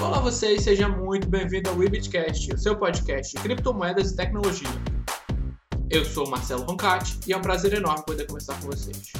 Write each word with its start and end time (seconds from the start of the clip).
Olá 0.00 0.20
vocês, 0.20 0.62
seja 0.62 0.88
muito 0.88 1.28
bem-vindo 1.28 1.68
ao 1.68 1.76
Webitcast, 1.76 2.54
o 2.54 2.58
seu 2.58 2.78
podcast 2.78 3.34
de 3.34 3.42
criptomoedas 3.42 4.12
e 4.12 4.16
tecnologia. 4.16 4.68
Eu 5.90 6.04
sou 6.04 6.30
Marcelo 6.30 6.62
Roncati 6.62 7.18
e 7.26 7.32
é 7.32 7.36
um 7.36 7.42
prazer 7.42 7.74
enorme 7.74 8.04
poder 8.06 8.24
conversar 8.28 8.60
com 8.60 8.66
vocês. 8.68 9.12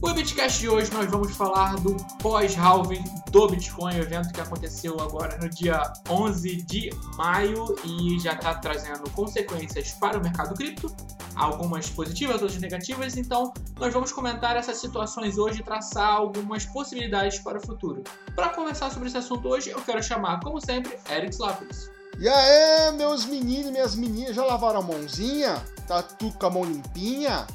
O 0.00 0.14
Bitcast 0.14 0.60
de 0.60 0.68
hoje 0.70 0.90
nós 0.94 1.10
vamos 1.10 1.36
falar 1.36 1.76
do 1.76 1.94
pós-halving 2.22 3.04
do 3.30 3.46
Bitcoin, 3.48 3.96
evento 3.96 4.32
que 4.32 4.40
aconteceu 4.40 4.98
agora 4.98 5.36
no 5.42 5.50
dia 5.50 5.82
11 6.08 6.62
de 6.62 6.90
maio 7.16 7.76
e 7.84 8.18
já 8.18 8.32
está 8.32 8.54
trazendo 8.54 9.10
consequências 9.10 9.92
para 9.92 10.18
o 10.18 10.22
mercado 10.22 10.54
cripto, 10.54 10.90
algumas 11.36 11.88
positivas, 11.90 12.42
outras 12.42 12.60
negativas. 12.60 13.16
Então, 13.16 13.52
nós 13.78 13.92
vamos 13.92 14.10
comentar 14.10 14.56
essas 14.56 14.78
situações 14.78 15.38
hoje 15.38 15.60
e 15.60 15.62
traçar 15.62 16.14
algumas 16.14 16.64
possibilidades 16.66 17.38
para 17.38 17.58
o 17.58 17.60
futuro. 17.64 18.02
Para 18.34 18.48
conversar 18.48 18.90
sobre 18.90 19.08
esse 19.08 19.18
assunto 19.18 19.46
hoje, 19.48 19.70
eu 19.70 19.80
quero 19.82 20.02
chamar, 20.02 20.40
como 20.40 20.60
sempre, 20.60 20.98
Eric 21.10 21.34
Slapis. 21.34 21.90
E 22.18 22.28
aí, 22.28 22.92
meus 22.96 23.26
meninos 23.26 23.68
e 23.68 23.70
minhas 23.70 23.94
meninas, 23.94 24.34
já 24.34 24.44
lavaram 24.44 24.80
a 24.80 24.82
mãozinha? 24.82 25.62
Tá 25.86 26.02
tudo 26.02 26.36
com 26.38 26.46
a 26.46 26.50
mão 26.50 26.64
limpinha? 26.64 27.46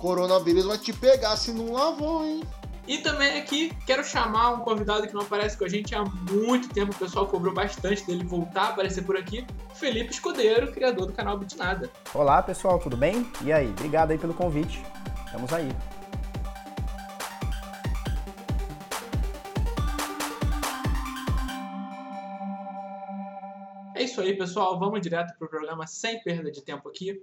coronavírus 0.00 0.64
vai 0.64 0.78
te 0.78 0.92
pegar 0.92 1.36
se 1.36 1.52
não 1.52 1.72
lavou, 1.72 2.24
hein? 2.24 2.42
E 2.90 2.98
também 2.98 3.38
aqui 3.38 3.72
quero 3.86 4.02
chamar 4.02 4.50
um 4.50 4.60
convidado 4.62 5.06
que 5.06 5.14
não 5.14 5.20
aparece 5.20 5.56
com 5.56 5.64
a 5.64 5.68
gente 5.68 5.94
há 5.94 6.04
muito 6.04 6.68
tempo, 6.70 6.90
o 6.92 6.98
pessoal 6.98 7.24
cobrou 7.24 7.54
bastante 7.54 8.04
dele 8.04 8.24
voltar 8.24 8.62
a 8.62 8.68
aparecer 8.70 9.04
por 9.04 9.16
aqui, 9.16 9.46
Felipe 9.76 10.10
Escudeiro, 10.10 10.72
criador 10.72 11.06
do 11.06 11.12
canal 11.12 11.38
Bitnada. 11.38 11.88
Olá 12.12 12.42
pessoal, 12.42 12.80
tudo 12.80 12.96
bem? 12.96 13.30
E 13.44 13.52
aí, 13.52 13.68
obrigado 13.68 14.10
aí 14.10 14.18
pelo 14.18 14.34
convite. 14.34 14.82
Estamos 15.24 15.52
aí. 15.52 15.68
É 23.94 24.02
isso 24.02 24.20
aí, 24.20 24.36
pessoal. 24.36 24.80
Vamos 24.80 25.00
direto 25.00 25.38
para 25.38 25.46
o 25.46 25.48
programa 25.48 25.86
sem 25.86 26.20
perda 26.24 26.50
de 26.50 26.60
tempo 26.60 26.88
aqui. 26.88 27.22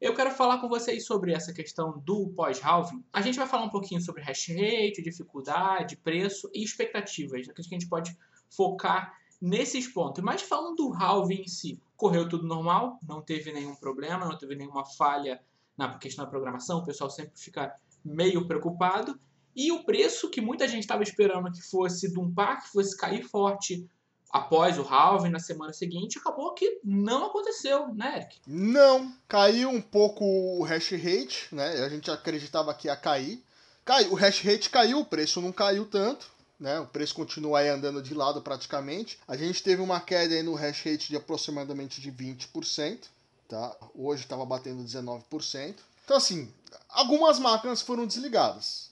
Eu 0.00 0.14
quero 0.14 0.30
falar 0.30 0.58
com 0.58 0.68
vocês 0.68 1.04
sobre 1.04 1.32
essa 1.32 1.52
questão 1.52 1.98
do 2.04 2.28
pós-halving. 2.28 3.04
A 3.12 3.20
gente 3.20 3.36
vai 3.36 3.48
falar 3.48 3.64
um 3.64 3.70
pouquinho 3.70 4.00
sobre 4.00 4.22
hash 4.22 4.46
rate, 4.48 5.02
dificuldade, 5.02 5.96
preço 5.96 6.48
e 6.54 6.62
expectativas. 6.62 7.48
Aqui 7.48 7.60
a 7.60 7.62
gente 7.64 7.88
pode 7.88 8.16
focar 8.48 9.12
nesses 9.42 9.88
pontos. 9.88 10.22
Mas 10.22 10.42
falando 10.42 10.76
do 10.76 10.92
halving 10.92 11.42
em 11.42 11.48
si, 11.48 11.80
correu 11.96 12.28
tudo 12.28 12.46
normal, 12.46 13.00
não 13.02 13.20
teve 13.20 13.52
nenhum 13.52 13.74
problema, 13.74 14.24
não 14.24 14.38
teve 14.38 14.54
nenhuma 14.54 14.84
falha 14.84 15.42
na 15.76 15.98
questão 15.98 16.24
da 16.24 16.30
programação, 16.30 16.78
o 16.78 16.84
pessoal 16.84 17.10
sempre 17.10 17.32
fica 17.34 17.74
meio 18.04 18.46
preocupado. 18.46 19.18
E 19.54 19.72
o 19.72 19.84
preço 19.84 20.30
que 20.30 20.40
muita 20.40 20.68
gente 20.68 20.82
estava 20.82 21.02
esperando 21.02 21.50
que 21.50 21.62
fosse 21.62 22.12
de 22.12 22.20
um 22.20 22.32
par, 22.32 22.62
que 22.62 22.68
fosse 22.68 22.96
cair 22.96 23.24
forte 23.24 23.84
após 24.30 24.78
o 24.78 24.82
halving 24.82 25.30
na 25.30 25.38
semana 25.38 25.72
seguinte, 25.72 26.18
acabou 26.18 26.52
que 26.52 26.80
não 26.84 27.26
aconteceu, 27.26 27.92
né, 27.94 28.16
Eric? 28.16 28.40
Não, 28.46 29.12
caiu 29.26 29.70
um 29.70 29.80
pouco 29.80 30.24
o 30.24 30.62
hash 30.62 30.90
rate, 30.90 31.48
né? 31.52 31.84
A 31.84 31.88
gente 31.88 32.10
acreditava 32.10 32.74
que 32.74 32.88
ia 32.88 32.96
cair. 32.96 33.42
Caiu, 33.84 34.12
o 34.12 34.14
hash 34.14 34.42
rate 34.42 34.70
caiu, 34.70 35.00
o 35.00 35.04
preço 35.04 35.40
não 35.40 35.52
caiu 35.52 35.86
tanto. 35.86 36.38
Né, 36.60 36.80
o 36.80 36.86
preço 36.86 37.14
continua 37.14 37.60
aí 37.60 37.68
andando 37.68 38.02
de 38.02 38.12
lado 38.12 38.42
praticamente. 38.42 39.16
A 39.28 39.36
gente 39.36 39.62
teve 39.62 39.80
uma 39.80 40.00
queda 40.00 40.34
aí 40.34 40.42
no 40.42 40.56
hash 40.56 40.82
rate 40.84 41.08
de 41.08 41.16
aproximadamente 41.16 42.00
de 42.00 42.10
20%, 42.10 43.04
tá? 43.48 43.76
Hoje 43.94 44.24
estava 44.24 44.44
batendo 44.44 44.82
19%. 44.82 45.76
Então 46.04 46.16
assim, 46.16 46.52
algumas 46.88 47.38
máquinas 47.38 47.80
foram 47.80 48.04
desligadas 48.04 48.88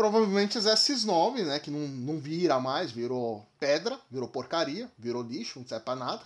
provavelmente 0.00 0.56
as 0.56 0.64
S9, 0.64 1.44
né, 1.44 1.58
que 1.58 1.70
não, 1.70 1.86
não 1.86 2.18
vira 2.18 2.58
mais, 2.58 2.90
virou 2.90 3.46
pedra, 3.58 4.00
virou 4.10 4.26
porcaria, 4.26 4.90
virou 4.98 5.22
lixo, 5.22 5.58
não 5.58 5.68
serve 5.68 5.84
pra 5.84 5.94
nada. 5.94 6.22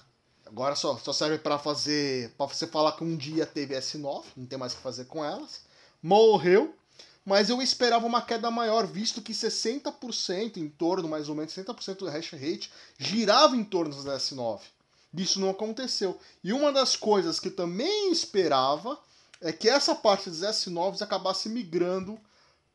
Agora 0.46 0.76
só, 0.76 0.96
só 0.96 1.12
serve 1.12 1.38
para 1.38 1.58
fazer, 1.58 2.30
para 2.38 2.46
você 2.46 2.68
falar 2.68 2.92
que 2.92 3.02
um 3.02 3.16
dia 3.16 3.44
teve 3.44 3.74
S9, 3.74 4.22
não 4.36 4.46
tem 4.46 4.56
mais 4.56 4.74
o 4.74 4.76
que 4.76 4.82
fazer 4.82 5.06
com 5.06 5.24
elas. 5.24 5.62
Morreu, 6.00 6.72
mas 7.26 7.50
eu 7.50 7.60
esperava 7.60 8.06
uma 8.06 8.22
queda 8.22 8.48
maior, 8.48 8.86
visto 8.86 9.20
que 9.20 9.32
60%, 9.32 10.56
em 10.56 10.68
torno 10.68 11.08
mais 11.08 11.28
ou 11.28 11.34
menos 11.34 11.52
60% 11.52 11.96
do 11.96 12.08
hash 12.08 12.30
rate, 12.30 12.70
girava 12.96 13.56
em 13.56 13.64
torno 13.64 13.92
das 13.92 14.30
S9. 14.30 14.60
Isso 15.16 15.40
não 15.40 15.50
aconteceu. 15.50 16.16
E 16.44 16.52
uma 16.52 16.72
das 16.72 16.94
coisas 16.94 17.40
que 17.40 17.50
também 17.50 18.12
esperava 18.12 18.96
é 19.40 19.52
que 19.52 19.68
essa 19.68 19.96
parte 19.96 20.30
dos 20.30 20.42
S9s 20.42 21.02
acabasse 21.02 21.48
migrando 21.48 22.16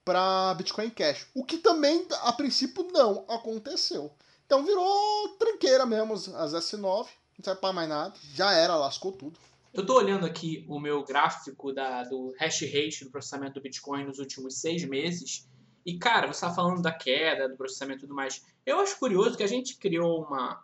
para 0.10 0.56
Bitcoin 0.56 0.90
Cash. 0.90 1.28
O 1.36 1.46
que 1.46 1.60
também, 1.60 2.04
a 2.24 2.34
princípio, 2.34 2.84
não 2.92 3.26
aconteceu. 3.30 4.12
Então 4.44 4.66
virou 4.66 5.38
tranqueira 5.38 5.86
mesmo 5.86 6.14
as 6.14 6.52
S9, 6.52 6.82
não 6.82 7.44
serve 7.44 7.62
para 7.62 7.72
mais 7.72 7.88
nada. 7.88 8.16
Já 8.34 8.52
era, 8.52 8.76
lascou 8.76 9.12
tudo. 9.12 9.38
Eu 9.72 9.82
estou 9.82 9.98
olhando 9.98 10.26
aqui 10.26 10.66
o 10.68 10.80
meu 10.80 11.04
gráfico 11.04 11.72
da, 11.72 12.04
do 12.06 12.34
hash 12.40 12.62
rate 12.62 13.06
do 13.06 13.12
processamento 13.12 13.54
do 13.54 13.62
Bitcoin 13.62 14.06
nos 14.06 14.18
últimos 14.18 14.56
seis 14.56 14.84
meses. 14.84 15.48
E, 15.86 16.00
cara, 16.00 16.26
você 16.26 16.44
está 16.44 16.52
falando 16.52 16.82
da 16.82 16.92
queda, 16.92 17.48
do 17.48 17.56
processamento 17.56 18.00
e 18.00 18.02
tudo 18.08 18.16
mais. 18.16 18.44
Eu 18.66 18.80
acho 18.80 18.98
curioso 18.98 19.38
que 19.38 19.44
a 19.44 19.48
gente 19.48 19.78
criou 19.78 20.24
uma, 20.24 20.60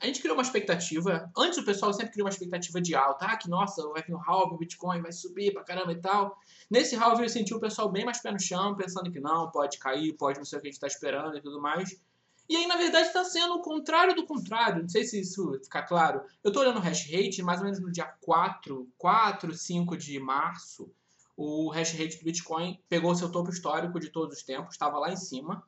a 0.00 0.06
gente 0.06 0.20
criou 0.20 0.36
uma 0.36 0.42
expectativa. 0.42 1.30
Antes 1.36 1.58
o 1.58 1.64
pessoal 1.64 1.92
sempre 1.92 2.12
criou 2.12 2.26
uma 2.26 2.32
expectativa 2.32 2.80
de 2.80 2.94
alta. 2.94 3.26
Ah, 3.26 3.36
que 3.36 3.48
nossa, 3.48 3.86
vai 3.88 4.02
vir 4.02 4.14
um 4.14 4.22
halve, 4.24 4.54
o 4.54 4.58
Bitcoin 4.58 5.00
vai 5.02 5.12
subir 5.12 5.52
pra 5.52 5.64
caramba 5.64 5.92
e 5.92 6.00
tal. 6.00 6.38
Nesse 6.70 6.94
halve 6.94 7.24
eu 7.24 7.28
senti 7.28 7.52
o 7.52 7.60
pessoal 7.60 7.90
bem 7.90 8.04
mais 8.04 8.20
pé 8.20 8.30
no 8.30 8.40
chão, 8.40 8.76
pensando 8.76 9.10
que 9.10 9.18
não, 9.18 9.50
pode 9.50 9.78
cair, 9.78 10.12
pode 10.14 10.38
não 10.38 10.44
ser 10.44 10.56
o 10.56 10.60
que 10.60 10.68
a 10.68 10.70
gente 10.70 10.76
está 10.76 10.86
esperando 10.86 11.36
e 11.36 11.40
tudo 11.40 11.60
mais. 11.60 12.00
E 12.48 12.56
aí, 12.56 12.66
na 12.66 12.76
verdade, 12.76 13.08
está 13.08 13.24
sendo 13.24 13.54
o 13.54 13.60
contrário 13.60 14.14
do 14.14 14.24
contrário. 14.24 14.82
Não 14.82 14.88
sei 14.88 15.04
se 15.04 15.20
isso 15.20 15.52
fica 15.64 15.82
claro. 15.82 16.22
Eu 16.42 16.48
estou 16.48 16.62
olhando 16.62 16.78
o 16.78 16.80
hash 16.80 17.10
rate, 17.10 17.42
mais 17.42 17.58
ou 17.58 17.64
menos 17.64 17.80
no 17.80 17.92
dia 17.92 18.06
4, 18.22 18.88
4, 18.96 19.52
5 19.52 19.96
de 19.96 20.18
março, 20.18 20.90
o 21.36 21.68
hash 21.70 21.92
rate 21.92 22.18
do 22.18 22.24
Bitcoin 22.24 22.80
pegou 22.88 23.14
seu 23.14 23.30
topo 23.30 23.50
histórico 23.50 24.00
de 24.00 24.10
todos 24.10 24.38
os 24.38 24.42
tempos, 24.42 24.74
estava 24.74 24.98
lá 24.98 25.12
em 25.12 25.16
cima. 25.16 25.62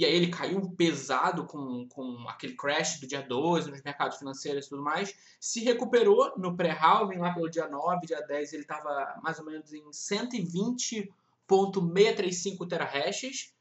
E 0.00 0.04
aí 0.06 0.14
ele 0.14 0.28
caiu 0.28 0.70
pesado 0.70 1.44
com, 1.44 1.86
com 1.86 2.26
aquele 2.26 2.54
crash 2.54 3.00
do 3.00 3.06
dia 3.06 3.20
12 3.20 3.70
nos 3.70 3.82
mercados 3.82 4.16
financeiros 4.16 4.64
e 4.64 4.70
tudo 4.70 4.80
mais. 4.80 5.14
Se 5.38 5.62
recuperou 5.62 6.32
no 6.38 6.56
pré-halving 6.56 7.18
lá 7.18 7.34
pelo 7.34 7.50
dia 7.50 7.68
9, 7.68 8.06
dia 8.06 8.22
10 8.22 8.54
ele 8.54 8.62
estava 8.62 9.20
mais 9.22 9.38
ou 9.38 9.44
menos 9.44 9.74
em 9.74 9.84
120.635 9.90 12.66
terahashes. 12.66 13.52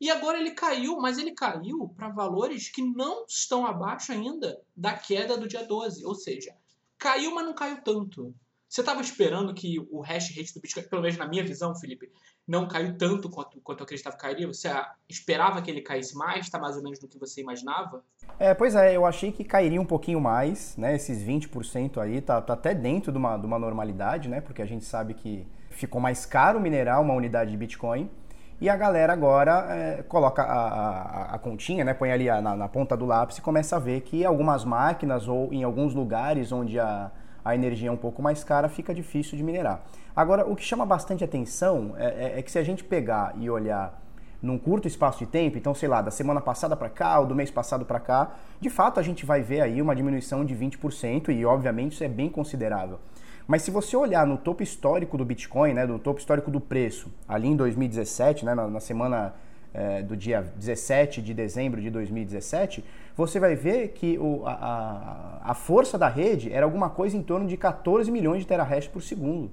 E 0.00 0.08
agora 0.08 0.38
ele 0.38 0.52
caiu, 0.52 1.00
mas 1.00 1.18
ele 1.18 1.32
caiu 1.32 1.92
para 1.96 2.10
valores 2.10 2.68
que 2.68 2.80
não 2.80 3.24
estão 3.26 3.66
abaixo 3.66 4.12
ainda 4.12 4.62
da 4.76 4.96
queda 4.96 5.36
do 5.36 5.48
dia 5.48 5.66
12. 5.66 6.04
Ou 6.04 6.14
seja, 6.14 6.54
caiu, 6.96 7.34
mas 7.34 7.44
não 7.44 7.54
caiu 7.54 7.82
tanto. 7.82 8.32
Você 8.68 8.82
estava 8.82 9.00
esperando 9.00 9.54
que 9.54 9.78
o 9.90 10.00
hash 10.00 10.36
rate 10.36 10.52
do 10.52 10.60
Bitcoin, 10.60 10.82
pelo 10.82 11.00
menos 11.00 11.16
na 11.16 11.26
minha 11.26 11.42
visão, 11.42 11.74
Felipe, 11.74 12.12
não 12.46 12.68
caiu 12.68 12.98
tanto 12.98 13.30
quanto, 13.30 13.58
quanto 13.62 13.80
eu 13.80 13.84
acreditava 13.84 14.14
que 14.14 14.22
cairia? 14.22 14.46
Você 14.46 14.68
esperava 15.08 15.62
que 15.62 15.70
ele 15.70 15.80
caísse 15.80 16.14
mais? 16.14 16.44
Está 16.44 16.58
mais 16.58 16.76
ou 16.76 16.82
menos 16.82 16.98
do 16.98 17.08
que 17.08 17.18
você 17.18 17.40
imaginava? 17.40 18.04
É, 18.38 18.52
pois 18.52 18.74
é, 18.74 18.94
eu 18.94 19.06
achei 19.06 19.32
que 19.32 19.42
cairia 19.42 19.80
um 19.80 19.86
pouquinho 19.86 20.20
mais, 20.20 20.76
né? 20.76 20.94
Esses 20.94 21.22
20% 21.22 21.96
aí 21.98 22.20
tá, 22.20 22.42
tá 22.42 22.52
até 22.52 22.74
dentro 22.74 23.10
de 23.10 23.16
uma, 23.16 23.38
de 23.38 23.46
uma 23.46 23.58
normalidade, 23.58 24.28
né? 24.28 24.42
Porque 24.42 24.60
a 24.60 24.66
gente 24.66 24.84
sabe 24.84 25.14
que 25.14 25.46
ficou 25.70 26.00
mais 26.00 26.26
caro 26.26 26.60
minerar 26.60 27.00
uma 27.00 27.14
unidade 27.14 27.50
de 27.50 27.56
Bitcoin. 27.56 28.10
E 28.60 28.68
a 28.68 28.76
galera 28.76 29.12
agora 29.12 29.66
é, 29.70 30.02
coloca 30.02 30.42
a, 30.42 30.68
a, 30.68 31.34
a, 31.36 31.38
continha, 31.38 31.84
né? 31.84 31.94
Põe 31.94 32.12
ali 32.12 32.26
na, 32.26 32.54
na 32.54 32.68
ponta 32.68 32.96
do 32.96 33.06
lápis 33.06 33.38
e 33.38 33.40
começa 33.40 33.76
a 33.76 33.78
ver 33.78 34.02
que 34.02 34.26
algumas 34.26 34.64
máquinas 34.64 35.26
ou 35.26 35.52
em 35.52 35.62
alguns 35.62 35.94
lugares 35.94 36.50
onde 36.52 36.78
a 36.78 37.10
a 37.48 37.54
energia 37.54 37.88
é 37.88 37.92
um 37.92 37.96
pouco 37.96 38.20
mais 38.20 38.44
cara, 38.44 38.68
fica 38.68 38.92
difícil 38.92 39.36
de 39.36 39.42
minerar. 39.42 39.82
Agora, 40.14 40.46
o 40.46 40.54
que 40.54 40.62
chama 40.62 40.84
bastante 40.84 41.24
atenção 41.24 41.94
é, 41.96 42.34
é, 42.34 42.38
é 42.38 42.42
que 42.42 42.50
se 42.50 42.58
a 42.58 42.62
gente 42.62 42.84
pegar 42.84 43.34
e 43.38 43.48
olhar 43.48 43.98
num 44.42 44.58
curto 44.58 44.86
espaço 44.86 45.20
de 45.20 45.26
tempo, 45.26 45.56
então 45.56 45.74
sei 45.74 45.88
lá, 45.88 46.02
da 46.02 46.10
semana 46.10 46.42
passada 46.42 46.76
para 46.76 46.90
cá 46.90 47.18
ou 47.18 47.26
do 47.26 47.34
mês 47.34 47.50
passado 47.50 47.86
para 47.86 47.98
cá, 47.98 48.32
de 48.60 48.68
fato 48.68 49.00
a 49.00 49.02
gente 49.02 49.24
vai 49.24 49.40
ver 49.40 49.62
aí 49.62 49.80
uma 49.80 49.96
diminuição 49.96 50.44
de 50.44 50.54
20% 50.54 51.30
e 51.30 51.44
obviamente 51.46 51.92
isso 51.92 52.04
é 52.04 52.08
bem 52.08 52.28
considerável. 52.28 53.00
Mas 53.46 53.62
se 53.62 53.70
você 53.70 53.96
olhar 53.96 54.26
no 54.26 54.36
topo 54.36 54.62
histórico 54.62 55.16
do 55.16 55.24
Bitcoin, 55.24 55.72
né, 55.72 55.86
do 55.86 55.98
topo 55.98 56.20
histórico 56.20 56.50
do 56.50 56.60
preço, 56.60 57.10
ali 57.26 57.48
em 57.48 57.56
2017, 57.56 58.44
né, 58.44 58.54
na, 58.54 58.68
na 58.68 58.80
semana 58.80 59.34
é, 59.72 60.02
do 60.02 60.16
dia 60.16 60.42
17 60.56 61.20
de 61.22 61.34
dezembro 61.34 61.80
de 61.80 61.90
2017, 61.90 62.84
você 63.16 63.40
vai 63.40 63.54
ver 63.54 63.88
que 63.88 64.18
o, 64.18 64.46
a, 64.46 65.40
a 65.42 65.54
força 65.54 65.98
da 65.98 66.08
rede 66.08 66.52
era 66.52 66.64
alguma 66.64 66.88
coisa 66.90 67.16
em 67.16 67.22
torno 67.22 67.46
de 67.46 67.56
14 67.56 68.10
milhões 68.10 68.40
de 68.40 68.46
terahash 68.46 68.88
por 68.88 69.02
segundo. 69.02 69.50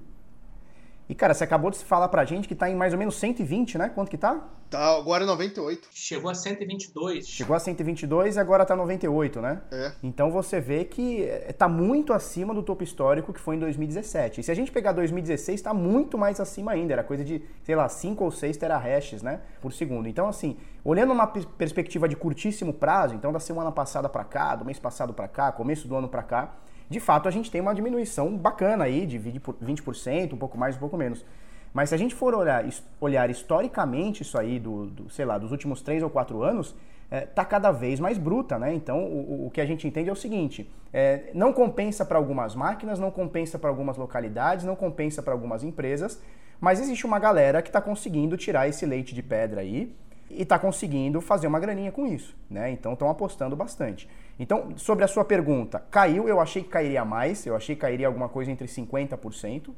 E, 1.08 1.14
cara, 1.14 1.34
você 1.34 1.44
acabou 1.44 1.70
de 1.70 1.78
falar 1.78 2.08
pra 2.08 2.26
gente 2.26 2.48
que 2.48 2.56
tá 2.56 2.70
em 2.70 2.76
mais 2.76 2.92
ou 2.92 3.00
menos 3.00 3.16
120, 3.16 3.78
né? 3.78 3.90
Quanto 3.90 4.10
que 4.10 4.18
tá? 4.18 4.44
Tá, 4.70 4.98
agora 4.98 5.24
é 5.24 5.28
98. 5.28 5.88
Chegou 5.92 6.32
a 6.32 6.34
122. 6.34 7.28
Chegou 7.28 7.56
a 7.56 7.60
122 7.60 8.36
e 8.36 8.40
agora 8.40 8.66
tá 8.66 8.76
98, 8.76 9.40
né? 9.40 9.62
É. 9.72 9.92
Então 10.02 10.32
você 10.32 10.60
vê 10.60 10.84
que 10.84 11.24
eh, 11.24 11.54
tá 11.54 11.68
muito 11.68 12.12
acima 12.12 12.54
do 12.56 12.64
topo 12.64 12.84
histórico 12.84 13.32
que 13.32 13.40
foi 13.40 13.56
em 13.56 13.60
2017. 13.60 14.42
E 14.42 14.44
se 14.44 14.52
a 14.52 14.56
gente 14.56 14.72
pegar 14.72 14.94
2016, 14.94 15.62
tá 15.62 15.74
muito 15.74 16.18
mais 16.18 16.40
acima 16.40 16.72
ainda. 16.72 16.94
Era 16.94 17.04
coisa 17.04 17.24
de, 17.24 17.44
sei 17.64 17.76
lá, 17.76 17.88
5 17.88 18.24
ou 18.24 18.32
6 18.32 18.58
terahashes, 18.58 19.22
né? 19.22 19.42
Por 19.62 19.72
segundo. 19.72 20.10
Então, 20.10 20.28
assim, 20.28 20.58
olhando 20.84 21.14
uma 21.14 21.28
perspectiva 21.28 22.08
de 22.10 22.16
curtíssimo 22.16 22.74
prazo, 22.74 23.14
então 23.14 23.32
da 23.32 23.40
semana 23.40 23.72
passada 23.72 24.10
para 24.10 24.24
cá, 24.24 24.56
do 24.56 24.66
mês 24.66 24.80
passado 24.80 25.14
para 25.14 25.28
cá, 25.28 25.52
começo 25.52 25.88
do 25.88 25.96
ano 25.96 26.10
para 26.10 26.24
cá, 26.24 26.56
de 26.90 27.00
fato 27.00 27.28
a 27.28 27.32
gente 27.32 27.50
tem 27.50 27.62
uma 27.62 27.74
diminuição 27.74 28.36
bacana 28.38 28.84
aí 28.84 29.06
de 29.06 29.20
20%, 29.20 30.34
um 30.34 30.38
pouco 30.38 30.58
mais, 30.58 30.76
um 30.76 30.80
pouco 30.80 30.98
menos. 30.98 31.26
Mas 31.74 31.90
se 31.90 31.96
a 31.96 31.98
gente 31.98 32.16
for 32.16 32.34
olhar, 32.34 32.66
olhar 33.02 33.30
historicamente 33.30 34.22
isso 34.22 34.38
aí, 34.38 34.60
do, 34.60 34.86
do 34.86 35.10
sei 35.10 35.26
lá, 35.26 35.38
dos 35.38 35.52
últimos 35.52 35.82
3 35.82 36.04
ou 36.04 36.10
4 36.10 36.42
anos, 36.42 36.76
está 37.12 37.42
é, 37.42 37.46
cada 37.46 37.72
vez 37.72 38.00
mais 38.00 38.18
bruta, 38.18 38.58
né? 38.58 38.74
Então 38.74 39.04
o, 39.04 39.48
o, 39.48 39.52
que 39.52 39.62
a 39.62 39.66
gente 39.66 39.88
entende 39.88 40.10
é 40.10 40.14
o 40.14 40.16
seguinte: 40.16 40.70
é, 40.94 41.32
não 41.34 41.52
compensa 41.54 42.06
para 42.06 42.18
algumas 42.18 42.56
máquinas, 42.56 43.00
não 43.00 43.12
compensa 43.12 43.60
para 43.60 43.70
algumas 43.70 43.98
localidades, 43.98 44.66
não 44.66 44.76
compensa 44.76 45.22
para 45.22 45.34
algumas 45.34 45.64
empresas, 45.64 46.22
mas 46.60 46.80
existe 46.80 47.06
uma 47.06 47.20
galera 47.20 47.62
que 47.62 47.70
está 47.70 47.82
conseguindo 47.82 48.38
tirar 48.38 48.68
esse 48.68 48.86
leite 48.86 49.14
de 49.14 49.22
pedra 49.22 49.62
aí 49.62 49.94
e 50.30 50.42
está 50.42 50.58
conseguindo 50.58 51.22
fazer 51.22 51.48
uma 51.48 51.60
graninha 51.60 51.92
com 51.92 52.08
isso, 52.08 52.36
né? 52.50 52.72
Então 52.72 52.94
estão 52.94 53.10
apostando 53.10 53.56
bastante. 53.56 54.10
Então, 54.38 54.78
sobre 54.78 55.04
a 55.06 55.08
sua 55.08 55.24
pergunta, 55.24 55.84
caiu, 55.90 56.28
eu 56.28 56.40
achei 56.42 56.62
que 56.62 56.70
cairia 56.70 57.06
mais, 57.06 57.46
eu 57.46 57.56
achei 57.56 57.76
que 57.76 57.82
cairia 57.82 58.08
alguma 58.08 58.28
coisa 58.28 58.52
entre 58.52 58.68
50%, 58.68 59.70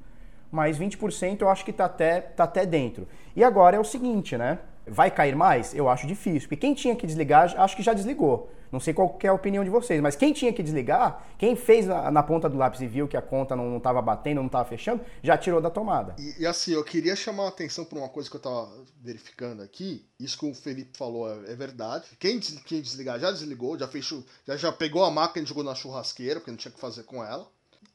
mas 0.51 0.79
20% 0.79 1.41
eu 1.41 1.49
acho 1.49 1.63
que 1.63 1.71
está 1.71 1.85
até, 1.85 2.21
tá 2.21 2.43
até 2.45 2.65
dentro. 2.65 3.07
E 3.35 3.43
agora 3.43 3.75
é 3.75 3.79
o 3.79 3.83
seguinte, 3.83 4.37
né? 4.37 4.59
Vai 4.87 5.11
cair 5.11 5.35
mais? 5.35 5.73
Eu 5.73 5.89
acho 5.89 6.07
difícil, 6.07 6.47
porque 6.47 6.57
quem 6.57 6.73
tinha 6.73 6.95
que 6.95 7.05
desligar, 7.05 7.53
acho 7.59 7.75
que 7.75 7.83
já 7.83 7.93
desligou. 7.93 8.49
Não 8.71 8.79
sei 8.79 8.93
qual 8.93 9.17
é 9.23 9.27
a 9.27 9.33
opinião 9.33 9.63
de 9.63 9.69
vocês, 9.69 10.01
mas 10.01 10.15
quem 10.15 10.33
tinha 10.33 10.51
que 10.51 10.61
desligar, 10.61 11.25
quem 11.37 11.55
fez 11.55 11.85
na, 11.85 12.11
na 12.11 12.21
ponta 12.21 12.49
do 12.49 12.57
lápis 12.57 12.81
e 12.81 12.87
viu 12.87 13.07
que 13.07 13.15
a 13.15 13.21
conta 13.21 13.55
não 13.55 13.77
estava 13.77 14.01
batendo, 14.01 14.37
não 14.37 14.47
estava 14.47 14.67
fechando, 14.67 15.01
já 15.23 15.37
tirou 15.37 15.61
da 15.61 15.69
tomada. 15.69 16.15
E, 16.19 16.41
e, 16.41 16.45
assim, 16.45 16.71
eu 16.73 16.83
queria 16.83 17.15
chamar 17.15 17.45
a 17.45 17.47
atenção 17.49 17.85
para 17.85 17.97
uma 17.97 18.09
coisa 18.09 18.29
que 18.29 18.35
eu 18.35 18.39
estava 18.39 18.69
verificando 19.01 19.61
aqui. 19.61 20.05
Isso 20.19 20.37
que 20.37 20.45
o 20.45 20.53
Felipe 20.53 20.97
falou 20.97 21.29
é, 21.29 21.51
é 21.51 21.55
verdade. 21.55 22.05
Quem, 22.19 22.39
quem 22.39 22.81
desligar 22.81 23.19
já 23.19 23.31
desligou, 23.31 23.77
já 23.79 23.87
fechou, 23.87 24.23
já, 24.45 24.57
já 24.57 24.71
pegou 24.71 25.03
a 25.03 25.11
máquina 25.11 25.45
e 25.45 25.47
jogou 25.47 25.63
na 25.63 25.75
churrasqueira, 25.75 26.39
porque 26.39 26.51
não 26.51 26.57
tinha 26.57 26.71
o 26.71 26.75
que 26.75 26.81
fazer 26.81 27.03
com 27.03 27.23
ela. 27.23 27.47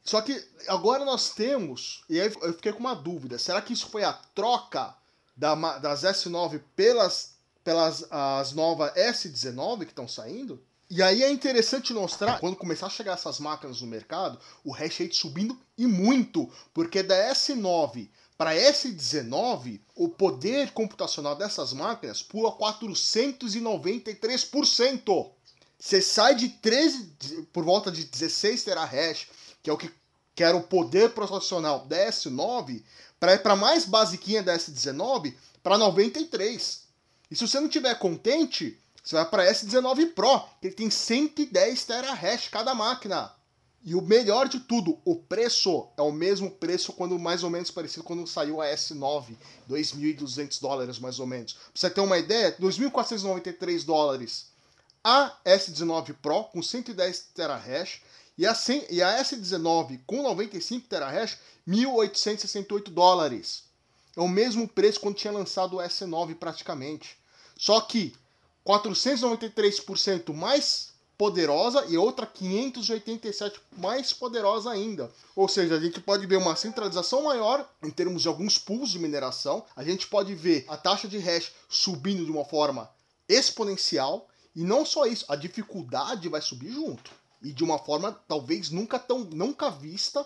Só 0.03 0.21
que 0.21 0.43
agora 0.67 1.05
nós 1.05 1.29
temos, 1.33 2.03
e 2.09 2.19
aí 2.19 2.31
eu 2.41 2.53
fiquei 2.53 2.73
com 2.73 2.79
uma 2.79 2.95
dúvida: 2.95 3.37
será 3.37 3.61
que 3.61 3.73
isso 3.73 3.87
foi 3.87 4.03
a 4.03 4.13
troca 4.13 4.95
da, 5.35 5.55
das 5.79 6.03
S9 6.03 6.61
pelas 6.75 7.33
pelas 7.63 8.05
as 8.11 8.51
novas 8.51 8.93
S19 8.93 9.79
que 9.79 9.91
estão 9.91 10.07
saindo. 10.07 10.61
E 10.89 11.01
aí 11.01 11.23
é 11.23 11.31
interessante 11.31 11.93
mostrar, 11.93 12.37
quando 12.39 12.57
começar 12.57 12.87
a 12.87 12.89
chegar 12.89 13.13
essas 13.13 13.39
máquinas 13.39 13.79
no 13.81 13.87
mercado, 13.87 14.37
o 14.63 14.71
hash 14.71 14.99
rate 14.99 15.15
subindo 15.15 15.57
e 15.77 15.87
muito, 15.87 16.51
porque 16.73 17.01
da 17.01 17.31
S9 17.31 18.09
para 18.37 18.53
S19, 18.55 19.79
o 19.95 20.09
poder 20.09 20.71
computacional 20.71 21.35
dessas 21.35 21.71
máquinas 21.71 22.21
pula 22.21 22.51
493%. 22.51 25.31
Você 25.79 26.01
sai 26.01 26.35
de 26.35 26.49
13 26.49 27.47
por 27.53 27.63
volta 27.63 27.89
de 27.91 28.03
16 28.03 28.63
terahash, 28.63 29.29
que 29.61 29.69
é 29.69 29.73
o 29.73 29.77
que, 29.77 29.89
que 30.35 30.43
era 30.43 30.57
o 30.57 30.63
poder 30.63 31.11
processional 31.11 31.85
da 31.85 32.07
S9, 32.07 32.83
para 33.23 33.35
ir 33.35 33.39
para 33.39 33.55
mais 33.55 33.85
basiquinha 33.85 34.43
da 34.43 34.53
S19 34.53 35.33
para 35.63 35.77
93. 35.77 36.81
E 37.31 37.35
se 37.37 37.47
você 37.47 37.57
não 37.57 37.69
tiver 37.69 37.95
contente, 37.95 38.77
você 39.01 39.15
vai 39.15 39.23
para 39.23 39.49
S19 39.49 40.13
Pro, 40.13 40.41
que 40.59 40.67
ele 40.67 40.75
tem 40.75 40.89
110 40.89 41.85
terahash 41.85 42.49
cada 42.49 42.75
máquina. 42.75 43.31
E 43.81 43.95
o 43.95 44.01
melhor 44.01 44.49
de 44.49 44.59
tudo, 44.59 44.99
o 45.05 45.15
preço 45.15 45.87
é 45.95 46.01
o 46.01 46.11
mesmo 46.11 46.51
preço 46.51 46.91
quando 46.91 47.17
mais 47.17 47.45
ou 47.45 47.49
menos 47.49 47.71
parecido 47.71 48.03
quando 48.03 48.27
saiu 48.27 48.61
a 48.61 48.65
S9, 48.65 49.37
2.200 49.69 50.59
dólares 50.59 50.99
mais 50.99 51.17
ou 51.17 51.25
menos. 51.25 51.53
Pra 51.53 51.61
você 51.75 51.89
ter 51.89 52.01
uma 52.01 52.17
ideia, 52.17 52.53
2.493 52.59 53.85
dólares 53.85 54.47
a 55.03 55.33
S19 55.45 56.15
Pro 56.21 56.45
com 56.45 56.61
110 56.61 57.27
terahash 57.33 58.01
e 58.37 58.45
a, 58.45 58.55
100, 58.55 58.87
e 58.89 59.01
a 59.01 59.21
S19 59.21 60.01
com 60.07 60.23
95 60.23 60.87
terahash, 60.87 61.37
1.868 61.67 62.89
dólares. 62.89 63.63
É 64.15 64.21
o 64.21 64.27
mesmo 64.27 64.67
preço 64.67 64.99
quando 64.99 65.15
tinha 65.15 65.33
lançado 65.33 65.77
o 65.77 65.79
S9 65.79 66.35
praticamente. 66.35 67.17
Só 67.57 67.79
que 67.81 68.13
493% 68.65 70.33
mais 70.33 70.93
poderosa 71.17 71.85
e 71.87 71.97
outra 71.97 72.25
587 72.25 73.59
mais 73.77 74.13
poderosa 74.13 74.71
ainda. 74.71 75.11
Ou 75.35 75.47
seja, 75.47 75.75
a 75.75 75.79
gente 75.79 76.01
pode 76.01 76.25
ver 76.25 76.37
uma 76.37 76.55
centralização 76.55 77.23
maior 77.23 77.69
em 77.83 77.91
termos 77.91 78.23
de 78.23 78.27
alguns 78.27 78.57
pools 78.57 78.89
de 78.89 78.99
mineração. 78.99 79.63
A 79.75 79.83
gente 79.83 80.07
pode 80.07 80.33
ver 80.33 80.65
a 80.67 80.75
taxa 80.75 81.07
de 81.07 81.19
hash 81.19 81.51
subindo 81.69 82.25
de 82.25 82.31
uma 82.31 82.45
forma 82.45 82.89
exponencial 83.29 84.27
e 84.55 84.63
não 84.63 84.85
só 84.85 85.05
isso, 85.05 85.25
a 85.29 85.35
dificuldade 85.35 86.29
vai 86.29 86.41
subir 86.41 86.71
junto 86.71 87.22
e 87.43 87.51
de 87.51 87.63
uma 87.63 87.77
forma 87.77 88.11
talvez 88.27 88.69
nunca 88.69 88.97
tão 88.97 89.19
nunca 89.19 89.69
vista 89.69 90.25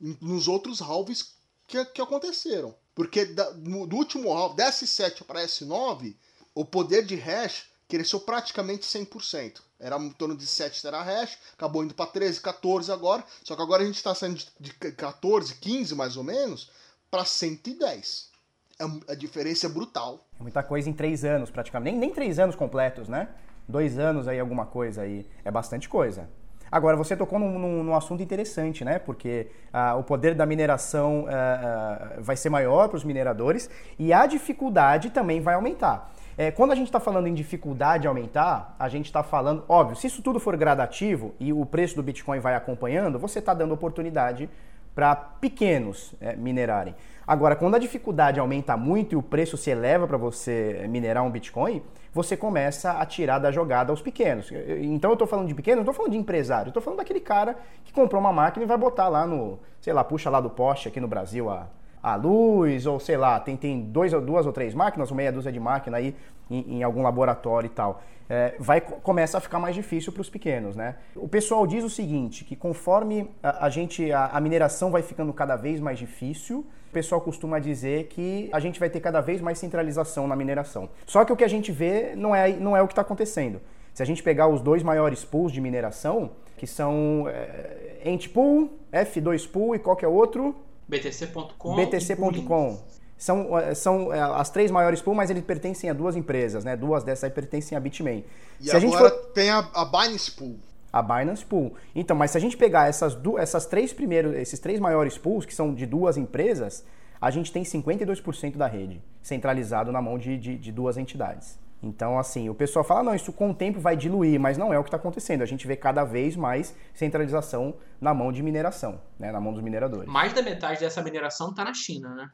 nos 0.00 0.48
outros 0.48 0.80
halves 0.80 1.34
que, 1.66 1.84
que 1.86 2.00
aconteceram. 2.00 2.74
Porque 2.94 3.24
da, 3.24 3.52
no, 3.54 3.86
do 3.86 3.96
último 3.96 4.32
halve, 4.32 4.56
da 4.56 4.70
S7 4.70 5.24
para 5.24 5.44
S9, 5.44 6.16
o 6.54 6.64
poder 6.64 7.04
de 7.04 7.16
hash 7.16 7.66
cresceu 7.88 8.20
praticamente 8.20 8.84
100%. 8.84 9.60
Era 9.78 9.98
em 9.98 10.10
torno 10.10 10.36
de 10.36 10.46
7 10.46 10.80
terahash, 10.80 11.38
acabou 11.52 11.84
indo 11.84 11.94
para 11.94 12.10
13, 12.10 12.40
14 12.40 12.90
agora. 12.90 13.24
Só 13.42 13.54
que 13.54 13.62
agora 13.62 13.82
a 13.82 13.86
gente 13.86 13.96
está 13.96 14.14
saindo 14.14 14.42
de 14.58 14.72
14, 14.72 15.56
15 15.56 15.94
mais 15.94 16.16
ou 16.16 16.24
menos, 16.24 16.70
para 17.10 17.24
110. 17.24 18.30
É, 18.78 19.12
a 19.12 19.14
diferença 19.14 19.66
é 19.66 19.68
brutal. 19.68 20.26
É 20.38 20.42
muita 20.42 20.62
coisa 20.62 20.88
em 20.88 20.92
3 20.92 21.24
anos, 21.24 21.50
praticamente. 21.50 21.92
Nem, 21.92 22.00
nem 22.00 22.14
3 22.14 22.38
anos 22.38 22.56
completos, 22.56 23.08
né? 23.08 23.28
Dois 23.68 23.98
anos 23.98 24.28
aí, 24.28 24.38
alguma 24.38 24.66
coisa 24.66 25.02
aí. 25.02 25.26
É 25.44 25.50
bastante 25.50 25.88
coisa. 25.88 26.28
Agora, 26.70 26.96
você 26.96 27.16
tocou 27.16 27.38
num, 27.38 27.58
num, 27.58 27.84
num 27.84 27.94
assunto 27.94 28.22
interessante, 28.22 28.84
né? 28.84 28.98
Porque 28.98 29.48
ah, 29.72 29.94
o 29.96 30.02
poder 30.02 30.34
da 30.34 30.44
mineração 30.44 31.26
ah, 31.28 31.32
ah, 31.32 32.20
vai 32.20 32.36
ser 32.36 32.50
maior 32.50 32.88
para 32.88 32.96
os 32.96 33.04
mineradores 33.04 33.70
e 33.98 34.12
a 34.12 34.26
dificuldade 34.26 35.10
também 35.10 35.40
vai 35.40 35.54
aumentar. 35.54 36.12
É, 36.36 36.50
quando 36.50 36.72
a 36.72 36.74
gente 36.74 36.86
está 36.86 36.98
falando 36.98 37.28
em 37.28 37.34
dificuldade 37.34 38.08
aumentar, 38.08 38.74
a 38.76 38.88
gente 38.88 39.06
está 39.06 39.22
falando, 39.22 39.64
óbvio, 39.68 39.96
se 39.96 40.08
isso 40.08 40.20
tudo 40.20 40.40
for 40.40 40.56
gradativo 40.56 41.32
e 41.38 41.52
o 41.52 41.64
preço 41.64 41.94
do 41.94 42.02
Bitcoin 42.02 42.40
vai 42.40 42.56
acompanhando, 42.56 43.20
você 43.20 43.38
está 43.38 43.54
dando 43.54 43.72
oportunidade 43.72 44.50
para 44.94 45.14
pequenos 45.14 46.14
é, 46.20 46.36
minerarem. 46.36 46.94
Agora, 47.26 47.56
quando 47.56 47.74
a 47.74 47.78
dificuldade 47.78 48.38
aumenta 48.38 48.76
muito 48.76 49.14
e 49.14 49.16
o 49.16 49.22
preço 49.22 49.56
se 49.56 49.70
eleva 49.70 50.06
para 50.06 50.18
você 50.18 50.86
minerar 50.88 51.24
um 51.24 51.30
Bitcoin, 51.30 51.82
você 52.12 52.36
começa 52.36 52.92
a 52.92 53.04
tirar 53.04 53.38
da 53.38 53.50
jogada 53.50 53.92
os 53.92 54.00
pequenos. 54.00 54.50
Então 54.82 55.10
eu 55.10 55.14
estou 55.14 55.26
falando 55.26 55.48
de 55.48 55.54
pequeno, 55.54 55.76
não 55.76 55.82
estou 55.82 55.94
falando 55.94 56.12
de 56.12 56.18
empresário, 56.18 56.68
estou 56.68 56.82
falando 56.82 56.98
daquele 56.98 57.20
cara 57.20 57.56
que 57.82 57.92
comprou 57.92 58.20
uma 58.20 58.32
máquina 58.32 58.64
e 58.64 58.68
vai 58.68 58.76
botar 58.76 59.08
lá 59.08 59.26
no, 59.26 59.58
sei 59.80 59.92
lá, 59.92 60.04
puxa 60.04 60.30
lá 60.30 60.40
do 60.40 60.50
poste 60.50 60.86
aqui 60.86 61.00
no 61.00 61.08
Brasil 61.08 61.50
a 61.50 61.66
a 62.04 62.16
luz, 62.16 62.84
ou 62.84 63.00
sei 63.00 63.16
lá, 63.16 63.40
tem, 63.40 63.56
tem 63.56 63.80
dois, 63.80 64.12
duas 64.12 64.44
ou 64.44 64.52
três 64.52 64.74
máquinas, 64.74 65.10
uma 65.10 65.16
meia 65.16 65.32
dúzia 65.32 65.50
de 65.50 65.58
máquina 65.58 65.96
aí 65.96 66.14
em, 66.50 66.76
em 66.76 66.82
algum 66.82 67.02
laboratório 67.02 67.66
e 67.66 67.70
tal. 67.70 68.02
É, 68.28 68.54
vai 68.58 68.78
começa 68.80 69.38
a 69.38 69.40
ficar 69.40 69.58
mais 69.58 69.74
difícil 69.74 70.12
para 70.12 70.20
os 70.20 70.28
pequenos, 70.28 70.76
né? 70.76 70.96
O 71.16 71.26
pessoal 71.26 71.66
diz 71.66 71.82
o 71.82 71.88
seguinte, 71.88 72.44
que 72.44 72.54
conforme 72.54 73.30
a, 73.42 73.66
a 73.66 73.70
gente 73.70 74.12
a, 74.12 74.26
a, 74.26 74.40
mineração 74.40 74.90
vai 74.90 75.00
ficando 75.00 75.32
cada 75.32 75.56
vez 75.56 75.80
mais 75.80 75.98
difícil, 75.98 76.66
o 76.90 76.92
pessoal 76.92 77.22
costuma 77.22 77.58
dizer 77.58 78.04
que 78.08 78.50
a 78.52 78.60
gente 78.60 78.78
vai 78.78 78.90
ter 78.90 79.00
cada 79.00 79.22
vez 79.22 79.40
mais 79.40 79.58
centralização 79.58 80.26
na 80.26 80.36
mineração. 80.36 80.90
Só 81.06 81.24
que 81.24 81.32
o 81.32 81.36
que 81.36 81.44
a 81.44 81.48
gente 81.48 81.72
vê 81.72 82.14
não 82.14 82.34
é, 82.34 82.50
não 82.52 82.76
é 82.76 82.82
o 82.82 82.86
que 82.86 82.92
está 82.92 83.02
acontecendo. 83.02 83.62
Se 83.94 84.02
a 84.02 84.06
gente 84.06 84.22
pegar 84.22 84.48
os 84.48 84.60
dois 84.60 84.82
maiores 84.82 85.24
pools 85.24 85.52
de 85.52 85.60
mineração, 85.60 86.32
que 86.56 86.66
são 86.66 87.26
é, 87.28 88.02
Entpool, 88.04 88.70
F2 88.92 89.48
Pool 89.50 89.74
e 89.74 89.78
qualquer 89.78 90.08
outro, 90.08 90.54
BTC.com. 90.88 91.76
BTC.com. 91.76 92.78
São, 93.16 93.48
são 93.74 94.12
eh, 94.12 94.20
as 94.20 94.50
três 94.50 94.70
maiores 94.70 95.00
pools, 95.00 95.16
mas 95.16 95.30
eles 95.30 95.44
pertencem 95.44 95.88
a 95.88 95.92
duas 95.92 96.16
empresas, 96.16 96.64
né? 96.64 96.76
Duas 96.76 97.04
dessas 97.04 97.24
aí 97.24 97.30
pertencem 97.30 97.76
a 97.76 97.80
Bitmain. 97.80 98.24
E 98.60 98.64
se 98.64 98.76
agora 98.76 99.10
for... 99.10 99.18
tem 99.32 99.50
a, 99.50 99.58
a 99.72 99.84
Binance 99.84 100.30
Pool. 100.32 100.56
A 100.92 101.00
Binance 101.00 101.44
Pool. 101.44 101.74
Então, 101.94 102.16
mas 102.16 102.32
se 102.32 102.38
a 102.38 102.40
gente 102.40 102.56
pegar 102.56 102.88
essas, 102.88 103.14
du... 103.14 103.38
essas 103.38 103.66
três 103.66 103.92
primeiros, 103.92 104.34
esses 104.34 104.58
três 104.58 104.80
maiores 104.80 105.16
pools, 105.16 105.46
que 105.46 105.54
são 105.54 105.72
de 105.72 105.86
duas 105.86 106.16
empresas, 106.16 106.84
a 107.20 107.30
gente 107.30 107.50
tem 107.52 107.62
52% 107.62 108.56
da 108.56 108.66
rede 108.66 109.00
centralizado 109.22 109.90
na 109.90 110.02
mão 110.02 110.18
de, 110.18 110.36
de, 110.36 110.58
de 110.58 110.70
duas 110.70 110.98
entidades. 110.98 111.58
Então, 111.84 112.18
assim, 112.18 112.48
o 112.48 112.54
pessoal 112.54 112.84
fala, 112.84 113.02
não, 113.02 113.14
isso 113.14 113.32
com 113.32 113.50
o 113.50 113.54
tempo 113.54 113.78
vai 113.78 113.94
diluir, 113.94 114.40
mas 114.40 114.56
não 114.56 114.72
é 114.72 114.78
o 114.78 114.82
que 114.82 114.88
está 114.88 114.96
acontecendo. 114.96 115.42
A 115.42 115.46
gente 115.46 115.66
vê 115.66 115.76
cada 115.76 116.02
vez 116.02 116.34
mais 116.34 116.74
centralização 116.94 117.76
na 118.00 118.14
mão 118.14 118.32
de 118.32 118.42
mineração, 118.42 119.00
né, 119.18 119.30
na 119.30 119.40
mão 119.40 119.52
dos 119.52 119.62
mineradores. 119.62 120.10
Mais 120.10 120.32
da 120.32 120.42
metade 120.42 120.80
dessa 120.80 121.02
mineração 121.02 121.50
está 121.50 121.64
na 121.64 121.74
China, 121.74 122.14
né? 122.14 122.30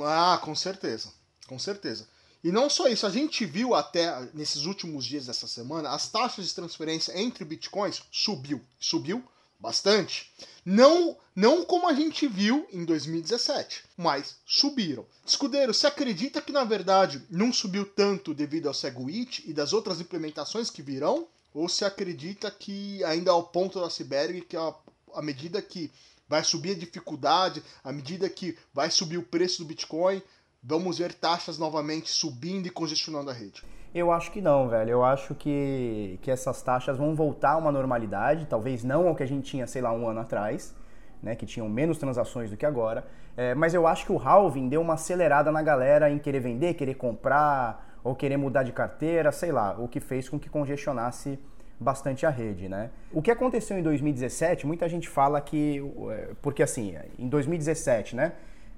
Ah, 0.00 0.40
com 0.42 0.54
certeza. 0.54 1.12
Com 1.46 1.58
certeza. 1.58 2.08
E 2.42 2.50
não 2.50 2.70
só 2.70 2.88
isso, 2.88 3.06
a 3.06 3.10
gente 3.10 3.44
viu 3.44 3.74
até 3.74 4.28
nesses 4.32 4.64
últimos 4.64 5.04
dias 5.04 5.26
dessa 5.26 5.46
semana, 5.46 5.90
as 5.90 6.08
taxas 6.08 6.46
de 6.46 6.54
transferência 6.54 7.18
entre 7.18 7.44
bitcoins 7.44 8.02
subiu. 8.10 8.60
Subiu 8.78 9.22
bastante. 9.58 10.32
Não, 10.64 11.16
não 11.34 11.64
como 11.64 11.88
a 11.88 11.92
gente 11.92 12.26
viu 12.26 12.66
em 12.72 12.84
2017, 12.84 13.84
mas 13.96 14.36
subiram. 14.44 15.06
Escudeiro, 15.24 15.72
você 15.72 15.86
acredita 15.86 16.40
que 16.40 16.52
na 16.52 16.64
verdade 16.64 17.22
não 17.30 17.52
subiu 17.52 17.84
tanto 17.86 18.34
devido 18.34 18.68
ao 18.68 18.74
Segwit 18.74 19.42
e 19.48 19.52
das 19.52 19.72
outras 19.72 20.00
implementações 20.00 20.70
que 20.70 20.82
virão? 20.82 21.28
Ou 21.54 21.68
você 21.68 21.84
acredita 21.84 22.50
que 22.50 23.02
ainda 23.04 23.30
é 23.30 23.34
o 23.34 23.42
ponto 23.42 23.78
do 23.78 23.84
iceberg, 23.84 24.42
que 24.42 24.56
é 24.56 24.74
a 25.14 25.22
medida 25.22 25.62
que 25.62 25.90
vai 26.28 26.42
subir 26.44 26.72
a 26.72 26.78
dificuldade, 26.78 27.62
à 27.82 27.92
medida 27.92 28.28
que 28.28 28.58
vai 28.74 28.90
subir 28.90 29.16
o 29.16 29.22
preço 29.22 29.58
do 29.58 29.64
Bitcoin, 29.68 30.20
vamos 30.62 30.98
ver 30.98 31.14
taxas 31.14 31.58
novamente 31.58 32.10
subindo 32.10 32.66
e 32.66 32.70
congestionando 32.70 33.30
a 33.30 33.32
rede? 33.32 33.62
Eu 33.96 34.12
acho 34.12 34.30
que 34.30 34.42
não, 34.42 34.68
velho. 34.68 34.90
Eu 34.90 35.02
acho 35.02 35.34
que, 35.34 36.18
que 36.20 36.30
essas 36.30 36.60
taxas 36.60 36.98
vão 36.98 37.14
voltar 37.14 37.52
a 37.52 37.56
uma 37.56 37.72
normalidade, 37.72 38.44
talvez 38.44 38.84
não 38.84 39.08
ao 39.08 39.14
que 39.14 39.22
a 39.22 39.26
gente 39.26 39.50
tinha, 39.50 39.66
sei 39.66 39.80
lá, 39.80 39.90
um 39.90 40.06
ano 40.06 40.20
atrás, 40.20 40.76
né, 41.22 41.34
que 41.34 41.46
tinham 41.46 41.66
menos 41.66 41.96
transações 41.96 42.50
do 42.50 42.58
que 42.58 42.66
agora. 42.66 43.06
É, 43.34 43.54
mas 43.54 43.72
eu 43.72 43.86
acho 43.86 44.04
que 44.04 44.12
o 44.12 44.18
halving 44.18 44.68
deu 44.68 44.82
uma 44.82 44.94
acelerada 44.94 45.50
na 45.50 45.62
galera 45.62 46.10
em 46.10 46.18
querer 46.18 46.40
vender, 46.40 46.74
querer 46.74 46.92
comprar 46.92 47.98
ou 48.04 48.14
querer 48.14 48.36
mudar 48.36 48.64
de 48.64 48.72
carteira, 48.72 49.32
sei 49.32 49.50
lá, 49.50 49.74
o 49.78 49.88
que 49.88 49.98
fez 49.98 50.28
com 50.28 50.38
que 50.38 50.50
congestionasse 50.50 51.38
bastante 51.80 52.26
a 52.26 52.30
rede, 52.30 52.68
né? 52.68 52.90
O 53.10 53.22
que 53.22 53.30
aconteceu 53.30 53.78
em 53.78 53.82
2017, 53.82 54.66
muita 54.66 54.86
gente 54.90 55.08
fala 55.08 55.40
que, 55.40 55.82
é, 56.10 56.34
porque 56.42 56.62
assim, 56.62 56.94
em 57.18 57.30
2017, 57.30 58.14
né, 58.14 58.34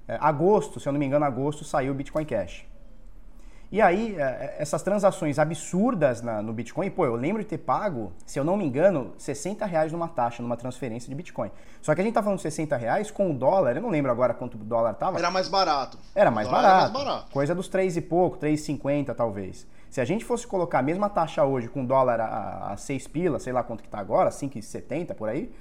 é, 0.07 0.17
agosto, 0.21 0.79
se 0.79 0.87
eu 0.87 0.93
não 0.93 0.99
me 0.99 1.05
engano, 1.05 1.25
agosto 1.25 1.65
saiu 1.65 1.91
o 1.91 1.95
Bitcoin 1.95 2.23
Cash. 2.23 2.68
E 3.71 3.79
aí, 3.81 4.15
é, 4.17 4.21
é, 4.21 4.55
essas 4.57 4.81
transações 4.81 5.37
absurdas 5.37 6.23
na, 6.23 6.41
no 6.41 6.51
Bitcoin, 6.51 6.89
pô, 6.89 7.05
eu 7.05 7.15
lembro 7.15 7.43
de 7.43 7.47
ter 7.47 7.59
pago, 7.59 8.11
se 8.25 8.39
eu 8.39 8.43
não 8.43 8.57
me 8.57 8.65
engano, 8.65 9.13
60 9.15 9.63
reais 9.65 9.91
numa 9.91 10.07
taxa, 10.07 10.41
numa 10.41 10.57
transferência 10.57 11.07
de 11.07 11.13
Bitcoin. 11.13 11.51
Só 11.79 11.93
que 11.93 12.01
a 12.01 12.03
gente 12.03 12.15
tá 12.15 12.23
falando 12.23 12.37
de 12.37 12.43
60 12.43 12.75
reais 12.75 13.11
com 13.11 13.29
o 13.29 13.33
dólar, 13.33 13.75
eu 13.75 13.81
não 13.81 13.89
lembro 13.89 14.11
agora 14.11 14.33
quanto 14.33 14.55
o 14.55 14.57
dólar 14.57 14.95
tava. 14.95 15.19
Era 15.19 15.29
mais 15.29 15.47
barato. 15.47 15.99
Era 16.15 16.31
mais, 16.31 16.47
barato, 16.47 16.65
era 16.65 16.79
mais 16.79 16.91
barato. 16.91 17.31
Coisa 17.31 17.53
dos 17.53 17.67
3 17.67 17.97
e 17.97 18.01
pouco, 18.01 18.39
3,50 18.39 19.13
talvez. 19.13 19.67
Se 19.87 20.01
a 20.01 20.05
gente 20.05 20.25
fosse 20.25 20.47
colocar 20.47 20.79
a 20.79 20.83
mesma 20.83 21.07
taxa 21.07 21.43
hoje 21.43 21.67
com 21.67 21.85
dólar 21.85 22.19
a, 22.19 22.73
a 22.73 22.77
6 22.77 23.07
pila, 23.07 23.39
sei 23.39 23.53
lá 23.53 23.61
quanto 23.61 23.83
que 23.83 23.89
tá 23.89 23.99
agora, 23.99 24.31
5,70 24.31 25.13
por 25.13 25.29
aí, 25.29 25.53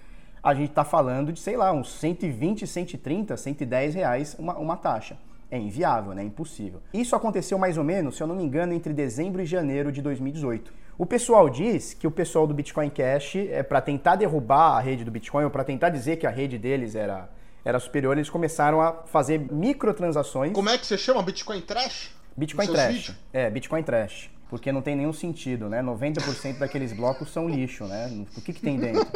a 0.43 0.55
gente 0.55 0.73
tá 0.73 0.85
falando 0.85 1.31
de, 1.31 1.41
sei 1.41 1.59
lá, 1.59 1.73
uns 1.73 1.93
120, 1.93 2.67
130, 2.67 3.37
110 3.37 3.95
reais 3.95 4.37
uma, 4.39 4.55
uma 4.55 4.77
taxa. 4.79 5.19
É 5.51 5.59
inviável, 5.59 6.13
né? 6.15 6.23
Impossível. 6.23 6.83
Isso 6.93 7.17
aconteceu 7.17 7.59
mais 7.59 7.79
ou 7.79 7.85
menos, 7.85 8.17
se 8.17 8.23
eu 8.23 8.27
não 8.27 8.37
me 8.37 8.43
engano, 8.43 8.73
entre 8.75 8.93
dezembro 8.93 9.41
e 9.41 9.47
janeiro 9.47 9.91
de 9.91 10.03
2018. 10.03 10.73
O 10.99 11.07
pessoal 11.07 11.49
diz 11.49 11.95
que 11.95 12.07
o 12.07 12.11
pessoal 12.11 12.47
do 12.47 12.53
Bitcoin 12.53 12.91
Cash, 12.91 13.37
é 13.37 13.63
para 13.63 13.81
tentar 13.81 14.17
derrubar 14.17 14.77
a 14.77 14.81
rede 14.81 15.05
do 15.05 15.11
Bitcoin, 15.11 15.45
ou 15.45 15.51
para 15.51 15.65
tentar 15.65 15.89
dizer 15.91 16.17
que 16.17 16.27
a 16.27 16.31
rede 16.31 16.59
deles 16.59 16.95
era, 16.95 17.31
era 17.65 17.79
superior, 17.79 18.17
eles 18.17 18.29
começaram 18.29 18.81
a 18.81 18.93
fazer 19.07 19.39
microtransações. 19.51 20.53
Como 20.53 20.69
é 20.69 20.77
que 20.77 20.87
você 20.87 20.99
chama? 20.99 21.23
Bitcoin 21.23 21.61
Trash? 21.61 22.15
Bitcoin 22.37 22.67
Trash. 22.67 22.95
Vídeos? 22.95 23.17
É, 23.33 23.49
Bitcoin 23.49 23.83
Trash. 23.83 24.31
Porque 24.49 24.73
não 24.73 24.81
tem 24.81 24.97
nenhum 24.97 25.13
sentido, 25.13 25.69
né? 25.69 25.83
90% 25.83 26.59
daqueles 26.59 26.93
blocos 26.93 27.31
são 27.31 27.49
lixo, 27.49 27.85
né? 27.85 28.09
O 28.37 28.41
que, 28.41 28.53
que 28.53 28.61
tem 28.61 28.79
dentro? 28.79 29.07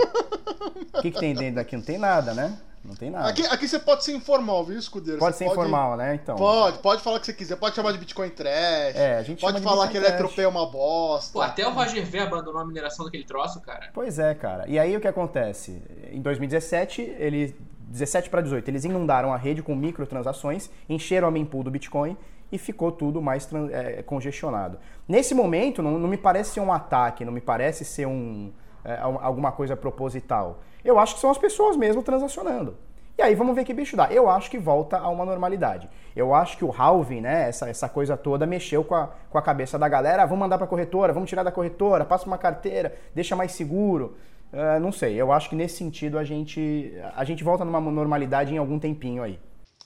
O 0.92 1.00
que, 1.00 1.10
que 1.10 1.18
tem 1.18 1.34
dentro 1.34 1.56
daqui? 1.56 1.76
Não 1.76 1.82
tem 1.82 1.98
nada, 1.98 2.34
né? 2.34 2.58
Não 2.84 2.96
tem 2.96 3.10
nada. 3.10 3.28
Aqui, 3.28 3.46
aqui 3.46 3.68
você 3.68 3.78
pode 3.78 4.04
ser 4.04 4.12
informal, 4.12 4.64
viu, 4.64 4.78
escudeiro? 4.78 5.18
Pode 5.18 5.36
você 5.36 5.44
ser 5.44 5.50
pode... 5.50 5.60
informal, 5.60 5.96
né? 5.96 6.16
Então. 6.16 6.36
Pode, 6.36 6.78
pode 6.78 7.02
falar 7.02 7.16
o 7.16 7.20
que 7.20 7.26
você 7.26 7.32
quiser. 7.32 7.56
Pode 7.56 7.76
chamar 7.76 7.92
de 7.92 7.98
Bitcoin 7.98 8.28
Trash. 8.30 8.96
É, 8.96 9.18
a 9.18 9.22
gente 9.22 9.40
Pode 9.40 9.60
falar 9.60 9.88
que 9.88 9.96
Eletrope 9.96 10.40
é 10.40 10.48
uma 10.48 10.66
bosta. 10.66 11.32
Pô, 11.32 11.40
até 11.40 11.66
o 11.66 11.70
Roger 11.70 12.04
V 12.04 12.18
abandonou 12.18 12.60
a 12.60 12.64
mineração 12.66 13.04
daquele 13.04 13.24
troço, 13.24 13.60
cara. 13.60 13.90
Pois 13.94 14.18
é, 14.18 14.34
cara. 14.34 14.68
E 14.68 14.78
aí 14.78 14.96
o 14.96 15.00
que 15.00 15.08
acontece? 15.08 15.80
Em 16.10 16.20
2017, 16.20 17.02
ele 17.18 17.56
17 17.88 18.30
para 18.30 18.40
18, 18.40 18.68
eles 18.68 18.84
inundaram 18.84 19.32
a 19.32 19.36
rede 19.36 19.62
com 19.62 19.76
microtransações, 19.76 20.70
encheram 20.88 21.28
a 21.28 21.30
mempool 21.30 21.62
do 21.62 21.70
Bitcoin 21.70 22.16
e 22.52 22.58
ficou 22.58 22.92
tudo 22.92 23.22
mais 23.22 23.48
é, 23.72 24.02
congestionado. 24.02 24.78
Nesse 25.08 25.34
momento, 25.34 25.82
não, 25.82 25.98
não, 25.98 26.08
me 26.08 26.18
parece 26.18 26.50
ser 26.50 26.60
um 26.60 26.70
ataque, 26.70 27.24
não 27.24 27.32
me 27.32 27.40
parece 27.40 27.82
ser 27.82 28.06
um, 28.06 28.52
é, 28.84 28.98
alguma 29.00 29.50
coisa 29.50 29.74
proposital. 29.74 30.60
Eu 30.84 30.98
acho 30.98 31.14
que 31.14 31.20
são 31.20 31.30
as 31.30 31.38
pessoas 31.38 31.76
mesmo 31.76 32.02
transacionando. 32.02 32.76
E 33.16 33.22
aí 33.22 33.34
vamos 33.34 33.54
ver 33.54 33.64
que 33.64 33.72
bicho 33.72 33.96
dá. 33.96 34.12
Eu 34.12 34.28
acho 34.28 34.50
que 34.50 34.58
volta 34.58 34.98
a 34.98 35.08
uma 35.08 35.24
normalidade. 35.24 35.88
Eu 36.14 36.34
acho 36.34 36.56
que 36.58 36.64
o 36.64 36.72
halving, 36.72 37.20
né, 37.20 37.48
essa, 37.48 37.68
essa 37.68 37.88
coisa 37.88 38.16
toda, 38.16 38.46
mexeu 38.46 38.84
com 38.84 38.94
a, 38.94 39.10
com 39.30 39.38
a 39.38 39.42
cabeça 39.42 39.78
da 39.78 39.88
galera. 39.88 40.24
Vamos 40.24 40.40
mandar 40.40 40.58
para 40.58 40.66
corretora, 40.66 41.12
vamos 41.12 41.28
tirar 41.28 41.42
da 41.42 41.52
corretora, 41.52 42.04
passa 42.04 42.26
uma 42.26 42.38
carteira, 42.38 42.94
deixa 43.14 43.34
mais 43.34 43.52
seguro. 43.52 44.16
Uh, 44.52 44.78
não 44.80 44.92
sei, 44.92 45.14
eu 45.14 45.32
acho 45.32 45.48
que 45.48 45.56
nesse 45.56 45.76
sentido 45.76 46.18
a 46.18 46.24
gente, 46.24 46.92
a 47.16 47.24
gente 47.24 47.42
volta 47.42 47.64
numa 47.64 47.80
normalidade 47.80 48.54
em 48.54 48.58
algum 48.58 48.78
tempinho 48.78 49.22
aí. 49.22 49.38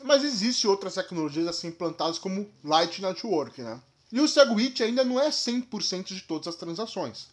Mas 0.07 0.23
existem 0.23 0.71
outras 0.71 0.95
tecnologias 0.95 1.49
assim 1.49 1.69
implantadas 1.69 2.17
como 2.17 2.49
Light 2.63 3.03
Network, 3.03 3.61
né? 3.61 3.83
E 4.13 4.21
o 4.21 4.29
Segwit 4.29 4.83
ainda 4.83 5.03
não 5.03 5.21
é 5.21 5.31
100% 5.31 6.15
de 6.15 6.21
todas 6.23 6.47
as 6.47 6.55
transações. 6.55 7.29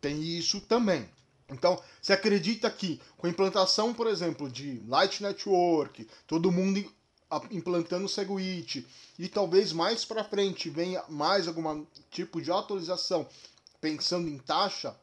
Tem 0.00 0.22
isso 0.22 0.62
também. 0.62 1.08
Então, 1.48 1.80
você 2.00 2.14
acredita 2.14 2.70
que 2.70 3.00
com 3.18 3.26
a 3.26 3.30
implantação, 3.30 3.92
por 3.92 4.06
exemplo, 4.06 4.50
de 4.50 4.82
Light 4.88 5.22
Network, 5.22 6.08
todo 6.26 6.50
mundo 6.50 6.82
implantando 7.50 8.06
o 8.06 8.08
Segwit 8.08 8.86
e 9.18 9.28
talvez 9.28 9.72
mais 9.72 10.04
para 10.04 10.24
frente 10.24 10.70
venha 10.70 11.04
mais 11.10 11.46
algum 11.46 11.84
tipo 12.10 12.40
de 12.40 12.50
atualização 12.50 13.28
pensando 13.78 14.28
em 14.28 14.38
taxa, 14.38 14.96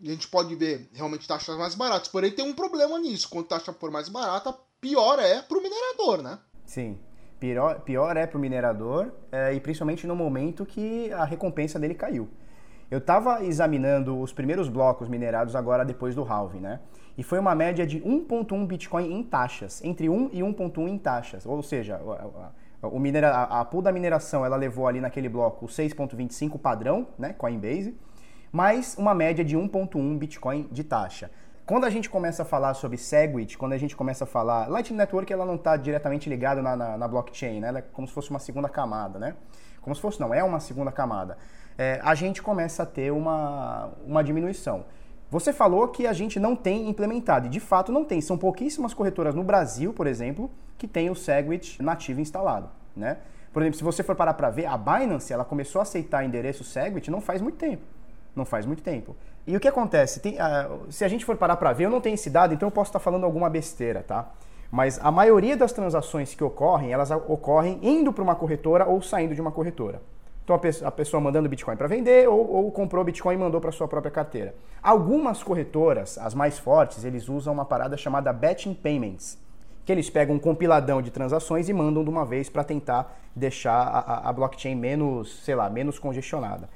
a 0.00 0.06
gente 0.06 0.26
pode 0.28 0.54
ver 0.54 0.88
realmente 0.94 1.28
taxas 1.28 1.56
mais 1.58 1.74
baratas. 1.74 2.08
Porém, 2.08 2.32
tem 2.32 2.44
um 2.44 2.54
problema 2.54 2.98
nisso. 2.98 3.28
Quanto 3.28 3.54
a 3.54 3.58
taxa 3.58 3.74
for 3.74 3.90
mais 3.90 4.08
barata, 4.08 4.56
pior 4.80 5.18
é 5.18 5.42
para 5.42 5.58
o 5.58 5.62
minerador, 5.62 6.22
né? 6.22 6.38
Sim. 6.66 6.98
Pior, 7.38 7.80
pior 7.80 8.16
é 8.16 8.26
para 8.26 8.36
o 8.36 8.40
minerador 8.40 9.12
é, 9.30 9.54
e 9.54 9.60
principalmente 9.60 10.06
no 10.06 10.16
momento 10.16 10.66
que 10.66 11.12
a 11.12 11.24
recompensa 11.24 11.78
dele 11.78 11.94
caiu. 11.94 12.28
Eu 12.90 12.98
estava 12.98 13.44
examinando 13.44 14.20
os 14.20 14.32
primeiros 14.32 14.68
blocos 14.68 15.08
minerados 15.08 15.56
agora 15.56 15.84
depois 15.84 16.14
do 16.14 16.22
halving, 16.22 16.60
né? 16.60 16.80
E 17.18 17.22
foi 17.22 17.38
uma 17.38 17.54
média 17.54 17.86
de 17.86 18.00
1.1 18.00 18.66
Bitcoin 18.66 19.12
em 19.12 19.22
taxas, 19.22 19.82
entre 19.82 20.08
1 20.08 20.30
e 20.32 20.40
1.1 20.40 20.88
em 20.88 20.98
taxas. 20.98 21.46
Ou 21.46 21.62
seja, 21.62 22.00
o 22.02 22.12
a, 22.82 23.60
a 23.60 23.64
pool 23.64 23.82
da 23.82 23.90
mineração 23.90 24.44
ela 24.44 24.56
levou 24.56 24.86
ali 24.86 25.00
naquele 25.00 25.28
bloco 25.28 25.64
o 25.64 25.68
6.25 25.68 26.58
padrão, 26.58 27.08
né, 27.18 27.32
Coinbase, 27.32 27.98
mais 28.52 28.96
uma 28.96 29.14
média 29.14 29.44
de 29.44 29.56
1.1 29.56 30.18
Bitcoin 30.18 30.68
de 30.70 30.84
taxa. 30.84 31.30
Quando 31.66 31.84
a 31.84 31.90
gente 31.90 32.08
começa 32.08 32.42
a 32.42 32.46
falar 32.46 32.74
sobre 32.74 32.96
Segwit, 32.96 33.58
quando 33.58 33.72
a 33.72 33.78
gente 33.78 33.96
começa 33.96 34.24
a 34.24 34.26
falar... 34.26 34.68
Lightning 34.68 34.96
Network 34.96 35.32
ela 35.32 35.44
não 35.44 35.56
está 35.56 35.76
diretamente 35.76 36.30
ligada 36.30 36.62
na, 36.62 36.76
na, 36.76 36.96
na, 36.96 37.08
blockchain, 37.08 37.60
né? 37.60 37.68
Ela 37.68 37.78
é 37.80 37.82
como 37.82 38.06
se 38.06 38.14
fosse 38.14 38.30
uma 38.30 38.38
segunda 38.38 38.68
camada, 38.68 39.18
né? 39.18 39.34
Como 39.82 39.94
se 39.94 40.00
fosse, 40.00 40.20
não, 40.20 40.32
é 40.32 40.44
uma 40.44 40.60
segunda 40.60 40.92
camada 40.92 41.36
é, 41.78 42.00
a 42.02 42.14
gente 42.14 42.42
começa 42.42 42.82
a 42.82 42.86
ter 42.86 43.12
uma, 43.12 43.90
uma 44.04 44.22
diminuição. 44.24 44.84
Você 45.30 45.52
falou 45.52 45.88
que 45.88 46.06
a 46.06 46.12
gente 46.12 46.38
não 46.38 46.54
tem 46.54 46.88
implementado, 46.88 47.46
e 47.46 47.50
de 47.50 47.60
fato 47.60 47.90
não 47.90 48.04
tem. 48.04 48.20
São 48.20 48.38
pouquíssimas 48.38 48.94
corretoras 48.94 49.34
no 49.34 49.42
Brasil, 49.42 49.92
por 49.92 50.06
exemplo, 50.06 50.50
que 50.78 50.86
tem 50.86 51.10
o 51.10 51.14
Segwit 51.14 51.82
nativo 51.82 52.20
instalado, 52.20 52.70
né? 52.94 53.18
Por 53.52 53.62
exemplo, 53.62 53.78
se 53.78 53.84
você 53.84 54.02
for 54.02 54.14
parar 54.14 54.34
para 54.34 54.50
ver, 54.50 54.66
a 54.66 54.76
Binance, 54.76 55.32
ela 55.32 55.44
começou 55.44 55.78
a 55.80 55.82
aceitar 55.82 56.24
endereço 56.24 56.62
Segwit 56.62 57.10
não 57.10 57.20
faz 57.20 57.40
muito 57.40 57.56
tempo. 57.56 57.82
Não 58.34 58.44
faz 58.44 58.66
muito 58.66 58.82
tempo. 58.82 59.16
E 59.46 59.56
o 59.56 59.60
que 59.60 59.68
acontece? 59.68 60.20
Tem, 60.20 60.34
uh, 60.34 60.90
se 60.90 61.04
a 61.04 61.08
gente 61.08 61.24
for 61.24 61.36
parar 61.36 61.56
para 61.56 61.72
ver, 61.72 61.84
eu 61.84 61.90
não 61.90 62.00
tenho 62.00 62.14
esse 62.14 62.28
dado, 62.28 62.52
então 62.52 62.66
eu 62.66 62.72
posso 62.72 62.88
estar 62.88 62.98
falando 62.98 63.24
alguma 63.24 63.48
besteira, 63.48 64.02
tá? 64.02 64.30
Mas 64.70 64.98
a 65.02 65.10
maioria 65.10 65.56
das 65.56 65.72
transações 65.72 66.34
que 66.34 66.42
ocorrem, 66.42 66.92
elas 66.92 67.10
ocorrem 67.10 67.78
indo 67.82 68.12
para 68.12 68.24
uma 68.24 68.34
corretora 68.34 68.86
ou 68.86 69.00
saindo 69.00 69.34
de 69.34 69.40
uma 69.40 69.52
corretora. 69.52 70.02
Então 70.46 70.54
a 70.84 70.90
pessoa 70.92 71.20
mandando 71.20 71.48
Bitcoin 71.48 71.76
para 71.76 71.88
vender 71.88 72.28
ou, 72.28 72.48
ou, 72.48 72.70
comprou 72.70 73.02
Bitcoin 73.02 73.34
e 73.34 73.38
mandou 73.38 73.60
para 73.60 73.72
sua 73.72 73.88
própria 73.88 74.12
carteira. 74.12 74.54
Algumas 74.80 75.42
corretoras, 75.42 76.18
as 76.18 76.34
mais 76.34 76.56
fortes, 76.56 77.04
eles 77.04 77.28
usam 77.28 77.52
uma 77.52 77.64
parada 77.64 77.96
chamada 77.96 78.32
Batching 78.32 78.74
Payments, 78.74 79.36
que 79.84 79.90
eles 79.90 80.08
pegam 80.08 80.36
um 80.36 80.38
compiladão 80.38 81.02
de 81.02 81.10
transações 81.10 81.68
e 81.68 81.72
mandam 81.72 82.04
de 82.04 82.10
uma 82.10 82.24
vez 82.24 82.48
para 82.48 82.62
tentar 82.62 83.18
deixar 83.34 83.72
a, 83.72 84.28
a, 84.28 84.32
blockchain 84.32 84.76
menos, 84.76 85.44
sei 85.44 85.56
lá, 85.56 85.68
menos 85.68 85.98
congestionada. 85.98 86.68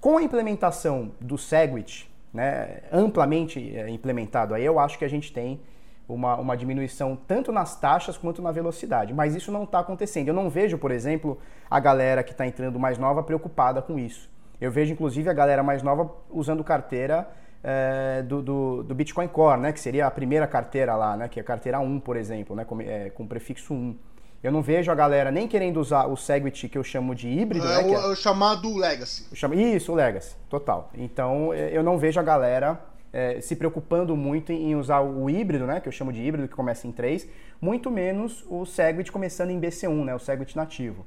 Com 0.00 0.16
a 0.16 0.22
implementação 0.22 1.12
do 1.20 1.36
Segwit, 1.36 2.10
né, 2.32 2.80
amplamente 2.90 3.76
é, 3.76 3.88
implementado 3.90 4.54
aí, 4.54 4.64
eu 4.64 4.78
acho 4.78 4.98
que 4.98 5.04
a 5.04 5.08
gente 5.08 5.32
tem 5.32 5.60
uma, 6.08 6.36
uma 6.36 6.56
diminuição 6.56 7.16
tanto 7.26 7.52
nas 7.52 7.78
taxas 7.78 8.16
quanto 8.16 8.40
na 8.40 8.50
velocidade. 8.50 9.12
Mas 9.12 9.34
isso 9.34 9.52
não 9.52 9.64
está 9.64 9.80
acontecendo. 9.80 10.28
Eu 10.28 10.34
não 10.34 10.48
vejo, 10.48 10.78
por 10.78 10.90
exemplo, 10.90 11.38
a 11.70 11.78
galera 11.78 12.22
que 12.22 12.32
está 12.32 12.46
entrando 12.46 12.78
mais 12.78 12.98
nova 12.98 13.22
preocupada 13.22 13.82
com 13.82 13.98
isso. 13.98 14.30
Eu 14.60 14.70
vejo, 14.70 14.92
inclusive, 14.92 15.28
a 15.28 15.32
galera 15.32 15.62
mais 15.62 15.82
nova 15.82 16.10
usando 16.30 16.64
carteira 16.64 17.28
é, 17.62 18.22
do, 18.22 18.42
do, 18.42 18.82
do, 18.82 18.94
Bitcoin 18.94 19.28
Core, 19.28 19.60
né, 19.60 19.72
que 19.72 19.80
seria 19.80 20.06
a 20.06 20.10
primeira 20.10 20.46
carteira 20.46 20.94
lá, 20.96 21.16
né, 21.16 21.28
que 21.28 21.38
é 21.38 21.42
a 21.42 21.44
carteira 21.44 21.78
1, 21.78 22.00
por 22.00 22.16
exemplo, 22.16 22.56
né, 22.56 22.64
com, 22.64 22.80
é, 22.80 23.10
com 23.10 23.26
prefixo 23.26 23.74
1. 23.74 23.96
Eu 24.42 24.50
não 24.50 24.62
vejo 24.62 24.90
a 24.90 24.94
galera 24.94 25.30
nem 25.30 25.46
querendo 25.46 25.78
usar 25.78 26.06
o 26.06 26.16
Segwit 26.16 26.66
que 26.66 26.78
eu 26.78 26.82
chamo 26.82 27.14
de 27.14 27.28
híbrido, 27.28 27.66
é, 27.66 27.82
né? 27.82 27.90
O, 27.90 27.94
é... 27.94 28.06
o 28.06 28.16
chamado 28.16 28.74
Legacy. 28.74 29.26
Isso, 29.54 29.92
o 29.92 29.94
Legacy, 29.94 30.34
total. 30.48 30.90
Então 30.94 31.52
é, 31.52 31.76
eu 31.76 31.82
não 31.82 31.98
vejo 31.98 32.18
a 32.18 32.22
galera 32.22 32.80
é, 33.12 33.38
se 33.42 33.54
preocupando 33.54 34.16
muito 34.16 34.50
em 34.50 34.74
usar 34.74 35.00
o 35.00 35.28
híbrido, 35.28 35.66
né? 35.66 35.78
Que 35.78 35.88
eu 35.88 35.92
chamo 35.92 36.10
de 36.10 36.22
híbrido, 36.22 36.48
que 36.48 36.54
começa 36.54 36.86
em 36.86 36.92
3, 36.92 37.28
muito 37.60 37.90
menos 37.90 38.42
o 38.48 38.64
Segwit 38.64 39.12
começando 39.12 39.50
em 39.50 39.60
BC1, 39.60 40.04
né? 40.04 40.14
O 40.14 40.18
Segwit 40.18 40.56
nativo. 40.56 41.04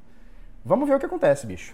Vamos 0.63 0.87
ver 0.87 0.95
o 0.95 0.99
que 0.99 1.07
acontece, 1.07 1.47
bicho. 1.47 1.73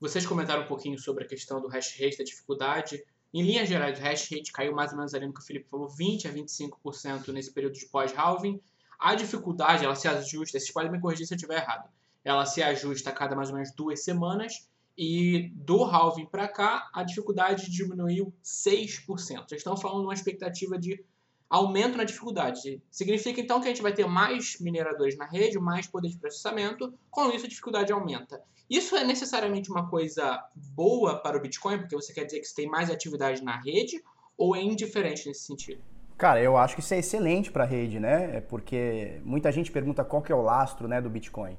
Vocês 0.00 0.26
comentaram 0.26 0.62
um 0.62 0.66
pouquinho 0.66 0.98
sobre 0.98 1.24
a 1.24 1.26
questão 1.26 1.60
do 1.60 1.68
hash 1.68 1.98
rate, 2.00 2.18
da 2.18 2.24
dificuldade. 2.24 3.02
Em 3.34 3.42
linhas 3.42 3.68
gerais, 3.68 3.98
o 3.98 4.02
hash 4.02 4.30
rate 4.30 4.52
caiu 4.52 4.72
mais 4.72 4.92
ou 4.92 4.96
menos 4.96 5.12
ali 5.12 5.26
no 5.26 5.34
que 5.34 5.40
o 5.40 5.42
Felipe 5.42 5.68
falou, 5.68 5.88
20 5.88 6.28
a 6.28 6.32
25% 6.32 7.32
nesse 7.32 7.52
período 7.52 7.74
de 7.74 7.84
pós-halving. 7.86 8.60
A 8.96 9.16
dificuldade, 9.16 9.84
ela 9.84 9.96
se 9.96 10.06
ajusta, 10.06 10.56
vocês 10.56 10.70
podem 10.70 10.92
me 10.92 11.00
corrigir 11.00 11.26
se 11.26 11.34
eu 11.34 11.36
estiver 11.36 11.56
errado, 11.56 11.90
ela 12.22 12.46
se 12.46 12.62
ajusta 12.62 13.10
a 13.10 13.12
cada 13.12 13.34
mais 13.34 13.48
ou 13.48 13.56
menos 13.56 13.74
duas 13.74 14.04
semanas 14.04 14.68
e 14.96 15.50
do 15.52 15.82
halving 15.82 16.26
para 16.26 16.46
cá, 16.46 16.88
a 16.94 17.02
dificuldade 17.02 17.68
diminuiu 17.68 18.32
6%. 18.44 19.04
Vocês 19.08 19.50
estão 19.52 19.76
falando 19.76 20.02
de 20.02 20.06
uma 20.06 20.14
expectativa 20.14 20.78
de 20.78 21.04
aumento 21.48 21.96
na 21.96 22.04
dificuldade. 22.04 22.82
Significa 22.90 23.40
então 23.40 23.60
que 23.60 23.66
a 23.66 23.70
gente 23.70 23.82
vai 23.82 23.92
ter 23.92 24.06
mais 24.06 24.58
mineradores 24.60 25.16
na 25.16 25.26
rede, 25.26 25.58
mais 25.58 25.86
poder 25.86 26.08
de 26.08 26.18
processamento, 26.18 26.92
com 27.10 27.30
isso 27.30 27.46
a 27.46 27.48
dificuldade 27.48 27.92
aumenta. 27.92 28.42
Isso 28.68 28.96
é 28.96 29.04
necessariamente 29.04 29.70
uma 29.70 29.88
coisa 29.88 30.42
boa 30.54 31.16
para 31.16 31.36
o 31.36 31.40
Bitcoin, 31.40 31.78
porque 31.78 31.94
você 31.94 32.12
quer 32.12 32.24
dizer 32.24 32.40
que 32.40 32.46
você 32.46 32.54
tem 32.54 32.68
mais 32.68 32.90
atividade 32.90 33.42
na 33.42 33.60
rede, 33.60 34.02
ou 34.36 34.56
é 34.56 34.62
indiferente 34.62 35.28
nesse 35.28 35.44
sentido? 35.44 35.80
Cara, 36.16 36.40
eu 36.40 36.56
acho 36.56 36.74
que 36.74 36.80
isso 36.80 36.94
é 36.94 36.98
excelente 36.98 37.50
para 37.50 37.64
a 37.64 37.66
rede, 37.66 37.98
né? 37.98 38.36
É 38.36 38.40
porque 38.40 39.20
muita 39.24 39.50
gente 39.52 39.70
pergunta 39.70 40.04
qual 40.04 40.22
que 40.22 40.32
é 40.32 40.34
o 40.34 40.42
lastro 40.42 40.88
né, 40.88 41.00
do 41.00 41.10
Bitcoin. 41.10 41.56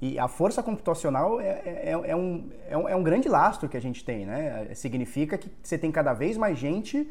E 0.00 0.18
a 0.18 0.28
força 0.28 0.62
computacional 0.62 1.40
é, 1.40 1.60
é, 1.64 1.90
é, 1.90 2.16
um, 2.16 2.50
é, 2.68 2.76
um, 2.76 2.88
é 2.88 2.96
um 2.96 3.02
grande 3.02 3.28
lastro 3.28 3.68
que 3.68 3.76
a 3.76 3.80
gente 3.80 4.04
tem, 4.04 4.24
né? 4.24 4.72
Significa 4.74 5.36
que 5.36 5.50
você 5.62 5.76
tem 5.76 5.90
cada 5.90 6.14
vez 6.14 6.36
mais 6.36 6.56
gente, 6.56 7.08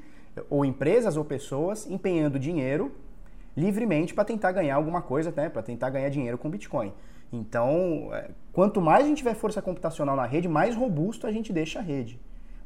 ou 0.50 0.66
empresas 0.66 1.18
ou 1.18 1.26
pessoas, 1.26 1.90
empenhando 1.90 2.40
dinheiro 2.40 2.92
livremente 3.56 4.14
para 4.14 4.24
tentar 4.24 4.52
ganhar 4.52 4.76
alguma 4.76 5.02
coisa, 5.02 5.34
né? 5.36 5.50
Para 5.50 5.64
tentar 5.64 5.90
ganhar 5.90 6.10
dinheiro 6.10 6.38
com 6.38 6.50
Bitcoin. 6.50 6.94
Então, 7.34 8.10
é, 8.14 8.30
quanto 8.54 8.80
mais 8.80 9.04
a 9.04 9.08
gente 9.08 9.18
tiver 9.18 9.34
força 9.34 9.62
computacional 9.62 10.16
na 10.16 10.26
rede, 10.26 10.48
mais 10.48 10.76
robusto 10.76 11.26
a 11.26 11.32
gente 11.32 11.52
deixa 11.52 11.80
a 11.80 11.82
rede. 11.82 12.20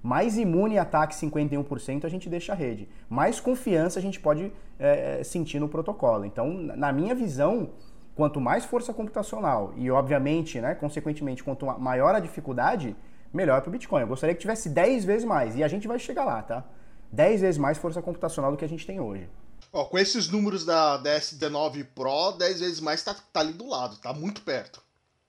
Mais 0.04 0.38
imune 0.38 0.78
a 0.78 0.82
ataque 0.82 1.16
51% 1.16 2.06
a 2.06 2.10
gente 2.10 2.28
deixa 2.28 2.52
a 2.52 2.56
rede. 2.56 2.90
Mais 3.10 3.40
confiança 3.40 4.00
a 4.00 4.02
gente 4.02 4.20
pode 4.20 4.52
é, 4.78 5.24
sentir 5.24 5.60
no 5.60 5.70
protocolo. 5.70 6.26
Então, 6.26 6.52
na 6.52 6.92
minha 6.92 7.16
visão, 7.16 7.70
quanto 8.16 8.42
mais 8.42 8.66
força 8.66 8.94
computacional 8.94 9.74
e, 9.78 9.90
obviamente, 9.90 10.60
né, 10.60 10.76
consequentemente, 10.76 11.44
quanto 11.44 11.66
maior 11.80 12.16
a 12.16 12.20
dificuldade, 12.20 12.96
melhor 13.34 13.62
para 13.62 13.70
o 13.70 13.72
Bitcoin. 13.72 14.02
Eu 14.02 14.08
gostaria 14.08 14.36
que 14.36 14.42
tivesse 14.42 14.70
10 14.70 15.06
vezes 15.06 15.26
mais 15.26 15.56
e 15.56 15.64
a 15.64 15.68
gente 15.68 15.88
vai 15.88 16.00
chegar 16.00 16.26
lá, 16.26 16.42
tá? 16.42 16.66
10 17.12 17.42
vezes 17.42 17.58
mais 17.58 17.78
força 17.78 18.02
computacional 18.02 18.52
do 18.52 18.58
que 18.58 18.66
a 18.66 18.70
gente 18.70 18.86
tem 18.86 19.00
hoje. 19.00 19.30
Ó, 19.74 19.86
com 19.86 19.98
esses 19.98 20.28
números 20.28 20.66
da 20.66 21.02
DS19 21.02 21.86
Pro, 21.96 22.32
10 22.38 22.60
vezes 22.60 22.80
mais 22.80 23.04
tá, 23.04 23.14
tá 23.14 23.40
ali 23.40 23.54
do 23.54 23.68
lado, 23.68 23.98
tá 23.98 24.14
muito 24.14 24.42
perto. 24.42 24.82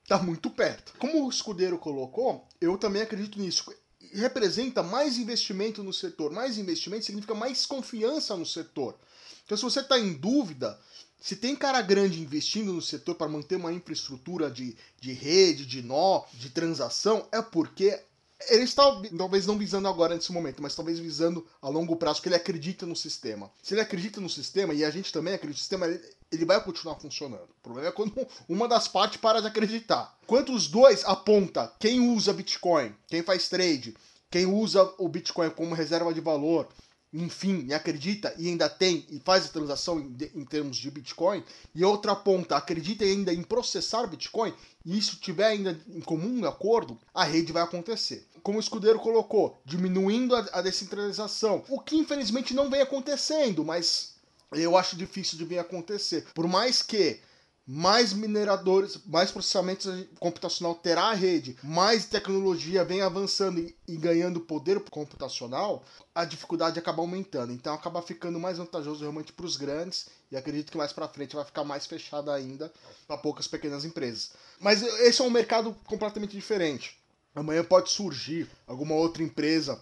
Tá 0.09 0.19
muito 0.19 0.51
perto. 0.51 0.95
Como 0.99 1.25
o 1.25 1.31
escudeiro 1.31 1.79
colocou, 1.79 2.47
eu 2.61 2.77
também 2.77 3.03
acredito 3.03 3.41
nisso. 3.41 3.73
Representa 4.13 4.83
mais 4.83 5.17
investimento 5.17 5.83
no 5.83 5.93
setor. 5.93 6.33
Mais 6.33 6.59
investimento 6.59 7.05
significa 7.05 7.35
mais 7.35 7.65
confiança 7.65 8.37
no 8.37 8.45
setor. 8.45 8.99
Então, 9.45 9.57
se 9.57 9.63
você 9.63 9.81
está 9.81 9.99
em 9.99 10.13
dúvida, 10.13 10.79
se 11.21 11.37
tem 11.37 11.55
cara 11.55 11.81
grande 11.81 12.21
investindo 12.21 12.73
no 12.73 12.83
setor 12.83 13.15
para 13.15 13.29
manter 13.29 13.57
uma 13.57 13.73
infraestrutura 13.73 14.51
de, 14.51 14.77
de 15.01 15.13
rede, 15.13 15.65
de 15.65 15.81
nó, 15.81 16.25
de 16.35 16.51
transação, 16.51 17.27
é 17.31 17.41
porque 17.41 18.03
ele 18.49 18.65
está 18.65 18.85
talvez 19.17 19.47
não 19.47 19.59
visando 19.59 19.89
agora 19.89 20.15
nesse 20.15 20.33
momento, 20.33 20.63
mas 20.63 20.75
talvez 20.75 20.99
visando 20.99 21.47
a 21.61 21.69
longo 21.69 21.97
prazo, 21.97 22.17
porque 22.17 22.29
ele 22.29 22.37
acredita 22.37 22.87
no 22.87 22.97
sistema. 22.97 23.51
Se 23.63 23.75
ele 23.75 23.81
acredita 23.81 24.21
no 24.21 24.29
sistema, 24.29 24.75
e 24.75 24.85
a 24.85 24.91
gente 24.91 25.13
também 25.13 25.35
acredita 25.35 25.57
no 25.57 25.61
sistema, 25.61 25.87
ele, 25.87 26.01
ele 26.31 26.45
vai 26.45 26.63
continuar 26.63 26.97
funcionando. 26.97 27.45
O 27.45 27.63
problema 27.63 27.89
é 27.89 27.93
quando 27.93 28.15
uma 28.49 28.69
das 28.69 28.89
partes 28.89 29.21
para 29.21 29.41
de 29.41 29.47
acreditar. 29.47 30.17
Quanto 30.27 30.53
os 30.53 30.67
dois 30.67 31.05
aponta 31.05 31.73
quem 31.79 32.01
usa 32.01 32.33
Bitcoin, 32.33 32.95
quem 33.09 33.23
faz 33.23 33.49
trade, 33.49 33.95
quem 34.31 34.47
usa 34.47 34.83
o 34.99 35.09
Bitcoin 35.09 35.51
como 35.51 35.75
reserva 35.75 36.13
de 36.13 36.21
valor, 36.21 36.69
enfim, 37.13 37.73
acredita 37.73 38.35
e 38.39 38.49
ainda 38.49 38.69
tem 38.69 39.07
e 39.11 39.21
faz 39.21 39.45
a 39.45 39.49
transação 39.49 40.01
em, 40.01 40.17
em, 40.35 40.45
termos 40.45 40.77
de 40.77 40.91
Bitcoin, 40.91 41.45
e 41.75 41.85
outra 41.85 42.17
ponta 42.17 42.57
acredita 42.57 43.05
ainda 43.05 43.33
em 43.33 43.43
processar 43.43 44.07
Bitcoin, 44.07 44.55
e 44.85 44.97
isso 44.97 45.17
tiver 45.17 45.47
ainda 45.47 45.79
em 45.89 46.01
comum 46.01 46.47
acordo, 46.47 46.99
a 47.13 47.25
rede 47.25 47.53
vai 47.53 47.63
acontecer. 47.63 48.27
Como 48.43 48.59
o 48.59 48.61
escudeiro 48.61 48.99
colocou, 48.99 49.61
diminuindo 49.65 50.35
a, 50.35 50.41
a 50.53 50.63
descentralização, 50.63 51.65
o 51.69 51.79
que 51.79 51.97
infelizmente 51.97 52.55
não 52.55 52.71
vem 52.71 52.81
acontecendo, 52.81 53.65
mas 53.65 54.15
eu 54.51 54.77
acho 54.77 54.97
difícil 54.97 55.39
de 55.39 55.45
vir 55.45 55.59
acontecer. 55.59 56.27
Por 56.35 56.47
mais 56.47 56.83
que 56.83 57.21
mais 57.67 58.13
mineradores, 58.13 58.99
mais 59.07 59.31
processamento 59.31 59.89
computacional 60.19 60.75
terá 60.75 61.05
a 61.05 61.15
rede, 61.15 61.57
mais 61.63 62.05
tecnologia 62.05 62.85
vem 62.85 63.03
avançando 63.03 63.61
e, 63.61 63.77
e, 63.87 63.97
ganhando 63.97 64.41
poder 64.41 64.81
computacional, 64.91 65.85
a 66.15 66.25
dificuldade 66.25 66.79
acaba 66.79 67.03
aumentando. 67.03 67.53
Então 67.53 67.73
acaba 67.73 68.03
ficando 68.03 68.39
mais 68.41 68.59
vantajoso 68.59 69.01
realmente 69.01 69.33
para 69.33 69.47
os 69.47 69.57
grandes 69.57 70.09
e 70.31 70.37
acredito 70.37 70.73
que 70.73 70.79
mais 70.79 70.93
para 70.93 71.09
frente 71.09 71.37
vai 71.37 71.45
ficar 71.45 71.63
mais 71.63 71.87
fechada 71.87 72.35
ainda 72.35 72.73
para 73.07 73.17
poucas 73.17 73.47
pequenas 73.47 73.85
empresas. 73.85 74.33
Mas 74.59 74.83
esse 74.83 75.21
é 75.21 75.25
um 75.25 75.31
mercado 75.31 75.77
completamente 75.87 76.33
diferente. 76.33 76.99
Amanhã 77.35 77.65
pode 77.65 77.91
surgir 77.91 78.49
alguma 78.67 78.95
outra 78.95 79.23
empresa 79.23 79.81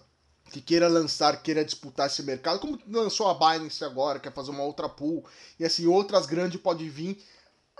que 0.51 0.61
queira 0.61 0.87
lançar, 0.87 1.41
queira 1.41 1.63
disputar 1.63 2.07
esse 2.07 2.21
mercado, 2.23 2.59
como 2.59 2.79
lançou 2.87 3.27
a 3.27 3.33
Binance 3.33 3.83
agora, 3.83 4.19
quer 4.19 4.33
fazer 4.33 4.51
uma 4.51 4.63
outra 4.63 4.89
pool, 4.89 5.25
e 5.57 5.63
assim 5.63 5.87
outras 5.87 6.25
grandes 6.25 6.59
podem 6.59 6.89
vir 6.89 7.17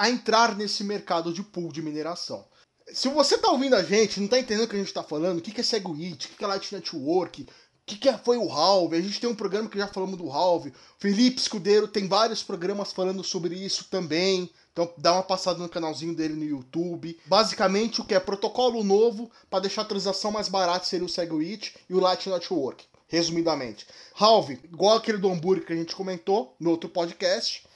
a 0.02 0.10
entrar 0.10 0.56
nesse 0.56 0.84
mercado 0.84 1.32
de 1.32 1.44
pool 1.44 1.72
de 1.72 1.80
mineração. 1.80 2.44
Se 2.92 3.08
você 3.08 3.36
está 3.36 3.52
ouvindo 3.52 3.76
a 3.76 3.84
gente, 3.84 4.20
não 4.20 4.26
está 4.26 4.40
entendendo 4.40 4.64
o 4.64 4.68
que 4.68 4.76
a 4.76 4.80
gente 4.80 4.88
está 4.88 5.04
falando, 5.04 5.38
o 5.38 5.42
que, 5.44 5.52
que 5.52 5.62
é 5.62 5.64
Segwit, 5.64 6.26
o 6.26 6.30
que, 6.30 6.38
que 6.38 6.44
é 6.44 6.48
Light 6.48 6.74
Network, 6.74 7.44
o 7.44 7.48
que, 7.86 7.98
que 7.98 8.12
foi 8.18 8.36
o 8.36 8.52
Halve, 8.52 8.96
a 8.96 9.02
gente 9.02 9.22
tem 9.22 9.30
um 9.30 9.36
programa 9.36 9.70
que 9.70 9.78
já 9.78 9.88
falamos 9.88 10.18
do 10.18 10.32
Halve, 10.32 10.74
Felipe 10.98 11.40
Escudeiro 11.40 11.88
tem 11.88 12.08
vários 12.08 12.42
programas 12.42 12.92
falando 12.92 13.24
sobre 13.24 13.54
isso 13.54 13.90
também, 13.92 14.50
então 14.74 14.92
dá 14.98 15.14
uma 15.14 15.22
passada 15.22 15.60
no 15.60 15.70
canalzinho 15.70 16.16
dele 16.16 16.34
no 16.34 16.46
YouTube. 16.46 17.20
Basicamente 17.28 18.02
o 18.02 18.04
que 18.04 18.16
é 18.16 18.20
protocolo 18.20 18.84
novo 18.84 19.30
para 19.52 19.60
deixar 19.60 19.84
a 19.84 19.86
transação 19.86 20.32
mais 20.32 20.50
barata 20.50 20.84
seria 20.84 21.06
o 21.06 21.10
Segwit 21.10 21.76
e 21.88 21.94
o 21.94 22.00
Light 22.00 22.28
Network, 22.28 22.86
resumidamente. 23.08 23.86
Halve, 24.20 24.60
igual 24.64 24.98
aquele 24.98 25.20
do 25.20 25.30
hambúrguer 25.30 25.64
que 25.64 25.74
a 25.74 25.76
gente 25.76 25.96
comentou 25.96 26.56
no 26.60 26.72
outro 26.72 26.90
podcast, 26.90 27.70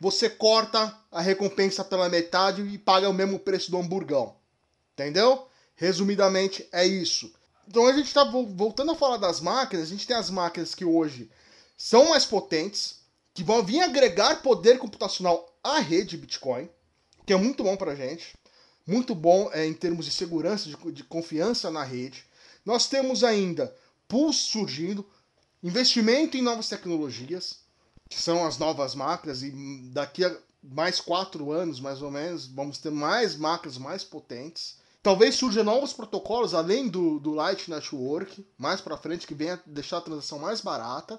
você 0.00 0.30
corta 0.30 0.98
a 1.12 1.20
recompensa 1.20 1.84
pela 1.84 2.08
metade 2.08 2.62
e 2.62 2.78
paga 2.78 3.08
o 3.08 3.12
mesmo 3.12 3.38
preço 3.38 3.70
do 3.70 3.76
hamburgão. 3.76 4.34
Entendeu? 4.94 5.46
Resumidamente, 5.76 6.66
é 6.72 6.86
isso. 6.86 7.32
Então 7.68 7.86
a 7.86 7.92
gente 7.92 8.06
está 8.06 8.24
voltando 8.24 8.92
a 8.92 8.96
falar 8.96 9.18
das 9.18 9.40
máquinas, 9.40 9.86
a 9.86 9.90
gente 9.90 10.06
tem 10.06 10.16
as 10.16 10.30
máquinas 10.30 10.74
que 10.74 10.84
hoje 10.84 11.30
são 11.76 12.08
mais 12.08 12.24
potentes, 12.24 13.00
que 13.34 13.44
vão 13.44 13.62
vir 13.62 13.80
agregar 13.80 14.42
poder 14.42 14.78
computacional 14.78 15.54
à 15.62 15.78
rede 15.78 16.16
Bitcoin, 16.16 16.68
que 17.26 17.32
é 17.32 17.36
muito 17.36 17.62
bom 17.62 17.76
para 17.76 17.92
a 17.92 17.94
gente. 17.94 18.34
Muito 18.86 19.14
bom 19.14 19.50
é, 19.52 19.66
em 19.66 19.74
termos 19.74 20.06
de 20.06 20.10
segurança, 20.10 20.68
de, 20.68 20.92
de 20.92 21.04
confiança 21.04 21.70
na 21.70 21.84
rede. 21.84 22.24
Nós 22.64 22.88
temos 22.88 23.22
ainda 23.22 23.74
pools 24.08 24.36
surgindo, 24.36 25.08
investimento 25.62 26.36
em 26.36 26.42
novas 26.42 26.68
tecnologias 26.68 27.60
que 28.10 28.20
são 28.20 28.44
as 28.44 28.58
novas 28.58 28.94
máquinas, 28.96 29.40
e 29.42 29.52
daqui 29.92 30.24
a 30.24 30.36
mais 30.62 31.00
quatro 31.00 31.52
anos, 31.52 31.80
mais 31.80 32.02
ou 32.02 32.10
menos, 32.10 32.46
vamos 32.46 32.76
ter 32.76 32.90
mais 32.90 33.36
máquinas 33.36 33.78
mais 33.78 34.02
potentes. 34.04 34.76
Talvez 35.00 35.36
surjam 35.36 35.64
novos 35.64 35.92
protocolos 35.92 36.52
além 36.52 36.88
do, 36.88 37.20
do 37.20 37.30
Light 37.30 37.70
Network, 37.70 38.44
mais 38.58 38.80
para 38.80 38.98
frente, 38.98 39.26
que 39.26 39.34
venha 39.34 39.62
deixar 39.64 39.98
a 39.98 40.02
transação 40.02 40.40
mais 40.40 40.60
barata. 40.60 41.18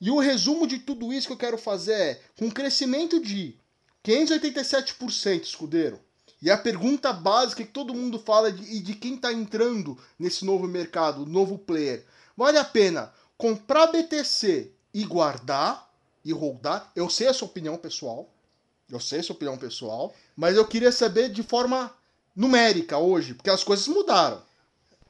E 0.00 0.10
o 0.10 0.18
resumo 0.18 0.66
de 0.66 0.80
tudo 0.80 1.12
isso 1.12 1.28
que 1.28 1.32
eu 1.32 1.38
quero 1.38 1.56
fazer 1.56 1.92
é, 1.92 2.20
com 2.36 2.46
um 2.46 2.50
crescimento 2.50 3.20
de 3.20 3.56
587%, 4.04 5.44
escudeiro, 5.44 6.00
e 6.42 6.50
a 6.50 6.58
pergunta 6.58 7.12
básica 7.12 7.64
que 7.64 7.70
todo 7.70 7.94
mundo 7.94 8.18
fala 8.18 8.50
de, 8.50 8.64
e 8.76 8.80
de 8.80 8.94
quem 8.94 9.14
está 9.14 9.32
entrando 9.32 9.96
nesse 10.18 10.44
novo 10.44 10.66
mercado, 10.66 11.24
novo 11.24 11.56
player, 11.56 12.04
vale 12.36 12.58
a 12.58 12.64
pena 12.64 13.12
comprar 13.38 13.86
BTC 13.86 14.72
e 14.92 15.04
guardar 15.04 15.91
e 16.24 16.32
holdar. 16.32 16.90
Eu 16.94 17.08
sei 17.08 17.28
a 17.28 17.34
sua 17.34 17.48
opinião 17.48 17.76
pessoal. 17.76 18.28
Eu 18.90 19.00
sei 19.00 19.20
a 19.20 19.22
sua 19.22 19.34
opinião 19.34 19.56
pessoal. 19.56 20.14
Mas 20.36 20.56
eu 20.56 20.66
queria 20.66 20.92
saber 20.92 21.28
de 21.28 21.42
forma 21.42 21.94
numérica 22.34 22.98
hoje, 22.98 23.34
porque 23.34 23.50
as 23.50 23.64
coisas 23.64 23.86
mudaram. 23.88 24.42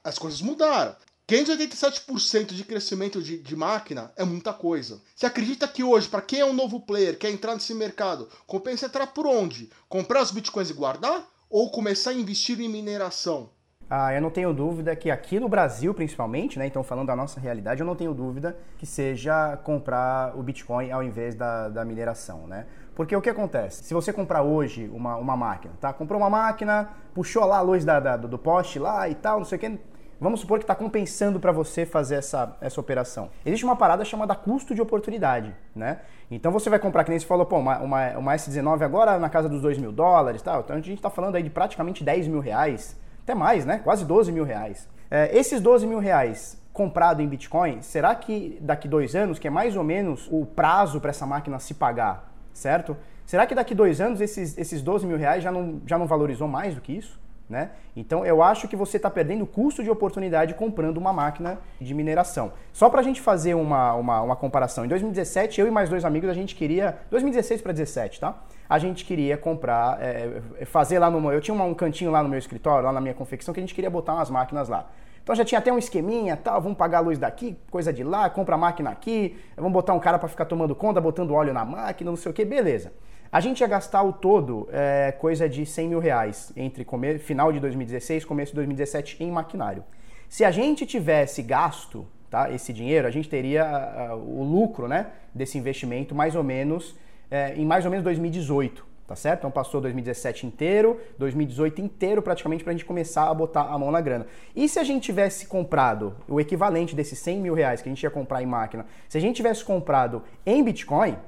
As 0.02 0.18
coisas 0.18 0.40
mudaram. 0.40 0.96
587% 1.28 2.52
de 2.52 2.64
crescimento 2.64 3.22
de, 3.22 3.38
de, 3.38 3.56
máquina 3.56 4.12
é 4.16 4.24
muita 4.24 4.52
coisa. 4.52 5.00
Você 5.14 5.24
acredita 5.24 5.68
que 5.68 5.82
hoje, 5.82 6.08
para 6.08 6.20
quem 6.20 6.40
é 6.40 6.44
um 6.44 6.52
novo 6.52 6.80
player, 6.80 7.16
quer 7.16 7.30
entrar 7.30 7.54
nesse 7.54 7.72
mercado, 7.72 8.28
compensa 8.46 8.86
entrar 8.86 9.06
por 9.06 9.26
onde? 9.26 9.70
Comprar 9.88 10.22
os 10.22 10.30
bitcoins 10.30 10.68
e 10.68 10.74
guardar? 10.74 11.26
Ou 11.48 11.70
começar 11.70 12.10
a 12.10 12.14
investir 12.14 12.60
em 12.60 12.68
mineração? 12.68 13.50
Ah, 13.94 14.14
eu 14.14 14.22
não 14.22 14.30
tenho 14.30 14.54
dúvida 14.54 14.96
que 14.96 15.10
aqui 15.10 15.38
no 15.38 15.50
Brasil, 15.50 15.92
principalmente, 15.92 16.58
né, 16.58 16.66
então 16.66 16.82
falando 16.82 17.08
da 17.08 17.14
nossa 17.14 17.38
realidade, 17.38 17.82
eu 17.82 17.86
não 17.86 17.94
tenho 17.94 18.14
dúvida 18.14 18.56
que 18.78 18.86
seja 18.86 19.54
comprar 19.58 20.34
o 20.34 20.42
Bitcoin 20.42 20.90
ao 20.90 21.02
invés 21.02 21.34
da, 21.34 21.68
da 21.68 21.84
mineração, 21.84 22.46
né? 22.46 22.64
Porque 22.94 23.14
o 23.14 23.20
que 23.20 23.28
acontece? 23.28 23.84
Se 23.84 23.92
você 23.92 24.10
comprar 24.10 24.40
hoje 24.44 24.90
uma, 24.94 25.16
uma 25.16 25.36
máquina, 25.36 25.74
tá? 25.78 25.92
Comprou 25.92 26.18
uma 26.18 26.30
máquina, 26.30 26.88
puxou 27.12 27.44
lá 27.44 27.58
a 27.58 27.60
luz 27.60 27.84
da, 27.84 28.00
da 28.00 28.16
do 28.16 28.38
poste 28.38 28.78
lá 28.78 29.10
e 29.10 29.14
tal, 29.14 29.40
não 29.40 29.44
sei 29.44 29.56
o 29.56 29.60
que, 29.60 29.78
Vamos 30.18 30.40
supor 30.40 30.58
que 30.58 30.64
está 30.64 30.74
compensando 30.74 31.38
para 31.38 31.52
você 31.52 31.84
fazer 31.84 32.14
essa, 32.14 32.56
essa 32.62 32.80
operação. 32.80 33.28
Existe 33.44 33.64
uma 33.64 33.76
parada 33.76 34.06
chamada 34.06 34.34
custo 34.34 34.74
de 34.74 34.80
oportunidade, 34.80 35.54
né? 35.76 35.98
Então 36.30 36.50
você 36.50 36.70
vai 36.70 36.78
comprar, 36.78 37.04
que 37.04 37.10
nem 37.10 37.18
você 37.18 37.26
falou, 37.26 37.44
pô, 37.44 37.58
uma, 37.58 37.78
uma, 37.80 38.08
uma 38.16 38.34
S19 38.34 38.80
agora 38.80 39.18
na 39.18 39.28
casa 39.28 39.50
dos 39.50 39.60
2 39.60 39.76
mil 39.76 39.92
dólares 39.92 40.40
tal. 40.40 40.60
Então 40.60 40.76
a 40.76 40.80
gente 40.80 40.94
está 40.94 41.10
falando 41.10 41.34
aí 41.34 41.42
de 41.42 41.50
praticamente 41.50 42.02
10 42.02 42.28
mil 42.28 42.40
reais, 42.40 42.96
até 43.22 43.34
mais, 43.34 43.64
né? 43.64 43.80
Quase 43.82 44.04
12 44.04 44.32
mil 44.32 44.44
reais. 44.44 44.88
É, 45.10 45.36
esses 45.36 45.60
12 45.60 45.86
mil 45.86 45.98
reais 45.98 46.60
comprado 46.72 47.20
em 47.20 47.28
Bitcoin, 47.28 47.82
será 47.82 48.14
que 48.14 48.58
daqui 48.60 48.88
dois 48.88 49.14
anos, 49.14 49.38
que 49.38 49.46
é 49.46 49.50
mais 49.50 49.76
ou 49.76 49.84
menos 49.84 50.26
o 50.30 50.46
prazo 50.46 51.00
para 51.00 51.10
essa 51.10 51.26
máquina 51.26 51.58
se 51.58 51.74
pagar, 51.74 52.32
certo? 52.52 52.96
Será 53.26 53.46
que 53.46 53.54
daqui 53.54 53.74
dois 53.74 54.00
anos 54.00 54.20
esses, 54.20 54.56
esses 54.56 54.82
12 54.82 55.06
mil 55.06 55.18
reais 55.18 55.42
já 55.42 55.52
não, 55.52 55.80
já 55.86 55.98
não 55.98 56.06
valorizou 56.06 56.48
mais 56.48 56.74
do 56.74 56.80
que 56.80 56.92
isso? 56.92 57.20
Né? 57.48 57.70
Então 57.94 58.24
eu 58.24 58.42
acho 58.42 58.66
que 58.66 58.74
você 58.74 58.96
está 58.96 59.10
perdendo 59.10 59.46
custo 59.46 59.82
de 59.82 59.90
oportunidade 59.90 60.54
comprando 60.54 60.96
uma 60.96 61.12
máquina 61.12 61.58
de 61.78 61.92
mineração. 61.92 62.52
Só 62.72 62.88
para 62.88 63.00
a 63.00 63.02
gente 63.02 63.20
fazer 63.20 63.52
uma, 63.54 63.92
uma, 63.94 64.22
uma, 64.22 64.36
comparação, 64.36 64.86
em 64.86 64.88
2017 64.88 65.60
eu 65.60 65.66
e 65.66 65.70
mais 65.70 65.90
dois 65.90 66.04
amigos 66.04 66.30
a 66.30 66.34
gente 66.34 66.54
queria, 66.54 66.98
2016 67.10 67.60
para 67.60 67.72
2017, 67.72 68.20
tá? 68.20 68.42
A 68.72 68.78
gente 68.78 69.04
queria 69.04 69.36
comprar, 69.36 69.98
é, 70.00 70.40
fazer 70.64 70.98
lá 70.98 71.10
no 71.10 71.30
eu 71.30 71.42
tinha 71.42 71.54
um 71.54 71.74
cantinho 71.74 72.10
lá 72.10 72.22
no 72.22 72.28
meu 72.30 72.38
escritório, 72.38 72.86
lá 72.86 72.90
na 72.90 73.02
minha 73.02 73.12
confecção 73.12 73.52
que 73.52 73.60
a 73.60 73.62
gente 73.62 73.74
queria 73.74 73.90
botar 73.90 74.14
umas 74.14 74.30
máquinas 74.30 74.66
lá. 74.66 74.90
Então 75.22 75.34
já 75.36 75.44
tinha 75.44 75.58
até 75.58 75.70
um 75.70 75.76
esqueminha, 75.76 76.38
tal, 76.38 76.58
vamos 76.58 76.78
pagar 76.78 76.96
a 76.96 77.00
luz 77.02 77.18
daqui, 77.18 77.54
coisa 77.70 77.92
de 77.92 78.02
lá, 78.02 78.30
compra 78.30 78.54
a 78.54 78.58
máquina 78.58 78.88
aqui, 78.88 79.38
vamos 79.56 79.74
botar 79.74 79.92
um 79.92 80.00
cara 80.00 80.18
para 80.18 80.26
ficar 80.26 80.46
tomando 80.46 80.74
conta, 80.74 81.02
botando 81.02 81.34
óleo 81.34 81.52
na 81.52 81.66
máquina, 81.66 82.10
não 82.10 82.16
sei 82.16 82.30
o 82.30 82.34
que, 82.34 82.46
beleza. 82.46 82.94
A 83.30 83.40
gente 83.40 83.60
ia 83.60 83.66
gastar 83.66 84.02
o 84.04 84.10
todo 84.10 84.66
é, 84.72 85.12
coisa 85.18 85.46
de 85.46 85.66
100 85.66 85.88
mil 85.90 85.98
reais 85.98 86.50
entre 86.56 86.86
final 87.18 87.52
de 87.52 87.60
2016 87.60 88.22
e 88.22 88.26
começo 88.26 88.52
de 88.52 88.56
2017 88.56 89.22
em 89.22 89.30
maquinário. 89.30 89.84
Se 90.30 90.46
a 90.46 90.50
gente 90.50 90.86
tivesse 90.86 91.42
gasto 91.42 92.06
tá, 92.30 92.50
esse 92.50 92.72
dinheiro, 92.72 93.06
a 93.06 93.10
gente 93.10 93.28
teria 93.28 94.14
uh, 94.14 94.40
o 94.40 94.42
lucro 94.42 94.88
né, 94.88 95.08
desse 95.34 95.58
investimento 95.58 96.14
mais 96.14 96.34
ou 96.34 96.42
menos 96.42 96.96
é, 97.32 97.54
em 97.56 97.64
mais 97.64 97.86
ou 97.86 97.90
menos 97.90 98.04
2018 98.04 98.92
tá 99.04 99.16
certo? 99.16 99.40
Então 99.40 99.50
passou 99.50 99.80
2017 99.80 100.46
inteiro, 100.46 100.98
2018 101.18 101.82
inteiro 101.82 102.22
praticamente 102.22 102.64
para 102.64 102.70
a 102.70 102.74
gente 102.74 102.86
começar 102.86 103.28
a 103.28 103.34
botar 103.34 103.62
a 103.62 103.78
mão 103.78 103.90
na 103.90 104.00
grana. 104.00 104.26
E 104.56 104.66
se 104.66 104.78
a 104.78 104.84
gente 104.84 105.02
tivesse 105.02 105.46
comprado 105.46 106.14
o 106.26 106.40
equivalente 106.40 106.96
desses 106.96 107.18
100 107.18 107.40
mil 107.40 107.52
reais 107.52 107.82
que 107.82 107.88
a 107.90 107.92
gente 107.92 108.02
ia 108.02 108.10
comprar 108.10 108.42
em 108.42 108.46
máquina, 108.46 108.86
se 109.10 109.18
a 109.18 109.20
gente 109.20 109.36
tivesse 109.36 109.64
comprado 109.64 110.22
em 110.46 110.64
Bitcoin, 110.64 111.18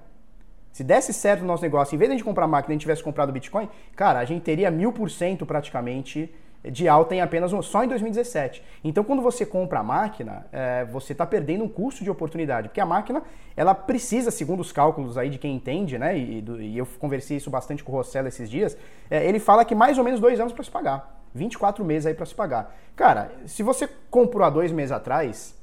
se 0.72 0.82
desse 0.82 1.12
certo 1.12 1.42
o 1.42 1.44
nosso 1.44 1.62
negócio, 1.62 1.94
em 1.94 1.98
vez 1.98 2.08
de 2.08 2.14
a 2.14 2.16
gente 2.16 2.24
comprar 2.24 2.46
máquina, 2.46 2.72
a 2.72 2.74
gente 2.74 2.82
tivesse 2.82 3.02
comprado 3.02 3.32
Bitcoin, 3.32 3.68
cara, 3.94 4.18
a 4.18 4.24
gente 4.24 4.42
teria 4.42 4.70
mil 4.70 4.90
por 4.90 5.10
cento 5.10 5.44
praticamente 5.44 6.32
de 6.70 6.88
alta 6.88 7.14
em 7.14 7.20
apenas 7.20 7.52
um, 7.52 7.60
só 7.60 7.84
em 7.84 7.88
2017. 7.88 8.62
Então, 8.82 9.04
quando 9.04 9.22
você 9.22 9.44
compra 9.44 9.80
a 9.80 9.82
máquina, 9.82 10.46
é, 10.50 10.84
você 10.86 11.12
está 11.12 11.26
perdendo 11.26 11.64
um 11.64 11.68
custo 11.68 12.02
de 12.02 12.10
oportunidade, 12.10 12.68
porque 12.68 12.80
a 12.80 12.86
máquina 12.86 13.22
ela 13.56 13.74
precisa, 13.74 14.30
segundo 14.30 14.60
os 14.60 14.72
cálculos 14.72 15.18
aí 15.18 15.28
de 15.28 15.38
quem 15.38 15.54
entende, 15.54 15.98
né? 15.98 16.18
E, 16.18 16.40
do, 16.40 16.60
e 16.60 16.76
eu 16.76 16.86
conversei 16.98 17.36
isso 17.36 17.50
bastante 17.50 17.84
com 17.84 17.92
o 17.92 17.94
Rossello 17.94 18.28
esses 18.28 18.50
dias. 18.50 18.76
É, 19.10 19.26
ele 19.26 19.38
fala 19.38 19.64
que 19.64 19.74
mais 19.74 19.98
ou 19.98 20.04
menos 20.04 20.20
dois 20.20 20.40
anos 20.40 20.52
para 20.52 20.64
se 20.64 20.70
pagar, 20.70 21.22
24 21.34 21.84
meses 21.84 22.06
aí 22.06 22.14
para 22.14 22.26
se 22.26 22.34
pagar. 22.34 22.74
Cara, 22.96 23.30
se 23.46 23.62
você 23.62 23.88
comprou 24.10 24.44
há 24.44 24.50
dois 24.50 24.72
meses 24.72 24.92
atrás, 24.92 25.54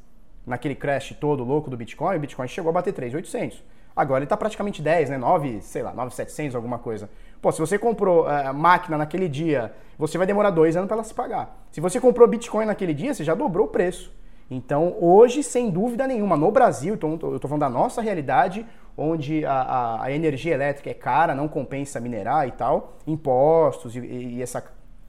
naquele 0.45 0.75
crash 0.75 1.15
todo 1.19 1.43
louco 1.43 1.69
do 1.69 1.77
Bitcoin, 1.77 2.15
o 2.15 2.19
Bitcoin 2.19 2.47
chegou 2.47 2.69
a 2.69 2.73
bater 2.73 2.93
3.800. 2.93 3.61
Agora 3.95 4.19
ele 4.19 4.25
está 4.25 4.37
praticamente 4.37 4.81
10, 4.81 5.09
né? 5.09 5.17
9, 5.17 5.61
sei 5.61 5.83
lá, 5.83 5.93
9,700, 5.93 6.55
alguma 6.55 6.79
coisa. 6.79 7.09
Pô, 7.41 7.51
se 7.51 7.60
você 7.60 7.77
comprou 7.77 8.25
uh, 8.25 8.54
máquina 8.54 8.97
naquele 8.97 9.27
dia, 9.27 9.73
você 9.97 10.17
vai 10.17 10.27
demorar 10.27 10.51
dois 10.51 10.75
anos 10.75 10.88
para 10.88 10.97
ela 10.97 11.04
se 11.04 11.13
pagar. 11.13 11.65
Se 11.71 11.82
você 11.82 11.99
comprou 11.99 12.27
Bitcoin 12.27 12.65
naquele 12.65 12.93
dia, 12.93 13.13
você 13.13 13.23
já 13.23 13.34
dobrou 13.34 13.65
o 13.65 13.69
preço. 13.69 14.13
Então, 14.49 14.95
hoje, 14.99 15.41
sem 15.41 15.69
dúvida 15.69 16.06
nenhuma, 16.06 16.36
no 16.36 16.51
Brasil, 16.51 16.93
então, 16.93 17.17
eu 17.21 17.36
estou 17.36 17.49
falando 17.49 17.62
da 17.62 17.69
nossa 17.69 18.01
realidade, 18.01 18.65
onde 18.97 19.45
a, 19.45 19.54
a, 19.54 20.04
a, 20.04 20.12
energia 20.12 20.54
elétrica 20.54 20.89
é 20.89 20.93
cara, 20.93 21.34
não 21.34 21.47
compensa 21.47 21.99
minerar 22.01 22.47
e 22.47 22.51
tal, 22.51 22.97
impostos 23.08 23.95
e, 23.95 23.99
e 23.99 24.41
essa 24.41 24.63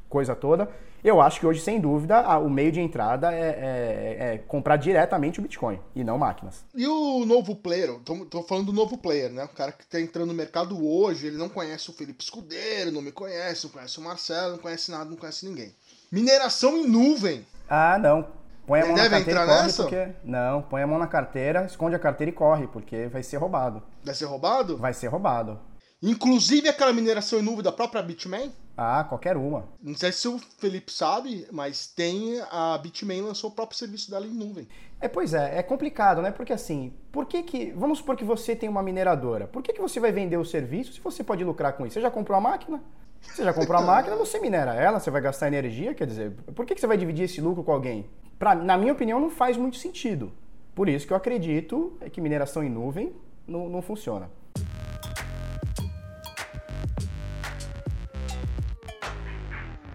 coisa 0.09 0.35
toda. 0.37 0.68
Eu 1.05 1.21
acho 1.21 1.41
que 1.41 1.47
hoje, 1.47 1.61
sem 1.61 1.81
dúvida, 1.81 2.21
o 2.38 2.49
meio 2.49 2.71
de 2.71 2.81
entrada 2.81 3.35
é, 3.35 3.38
é, 3.41 4.35
é, 4.35 4.38
comprar 4.38 4.77
diretamente 4.77 5.41
o 5.41 5.43
Bitcoin 5.43 5.81
e 5.97 6.05
não 6.05 6.17
máquinas. 6.17 6.65
E 6.75 6.87
o 6.87 7.25
novo 7.25 7.57
player? 7.57 7.99
Tô, 8.05 8.25
tô, 8.27 8.43
falando 8.45 8.67
do 8.67 8.73
novo 8.73 8.97
player, 8.97 9.31
né? 9.31 9.45
O 9.45 9.49
cara 9.49 9.73
que 9.73 9.85
tá 9.85 10.01
entrando 10.01 10.29
no 10.29 10.35
mercado 10.35 10.79
hoje, 10.87 11.27
ele 11.27 11.37
não 11.37 11.49
conhece 11.49 11.91
o 11.91 11.93
Felipe 11.93 12.23
Escudeiro, 12.23 12.93
não 12.93 13.03
me 13.03 13.11
conhece, 13.11 13.65
não 13.65 13.73
conhece 13.73 13.99
o 13.99 14.03
Marcelo, 14.03 14.53
não 14.53 14.59
conhece 14.59 14.93
nada, 14.93 15.11
não 15.11 15.17
conhece 15.17 15.45
ninguém. 15.45 15.75
Mineração 16.11 16.77
em 16.77 16.87
nuvem. 16.87 17.45
Ah, 17.69 17.99
não. 17.99 18.27
Põe 18.65 18.81
a 18.81 18.87
mão 18.87 18.97
na 18.97 19.11
carteira 19.11 19.43
e 19.43 19.47
corre 19.47 19.62
nessa? 19.62 19.83
porque. 19.83 20.09
Não, 20.23 20.62
põe 20.62 20.83
a 20.83 20.87
mão 20.87 20.99
na 20.99 21.07
carteira, 21.09 21.65
esconde 21.65 21.97
a 21.97 21.99
carteira 21.99 22.31
e 22.31 22.35
corre, 22.35 22.69
porque 22.69 23.09
vai 23.09 23.25
ser 23.25 23.38
roubado. 23.38 23.83
Vai 24.05 24.15
ser 24.15 24.27
roubado? 24.27 24.77
Vai 24.77 24.95
ser 24.95 25.09
roubado. 25.09 25.59
Inclusive 26.03 26.69
aquela 26.69 26.93
mineração 26.93 27.38
em 27.38 27.43
nuvem 27.43 27.62
da 27.62 27.71
própria 27.71 28.03
Bitmain? 28.03 28.53
Ah, 28.77 29.05
qualquer 29.05 29.37
uma. 29.37 29.69
Não 29.81 29.95
sei 29.95 30.11
se 30.11 30.27
o 30.27 30.37
Felipe 30.59 30.91
sabe, 30.91 31.47
mas 31.53 31.87
tem 31.87 32.41
a 32.51 32.77
Bitmain 32.79 33.21
lançou 33.21 33.51
o 33.51 33.53
próprio 33.53 33.79
serviço 33.79 34.11
dela 34.11 34.27
em 34.27 34.31
nuvem. 34.31 34.67
É, 35.01 35.07
pois 35.07 35.33
é, 35.33 35.59
é 35.59 35.62
complicado, 35.62 36.21
né? 36.21 36.33
Porque 36.33 36.53
assim, 36.53 36.93
por 37.12 37.27
que 37.27 37.45
que, 37.45 37.71
vamos 37.77 37.99
supor 37.99 38.17
que 38.17 38.25
você 38.25 38.57
tem 38.57 38.69
uma 38.69 38.83
mineradora, 38.83 39.47
por 39.47 39.62
que 39.62 39.73
que 39.73 39.81
você 39.81 40.01
vai 40.01 40.11
vender 40.11 40.37
o 40.37 40.45
serviço 40.45 40.93
se 40.93 41.01
você 41.01 41.23
pode 41.23 41.45
lucrar 41.45 41.75
com 41.75 41.87
isso? 41.87 41.95
Você 41.95 42.01
já 42.01 42.11
comprou 42.11 42.37
a 42.37 42.41
máquina? 42.41 42.83
Você 43.21 43.45
já 43.45 43.53
comprou 43.53 43.79
a 43.79 43.83
máquina, 43.87 44.17
você 44.17 44.41
minera 44.41 44.75
ela, 44.75 44.99
você 44.99 45.11
vai 45.11 45.21
gastar 45.21 45.47
energia, 45.47 45.95
quer 45.95 46.09
dizer, 46.09 46.33
por 46.55 46.67
que 46.67 46.75
que 46.75 46.81
você 46.81 46.87
vai 46.88 46.97
dividir 46.97 47.27
esse 47.27 47.41
lucro 47.41 47.62
com 47.62 47.71
alguém? 47.71 48.11
Pra, 48.41 48.57
na 48.57 48.77
minha 48.77 48.93
opinião, 48.93 49.21
não 49.21 49.31
faz 49.31 49.57
muito 49.57 49.77
sentido. 49.77 50.33
Por 50.75 50.88
isso 50.88 51.07
que 51.07 51.12
eu 51.12 51.17
acredito 51.17 51.97
que 52.11 52.21
mineração 52.21 52.65
em 52.65 52.71
nuvem 52.71 53.12
não, 53.47 53.69
não 53.69 53.81
funciona. 53.83 54.29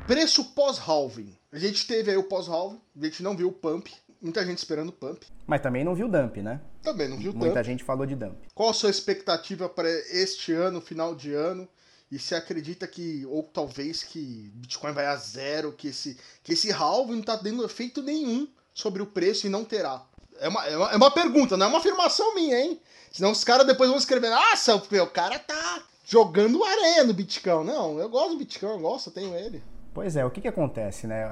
Preço 0.08 0.42
pós-halving. 0.54 1.36
A 1.52 1.60
gente 1.60 1.86
teve 1.86 2.10
aí 2.10 2.16
o 2.16 2.24
pós-halving, 2.24 2.80
a 2.98 3.04
gente 3.04 3.22
não 3.22 3.36
viu 3.36 3.50
o 3.50 3.52
pump. 3.52 3.94
Muita 4.22 4.46
gente 4.46 4.58
esperando 4.58 4.88
o 4.88 4.94
pump. 4.94 5.28
Mas 5.46 5.60
também 5.60 5.84
não 5.84 5.94
viu 5.94 6.08
o 6.08 6.10
dump, 6.10 6.38
né? 6.38 6.62
Também 6.82 7.10
não 7.10 7.18
viu 7.18 7.32
o 7.32 7.34
dump. 7.34 7.44
Muita 7.44 7.62
gente 7.62 7.84
falou 7.84 8.06
de 8.06 8.16
dump. 8.16 8.38
Qual 8.56 8.70
a 8.70 8.74
sua 8.74 8.90
expectativa 8.90 9.68
para 9.68 9.90
este 9.90 10.54
ano, 10.54 10.80
final 10.80 11.14
de 11.14 11.34
ano? 11.34 11.68
E 12.10 12.18
se 12.18 12.34
acredita 12.34 12.88
que, 12.88 13.26
ou 13.26 13.44
talvez 13.44 14.02
que 14.02 14.50
Bitcoin 14.56 14.94
vai 14.94 15.08
a 15.08 15.16
zero, 15.18 15.74
que 15.74 15.90
esse, 15.90 16.18
que 16.42 16.54
esse 16.54 16.72
halving 16.72 17.12
não 17.12 17.20
está 17.20 17.36
dando 17.36 17.66
efeito 17.66 18.02
nenhum 18.02 18.48
sobre 18.74 19.02
o 19.02 19.08
preço 19.08 19.46
e 19.46 19.50
não 19.50 19.66
terá? 19.66 20.06
É 20.40 20.48
uma, 20.48 20.66
é 20.66 20.78
uma, 20.78 20.92
é 20.92 20.96
uma 20.96 21.12
pergunta, 21.12 21.58
não 21.58 21.66
é 21.66 21.70
uma 21.70 21.80
afirmação 21.80 22.34
minha, 22.34 22.58
hein? 22.58 22.80
Senão 23.12 23.32
os 23.32 23.44
caras 23.44 23.68
depois 23.68 23.90
vão 23.90 24.00
escrever, 24.00 24.30
nossa, 24.30 24.74
o 24.74 25.08
cara 25.08 25.38
tá 25.38 25.84
jogando 26.06 26.64
areia 26.64 27.04
no 27.04 27.14
Bitcoin. 27.14 27.66
Não, 27.66 28.00
eu 28.00 28.08
gosto 28.08 28.30
do 28.30 28.38
Bitcoin, 28.38 28.70
eu 28.70 28.80
gosto, 28.80 29.10
eu 29.10 29.14
tenho 29.14 29.36
ele. 29.36 29.62
Pois 29.98 30.16
é, 30.16 30.24
o 30.24 30.30
que, 30.30 30.42
que 30.42 30.48
acontece, 30.48 31.08
né? 31.08 31.28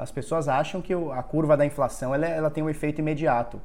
As 0.00 0.10
pessoas 0.10 0.48
acham 0.48 0.82
que 0.82 0.92
a 0.92 1.22
curva 1.22 1.56
da 1.56 1.64
inflação 1.64 2.12
ela, 2.12 2.26
ela 2.26 2.50
tem 2.50 2.60
um 2.60 2.68
efeito 2.68 3.00
imediato. 3.00 3.60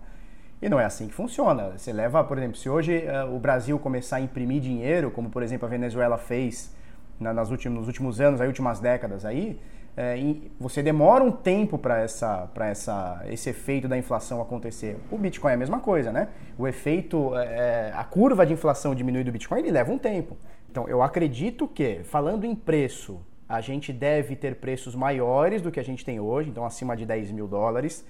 E 0.62 0.70
não 0.70 0.80
é 0.80 0.86
assim 0.86 1.08
que 1.08 1.16
funciona. 1.16 1.72
Você 1.76 1.92
leva, 1.92 2.24
por 2.24 2.38
exemplo, 2.38 2.56
se 2.56 2.70
hoje 2.70 3.06
uh, 3.08 3.36
o 3.36 3.40
Brasil 3.40 3.80
começar 3.80 4.18
a 4.18 4.22
imprimir 4.22 4.62
dinheiro, 4.62 5.10
como 5.10 5.32
por 5.32 5.42
exemplo 5.42 5.66
a 5.66 5.68
Venezuela 5.68 6.20
fez 6.20 6.72
na, 7.20 7.34
nas 7.34 7.50
últimos, 7.50 7.80
nos 7.80 7.88
últimos 7.88 8.22
anos, 8.22 8.40
as 8.40 8.46
últimas 8.46 8.80
décadas 8.80 9.26
aí, 9.26 9.60
é, 9.98 10.16
você 10.60 10.84
demora 10.84 11.24
um 11.24 11.32
tempo 11.32 11.80
para 11.80 12.02
essa, 12.02 12.48
essa, 12.60 13.26
esse 13.28 13.50
efeito 13.50 13.88
da 13.88 13.98
inflação 13.98 14.40
acontecer. 14.44 14.96
O 15.10 15.18
Bitcoin 15.18 15.54
é 15.54 15.56
a 15.56 15.58
mesma 15.58 15.80
coisa, 15.80 16.12
né? 16.12 16.28
O 16.56 16.68
efeito, 16.68 17.36
é, 17.36 17.92
a 17.96 18.04
curva 18.04 18.46
de 18.46 18.54
inflação 18.54 18.94
diminuir 18.94 19.24
do 19.24 19.32
Bitcoin, 19.32 19.62
ele 19.62 19.72
leva 19.72 19.92
um 19.92 19.98
tempo. 19.98 20.38
Então, 20.70 20.88
eu 20.88 21.02
acredito 21.02 21.68
que, 21.68 22.04
falando 22.04 22.44
em 22.44 22.54
preço, 22.54 23.20
a 23.48 23.62
gente 23.62 23.94
deve 23.94 24.36
ter 24.36 24.56
preços 24.56 24.96
maiores 24.96 25.62
do 25.62 25.72
que 25.72 25.80
a 25.80 25.84
gente 25.84 26.04
tem 26.04 26.20
hoje, 26.20 26.50
então 26.50 26.66
acima 26.66 26.96
de 26.96 27.06
10 27.06 27.32
mil 27.32 27.48
dólares, 27.48 28.06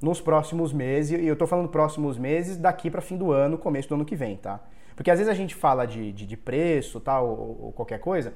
nos 0.00 0.20
próximos 0.20 0.72
meses, 0.72 1.20
e 1.20 1.26
eu 1.26 1.32
estou 1.32 1.46
falando 1.46 1.68
próximos 1.68 2.16
meses 2.16 2.56
daqui 2.56 2.90
para 2.90 3.00
fim 3.00 3.16
do 3.16 3.32
ano, 3.32 3.58
começo 3.58 3.88
do 3.88 3.96
ano 3.96 4.04
que 4.04 4.16
vem, 4.16 4.36
tá? 4.36 4.60
Porque 4.94 5.10
às 5.10 5.18
vezes 5.18 5.30
a 5.30 5.34
gente 5.34 5.54
fala 5.54 5.86
de, 5.86 6.12
de, 6.12 6.26
de 6.26 6.36
preço 6.36 7.00
tal, 7.00 7.28
ou, 7.28 7.64
ou, 7.66 7.72
qualquer 7.72 7.98
coisa, 7.98 8.32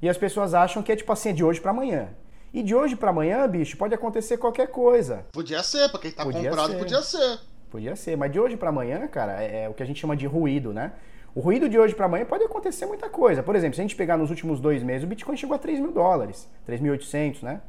e 0.00 0.08
as 0.08 0.16
pessoas 0.16 0.54
acham 0.54 0.82
que 0.82 0.90
é 0.90 0.96
tipo 0.96 1.12
assim, 1.12 1.30
é 1.30 1.32
de 1.32 1.44
hoje 1.44 1.60
para 1.60 1.70
amanhã. 1.70 2.08
E 2.52 2.62
de 2.62 2.74
hoje 2.74 2.96
para 2.96 3.10
amanhã, 3.10 3.48
bicho, 3.48 3.76
pode 3.76 3.94
acontecer 3.94 4.36
qualquer 4.36 4.68
coisa. 4.68 5.24
Podia 5.32 5.62
ser, 5.62 5.88
pra 5.90 6.00
quem 6.00 6.10
tá 6.10 6.22
podia 6.22 6.50
comprado, 6.50 6.72
ser. 6.72 6.78
podia 6.78 7.02
ser. 7.02 7.40
Podia 7.70 7.96
ser, 7.96 8.16
mas 8.16 8.30
de 8.30 8.38
hoje 8.38 8.56
para 8.56 8.68
amanhã, 8.68 9.06
cara, 9.08 9.42
é, 9.42 9.64
é, 9.64 9.68
o 9.68 9.74
que 9.74 9.82
a 9.82 9.86
gente 9.86 9.98
chama 9.98 10.14
de 10.14 10.26
ruído, 10.26 10.72
né? 10.72 10.92
O 11.34 11.40
ruído 11.40 11.68
de 11.68 11.78
hoje 11.78 11.94
para 11.94 12.06
amanhã 12.06 12.26
pode 12.26 12.44
acontecer 12.44 12.84
muita 12.84 13.08
coisa. 13.08 13.42
Por 13.42 13.56
exemplo, 13.56 13.74
se 13.74 13.80
a 13.80 13.84
gente 13.84 13.96
pegar 13.96 14.18
nos 14.18 14.28
últimos 14.28 14.60
dois 14.60 14.82
meses, 14.82 15.04
o 15.04 15.06
Bitcoin 15.06 15.36
chegou 15.36 15.54
a 15.54 15.58
3 15.58 15.80
mil 15.80 15.90
dólares, 15.90 16.48
3.800, 16.68 17.42
né? 17.42 17.62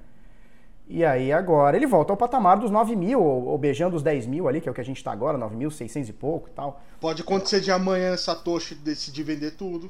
E 0.86 1.06
aí 1.06 1.32
agora 1.32 1.78
ele 1.78 1.88
volta 1.88 2.12
ao 2.12 2.18
patamar 2.18 2.58
dos 2.58 2.70
9 2.70 2.94
mil, 2.96 3.22
ou, 3.22 3.46
ou 3.46 3.58
beijando 3.58 3.96
os 3.96 4.04
10 4.04 4.28
mil 4.28 4.50
ali, 4.50 4.60
que 4.60 4.68
é 4.68 4.72
o 4.72 4.76
que 4.76 4.82
a 4.82 4.86
gente 4.86 4.98
está 4.98 5.14
agora, 5.14 5.38
9.600 5.38 6.10
e 6.10 6.14
pouco 6.14 6.50
e 6.50 6.52
tal. 6.52 6.82
Pode 7.00 7.22
acontecer 7.22 7.62
de 7.62 7.72
amanhã 7.72 8.18
Satoshi 8.18 8.76
decidir 8.76 9.24
vender 9.24 9.52
tudo. 9.52 9.90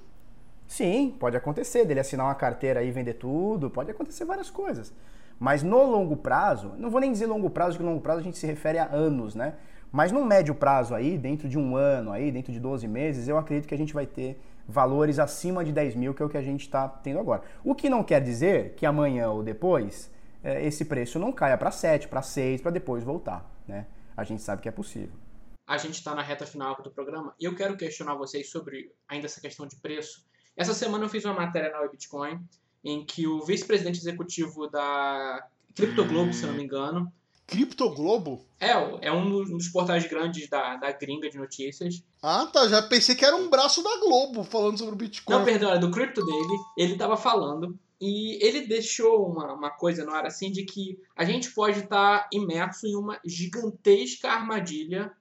Sim, 0.68 1.16
pode 1.20 1.36
acontecer, 1.36 1.84
dele 1.86 2.00
assinar 2.00 2.28
uma 2.28 2.36
carteira 2.36 2.84
e 2.84 2.92
vender 2.92 3.16
tudo, 3.16 3.72
pode 3.72 3.90
acontecer 3.90 4.24
várias 4.24 4.52
coisas. 4.52 4.94
Mas 5.40 5.64
no 5.64 5.84
longo 5.84 6.16
prazo, 6.16 6.74
não 6.78 6.92
vou 6.92 7.02
nem 7.02 7.12
dizer 7.12 7.26
longo 7.26 7.50
prazo, 7.50 7.78
porque 7.78 7.90
longo 7.90 8.02
prazo 8.02 8.20
a 8.20 8.24
gente 8.24 8.38
se 8.38 8.46
refere 8.46 8.78
a 8.78 8.86
anos, 8.86 9.34
né? 9.34 9.56
Mas 9.93 10.12
no 10.12 10.25
médio 10.25 10.56
prazo 10.56 10.95
aí, 10.95 11.19
dentro 11.19 11.47
de 11.47 11.56
um 11.56 11.77
ano 11.77 12.12
aí, 12.12 12.32
dentro 12.32 12.51
de 12.51 12.60
12 12.60 12.88
meses, 12.88 13.27
eu 13.27 13.38
acredito 13.38 13.67
que 13.67 13.75
a 13.75 13.77
gente 13.77 13.93
vai 13.93 14.08
ter 14.08 14.41
valores 14.67 15.19
acima 15.19 15.63
de 15.63 15.71
10 15.71 15.93
mil, 15.93 16.15
que 16.15 16.23
é 16.23 16.25
o 16.25 16.29
que 16.29 16.38
a 16.38 16.41
gente 16.41 16.62
está 16.62 16.88
tendo 16.88 17.19
agora. 17.19 17.43
O 17.63 17.75
que 17.75 17.88
não 17.91 18.03
quer 18.03 18.19
dizer 18.19 18.73
que 18.73 18.88
amanhã 18.88 19.29
ou 19.29 19.43
depois 19.43 20.10
é, 20.43 20.65
esse 20.65 20.84
preço 20.86 21.19
não 21.19 21.32
caia 21.32 21.56
para 21.60 21.69
7, 21.69 22.08
para 22.08 22.23
6, 22.23 22.62
para 22.62 22.71
depois 22.71 23.03
voltar. 23.03 23.47
Né? 23.67 23.86
A 24.17 24.23
gente 24.23 24.41
sabe 24.41 24.63
que 24.63 24.67
é 24.67 24.71
possível. 24.71 25.13
A 25.67 25.77
gente 25.77 25.93
está 25.93 26.15
na 26.15 26.23
reta 26.23 26.47
final 26.47 26.75
do 26.82 26.89
programa 26.89 27.36
e 27.39 27.45
eu 27.45 27.56
quero 27.56 27.77
questionar 27.77 28.15
vocês 28.15 28.49
sobre 28.49 28.91
ainda 29.08 29.27
essa 29.27 29.39
questão 29.39 29.67
de 29.67 29.75
preço. 29.75 30.25
Essa 30.58 30.73
semana 30.73 31.06
eu 31.06 31.10
fiz 31.10 31.23
uma 31.23 31.36
matéria 31.36 31.71
na 31.71 31.88
Bitcoin 31.88 32.43
em 32.84 33.06
que 33.06 33.27
o 33.27 33.45
vice-presidente 33.45 33.99
executivo 33.99 34.67
da 34.67 35.47
CryptoGlobo, 35.75 36.34
se 36.34 36.47
não 36.47 36.56
me 36.56 36.63
engano, 36.63 37.13
Criptoglobo? 37.45 38.45
É, 38.60 38.71
é 39.01 39.12
um 39.12 39.43
dos 39.43 39.67
portais 39.67 40.08
grandes 40.08 40.49
da, 40.49 40.77
da 40.77 40.91
gringa 40.91 41.29
de 41.29 41.38
notícias. 41.38 42.03
Ah, 42.21 42.47
tá. 42.51 42.67
Já 42.67 42.82
pensei 42.82 43.15
que 43.15 43.25
era 43.25 43.36
um 43.36 43.49
braço 43.49 43.84
da 43.84 43.97
Globo 43.99 44.43
falando 44.43 44.77
sobre 44.77 44.93
o 44.93 44.97
Bitcoin. 44.97 45.36
Não, 45.36 45.45
perdão, 45.45 45.73
é 45.73 45.77
do 45.77 45.91
Crypto 45.91 46.25
dele. 46.25 46.58
Ele 46.77 46.95
tava 46.95 47.17
falando 47.17 47.77
e 47.99 48.38
ele 48.45 48.67
deixou 48.67 49.27
uma, 49.29 49.53
uma 49.53 49.69
coisa 49.69 50.06
no 50.06 50.13
ar 50.13 50.25
assim 50.25 50.51
de 50.51 50.63
que 50.63 50.99
a 51.15 51.23
gente 51.23 51.51
pode 51.51 51.79
estar 51.79 52.19
tá 52.19 52.29
imerso 52.34 52.88
em 52.88 52.95
uma 52.95 53.19
gigantesca 53.25 54.29
armadilha 54.29 55.12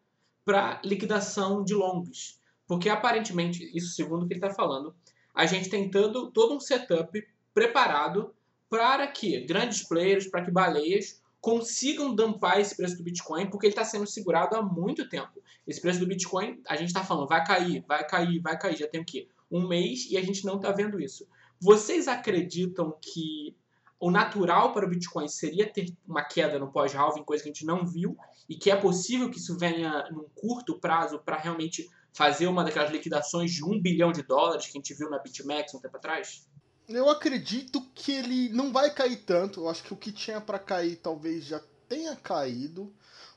para 0.44 0.80
liquidação 0.85 1.62
de 1.62 1.74
longs. 1.74 2.40
Porque 2.66 2.88
aparentemente, 2.88 3.70
isso 3.76 3.94
segundo 3.94 4.24
o 4.24 4.26
que 4.26 4.35
ele 4.35 4.44
está 4.44 4.54
falando, 4.54 4.94
a 5.35 5.46
gente 5.46 5.68
tem 5.68 5.90
todo, 5.90 6.30
todo 6.30 6.54
um 6.54 6.61
setup 6.61 7.24
preparado 7.54 8.35
para 8.68 9.06
que 9.06 9.40
grandes 9.40 9.87
players, 9.87 10.26
para 10.26 10.44
que 10.44 10.50
baleias 10.50 11.21
consigam 11.42 12.14
dampar 12.14 12.61
esse 12.61 12.76
preço 12.76 12.96
do 12.96 13.02
Bitcoin, 13.02 13.50
porque 13.50 13.66
ele 13.66 13.72
está 13.72 13.85
sendo 13.85 14.07
segurado 14.07 14.55
há 14.55 14.62
muito 14.62 15.09
tempo. 15.09 15.42
Esse 15.66 15.81
preço 15.81 15.98
do 15.98 16.07
Bitcoin, 16.07 16.62
a 16.68 16.76
gente 16.76 16.87
está 16.87 17.02
falando, 17.02 17.28
vai 17.28 17.44
cair, 17.44 17.85
vai 17.87 18.07
cair, 18.07 18.40
vai 18.40 18.57
cair, 18.57 18.76
já 18.76 18.87
tem 18.87 19.00
o 19.00 19.05
quê? 19.05 19.28
Um 19.50 19.66
mês 19.66 20.09
e 20.09 20.16
a 20.16 20.22
gente 20.22 20.46
não 20.46 20.55
está 20.55 20.70
vendo 20.70 21.00
isso. 21.00 21.26
Vocês 21.61 22.07
acreditam 22.07 22.96
que 23.02 23.57
o 23.98 24.09
natural 24.09 24.72
para 24.72 24.87
o 24.87 24.88
Bitcoin 24.88 25.26
seria 25.26 25.68
ter 25.70 25.92
uma 26.07 26.22
queda 26.22 26.61
no 26.61 26.70
pós-halving, 26.70 27.24
coisa 27.24 27.42
que 27.42 27.50
a 27.50 27.52
gente 27.52 27.66
não 27.66 27.85
viu, 27.85 28.16
e 28.48 28.55
que 28.55 28.70
é 28.70 28.76
possível 28.76 29.28
que 29.28 29.38
isso 29.38 29.59
venha 29.59 30.09
num 30.12 30.28
curto 30.37 30.78
prazo 30.78 31.18
para 31.18 31.38
realmente 31.38 31.90
fazer 32.12 32.46
uma 32.46 32.62
daquelas 32.62 32.90
liquidações 32.90 33.50
de 33.50 33.64
um 33.64 33.81
bilhão 33.81 34.12
de 34.12 34.22
dólares 34.22 34.66
que 34.66 34.78
a 34.78 34.78
gente 34.78 34.94
viu 34.94 35.11
na 35.11 35.18
BitMEX 35.18 35.74
um 35.74 35.81
tempo 35.81 35.96
atrás? 35.96 36.48
Eu 36.96 37.11
acredito 37.11 37.81
que 37.94 38.12
ele 38.12 38.48
não 38.50 38.72
vai 38.72 38.90
cair 38.90 39.16
tanto. 39.16 39.61
Eu 39.61 39.68
acho 39.68 39.83
que 39.83 39.92
o 39.92 39.96
que 39.96 40.12
tinha 40.12 40.40
para 40.40 40.59
cair 40.59 40.96
talvez 40.96 41.44
já 41.44 41.61
tenha 41.88 42.16
caído. 42.16 42.92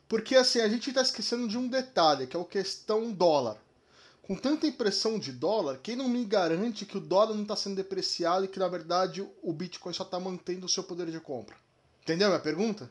Porque 0.07 0.35
assim, 0.35 0.59
a 0.59 0.69
gente 0.69 0.89
está 0.89 1.01
esquecendo 1.01 1.47
de 1.47 1.57
um 1.57 1.67
detalhe, 1.67 2.27
que 2.27 2.37
é 2.37 2.39
a 2.39 2.45
questão 2.45 3.11
dólar 3.11 3.57
com 4.27 4.35
tanta 4.35 4.65
impressão 4.65 5.19
de 5.19 5.31
dólar, 5.31 5.79
quem 5.83 5.95
não 5.95 6.09
me 6.09 6.25
garante 6.25 6.85
que 6.85 6.97
o 6.97 7.01
dólar 7.01 7.35
não 7.35 7.43
está 7.43 7.55
sendo 7.55 7.75
depreciado 7.75 8.45
e 8.45 8.47
que 8.47 8.57
na 8.57 8.67
verdade 8.67 9.25
o 9.43 9.53
Bitcoin 9.53 9.93
só 9.93 10.03
está 10.03 10.19
mantendo 10.19 10.65
o 10.65 10.69
seu 10.69 10.83
poder 10.83 11.11
de 11.11 11.19
compra? 11.19 11.55
Entendeu 12.01 12.27
a 12.27 12.31
minha 12.31 12.41
pergunta? 12.41 12.89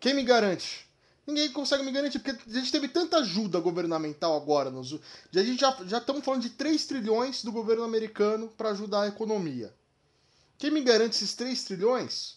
Quem 0.00 0.12
me 0.12 0.24
garante? 0.24 0.84
Ninguém 1.24 1.52
consegue 1.52 1.84
me 1.84 1.92
garantir, 1.92 2.18
porque 2.18 2.50
a 2.50 2.52
gente 2.52 2.72
teve 2.72 2.88
tanta 2.88 3.18
ajuda 3.18 3.60
governamental 3.60 4.36
agora. 4.36 4.70
Nos, 4.70 4.92
a 4.92 5.42
gente 5.42 5.60
já, 5.60 5.76
já 5.86 6.00
falando 6.00 6.42
de 6.42 6.50
3 6.50 6.84
trilhões 6.86 7.44
do 7.44 7.52
governo 7.52 7.84
americano 7.84 8.48
para 8.56 8.70
ajudar 8.70 9.02
a 9.02 9.08
economia. 9.08 9.72
Quem 10.58 10.70
me 10.70 10.82
garante 10.82 11.16
esses 11.16 11.34
3 11.34 11.64
trilhões? 11.64 12.36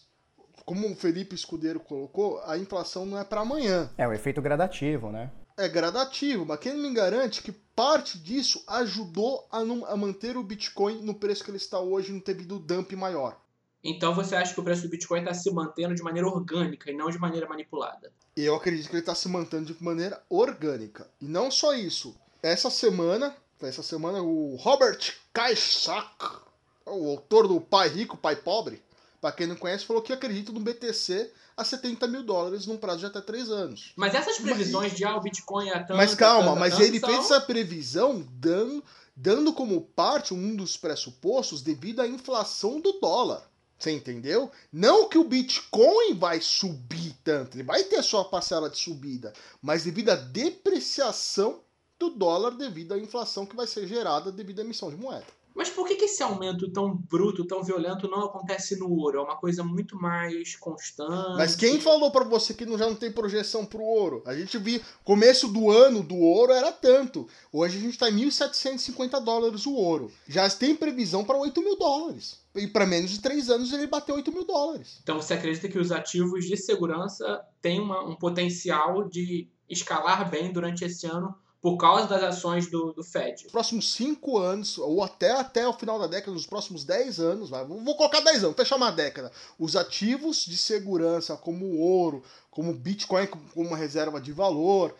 Como 0.64 0.90
o 0.90 0.94
Felipe 0.94 1.34
Escudeiro 1.34 1.80
colocou, 1.80 2.40
a 2.44 2.56
inflação 2.58 3.04
não 3.04 3.18
é 3.18 3.24
para 3.24 3.40
amanhã. 3.40 3.90
É 3.96 4.06
o 4.06 4.12
efeito 4.12 4.40
gradativo, 4.40 5.10
né? 5.10 5.30
é 5.60 5.68
gradativo, 5.68 6.46
mas 6.46 6.58
quem 6.58 6.74
me 6.74 6.92
garante 6.92 7.42
que 7.42 7.52
parte 7.52 8.18
disso 8.18 8.62
ajudou 8.66 9.46
a, 9.50 9.62
não, 9.62 9.84
a 9.84 9.94
manter 9.94 10.36
o 10.36 10.42
Bitcoin 10.42 11.02
no 11.02 11.14
preço 11.14 11.44
que 11.44 11.50
ele 11.50 11.58
está 11.58 11.78
hoje, 11.78 12.12
não 12.12 12.20
ter 12.20 12.34
vindo 12.34 12.58
dump 12.58 12.92
maior. 12.96 13.38
Então 13.84 14.14
você 14.14 14.34
acha 14.34 14.54
que 14.54 14.60
o 14.60 14.64
preço 14.64 14.82
do 14.82 14.88
Bitcoin 14.88 15.20
está 15.20 15.34
se 15.34 15.50
mantendo 15.50 15.94
de 15.94 16.02
maneira 16.02 16.28
orgânica 16.28 16.90
e 16.90 16.96
não 16.96 17.10
de 17.10 17.18
maneira 17.18 17.46
manipulada? 17.46 18.10
Eu 18.36 18.54
acredito 18.54 18.88
que 18.88 18.94
ele 18.94 19.00
está 19.00 19.14
se 19.14 19.28
mantendo 19.28 19.72
de 19.72 19.84
maneira 19.84 20.22
orgânica. 20.28 21.06
E 21.20 21.26
não 21.26 21.50
só 21.50 21.74
isso. 21.74 22.14
Essa 22.42 22.70
semana, 22.70 23.36
essa 23.60 23.82
semana, 23.82 24.22
o 24.22 24.56
Robert 24.56 25.14
Kiyosaki, 25.34 26.49
o 26.90 27.10
autor 27.10 27.48
do 27.48 27.60
Pai 27.60 27.88
Rico, 27.88 28.16
Pai 28.16 28.36
Pobre, 28.36 28.82
para 29.20 29.32
quem 29.32 29.46
não 29.46 29.56
conhece, 29.56 29.84
falou 29.84 30.02
que 30.02 30.12
acredita 30.12 30.50
no 30.50 30.60
BTC 30.60 31.30
a 31.56 31.64
70 31.64 32.06
mil 32.08 32.22
dólares 32.22 32.66
num 32.66 32.78
prazo 32.78 33.00
de 33.00 33.06
até 33.06 33.20
3 33.20 33.50
anos. 33.50 33.92
Mas 33.94 34.14
essas 34.14 34.38
previsões 34.38 34.92
mas, 34.92 34.98
de 34.98 35.04
ah, 35.04 35.16
o 35.16 35.20
Bitcoin 35.20 35.68
é 35.68 35.78
tanto. 35.78 35.96
Mas 35.96 36.14
calma, 36.14 36.56
mas 36.56 36.74
tanto, 36.74 36.84
ele 36.84 36.98
são... 36.98 37.08
fez 37.08 37.24
essa 37.24 37.40
previsão 37.40 38.26
dando, 38.32 38.82
dando 39.14 39.52
como 39.52 39.82
parte 39.82 40.32
um 40.32 40.56
dos 40.56 40.76
pressupostos 40.76 41.60
devido 41.60 42.00
à 42.00 42.08
inflação 42.08 42.80
do 42.80 42.92
dólar. 42.92 43.50
Você 43.78 43.92
entendeu? 43.92 44.50
Não 44.70 45.08
que 45.08 45.16
o 45.16 45.24
Bitcoin 45.24 46.14
vai 46.14 46.40
subir 46.40 47.14
tanto, 47.24 47.56
ele 47.56 47.62
vai 47.62 47.82
ter 47.84 48.02
sua 48.02 48.24
parcela 48.24 48.68
de 48.68 48.78
subida, 48.78 49.32
mas 49.60 49.84
devido 49.84 50.10
à 50.10 50.16
depreciação 50.16 51.60
do 51.98 52.10
dólar 52.10 52.52
devido 52.52 52.92
à 52.92 52.98
inflação 52.98 53.44
que 53.44 53.56
vai 53.56 53.66
ser 53.66 53.86
gerada 53.86 54.32
devido 54.32 54.60
à 54.60 54.64
emissão 54.64 54.90
de 54.90 54.96
moeda. 54.96 55.26
Mas 55.54 55.68
por 55.68 55.86
que, 55.86 55.96
que 55.96 56.04
esse 56.04 56.22
aumento 56.22 56.70
tão 56.70 56.96
bruto, 56.96 57.44
tão 57.44 57.62
violento 57.62 58.08
não 58.08 58.24
acontece 58.24 58.76
no 58.76 58.90
ouro? 58.90 59.18
É 59.18 59.22
uma 59.22 59.36
coisa 59.36 59.62
muito 59.62 59.96
mais 59.96 60.56
constante. 60.56 61.36
Mas 61.36 61.56
quem 61.56 61.80
falou 61.80 62.10
para 62.10 62.24
você 62.24 62.54
que 62.54 62.64
não, 62.64 62.78
já 62.78 62.86
não 62.86 62.94
tem 62.94 63.10
projeção 63.10 63.66
pro 63.66 63.82
ouro? 63.82 64.22
A 64.26 64.34
gente 64.34 64.56
viu, 64.58 64.80
começo 65.04 65.48
do 65.48 65.70
ano 65.70 66.02
do 66.02 66.16
ouro 66.16 66.52
era 66.52 66.72
tanto. 66.72 67.26
Hoje 67.52 67.78
a 67.78 67.80
gente 67.80 67.98
tá 67.98 68.10
em 68.10 68.16
1.750 68.28 69.22
dólares 69.22 69.66
o 69.66 69.74
ouro. 69.74 70.10
Já 70.28 70.48
tem 70.48 70.74
previsão 70.74 71.24
para 71.24 71.38
8 71.38 71.60
mil 71.60 71.76
dólares. 71.76 72.40
E 72.54 72.66
para 72.66 72.86
menos 72.86 73.10
de 73.10 73.20
3 73.20 73.50
anos 73.50 73.72
ele 73.72 73.86
bateu 73.86 74.16
8 74.16 74.32
mil 74.32 74.44
dólares. 74.44 74.98
Então 75.02 75.20
você 75.20 75.34
acredita 75.34 75.68
que 75.68 75.78
os 75.78 75.92
ativos 75.92 76.46
de 76.46 76.56
segurança 76.56 77.44
têm 77.60 77.80
uma, 77.80 78.02
um 78.02 78.16
potencial 78.16 79.08
de 79.08 79.48
escalar 79.68 80.28
bem 80.28 80.52
durante 80.52 80.84
esse 80.84 81.06
ano 81.06 81.34
por 81.60 81.76
causa 81.76 82.06
das 82.06 82.22
ações 82.22 82.70
do, 82.70 82.92
do 82.92 83.04
Fed. 83.04 83.42
Nos 83.42 83.52
próximos 83.52 83.92
5 83.92 84.38
anos, 84.38 84.78
ou 84.78 85.02
até, 85.02 85.32
até 85.32 85.68
o 85.68 85.72
final 85.72 85.98
da 85.98 86.06
década, 86.06 86.32
nos 86.32 86.46
próximos 86.46 86.84
10 86.84 87.20
anos, 87.20 87.50
vai, 87.50 87.64
vou 87.64 87.96
colocar 87.96 88.20
10 88.20 88.44
anos, 88.44 88.56
fechar 88.56 88.76
uma 88.76 88.90
década, 88.90 89.30
os 89.58 89.76
ativos 89.76 90.44
de 90.44 90.56
segurança, 90.56 91.36
como 91.36 91.66
o 91.66 91.78
ouro, 91.78 92.22
como 92.50 92.70
o 92.70 92.74
Bitcoin, 92.74 93.26
como 93.26 93.44
uma 93.54 93.76
reserva 93.76 94.20
de 94.20 94.32
valor, 94.32 94.94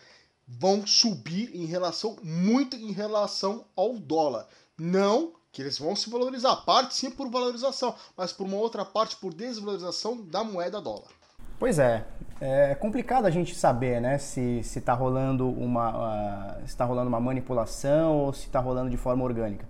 vão 0.47 0.85
subir 0.85 1.55
em 1.55 1.65
relação, 1.65 2.17
muito 2.21 2.75
em 2.75 2.91
relação 2.91 3.65
ao 3.75 3.97
dólar. 3.97 4.47
Não 4.77 5.33
que 5.51 5.61
eles 5.61 5.77
vão 5.77 5.95
se 5.95 6.09
valorizar, 6.09 6.55
parte 6.57 6.95
sim 6.95 7.11
por 7.11 7.29
valorização, 7.29 7.93
mas 8.15 8.31
por 8.31 8.45
uma 8.45 8.57
outra 8.57 8.85
parte 8.85 9.17
por 9.17 9.33
desvalorização 9.33 10.21
da 10.21 10.43
moeda 10.43 10.79
dólar. 10.79 11.20
Pois 11.61 11.77
é, 11.77 12.03
é 12.41 12.73
complicado 12.73 13.27
a 13.27 13.29
gente 13.29 13.53
saber, 13.53 14.01
né, 14.01 14.17
se 14.17 14.63
se 14.63 14.79
está 14.79 14.93
rolando 14.95 15.47
uma 15.47 16.55
uh, 16.57 16.65
está 16.65 16.83
rolando 16.83 17.07
uma 17.07 17.19
manipulação 17.19 18.17
ou 18.17 18.33
se 18.33 18.47
está 18.47 18.59
rolando 18.59 18.89
de 18.89 18.97
forma 18.97 19.23
orgânica, 19.23 19.63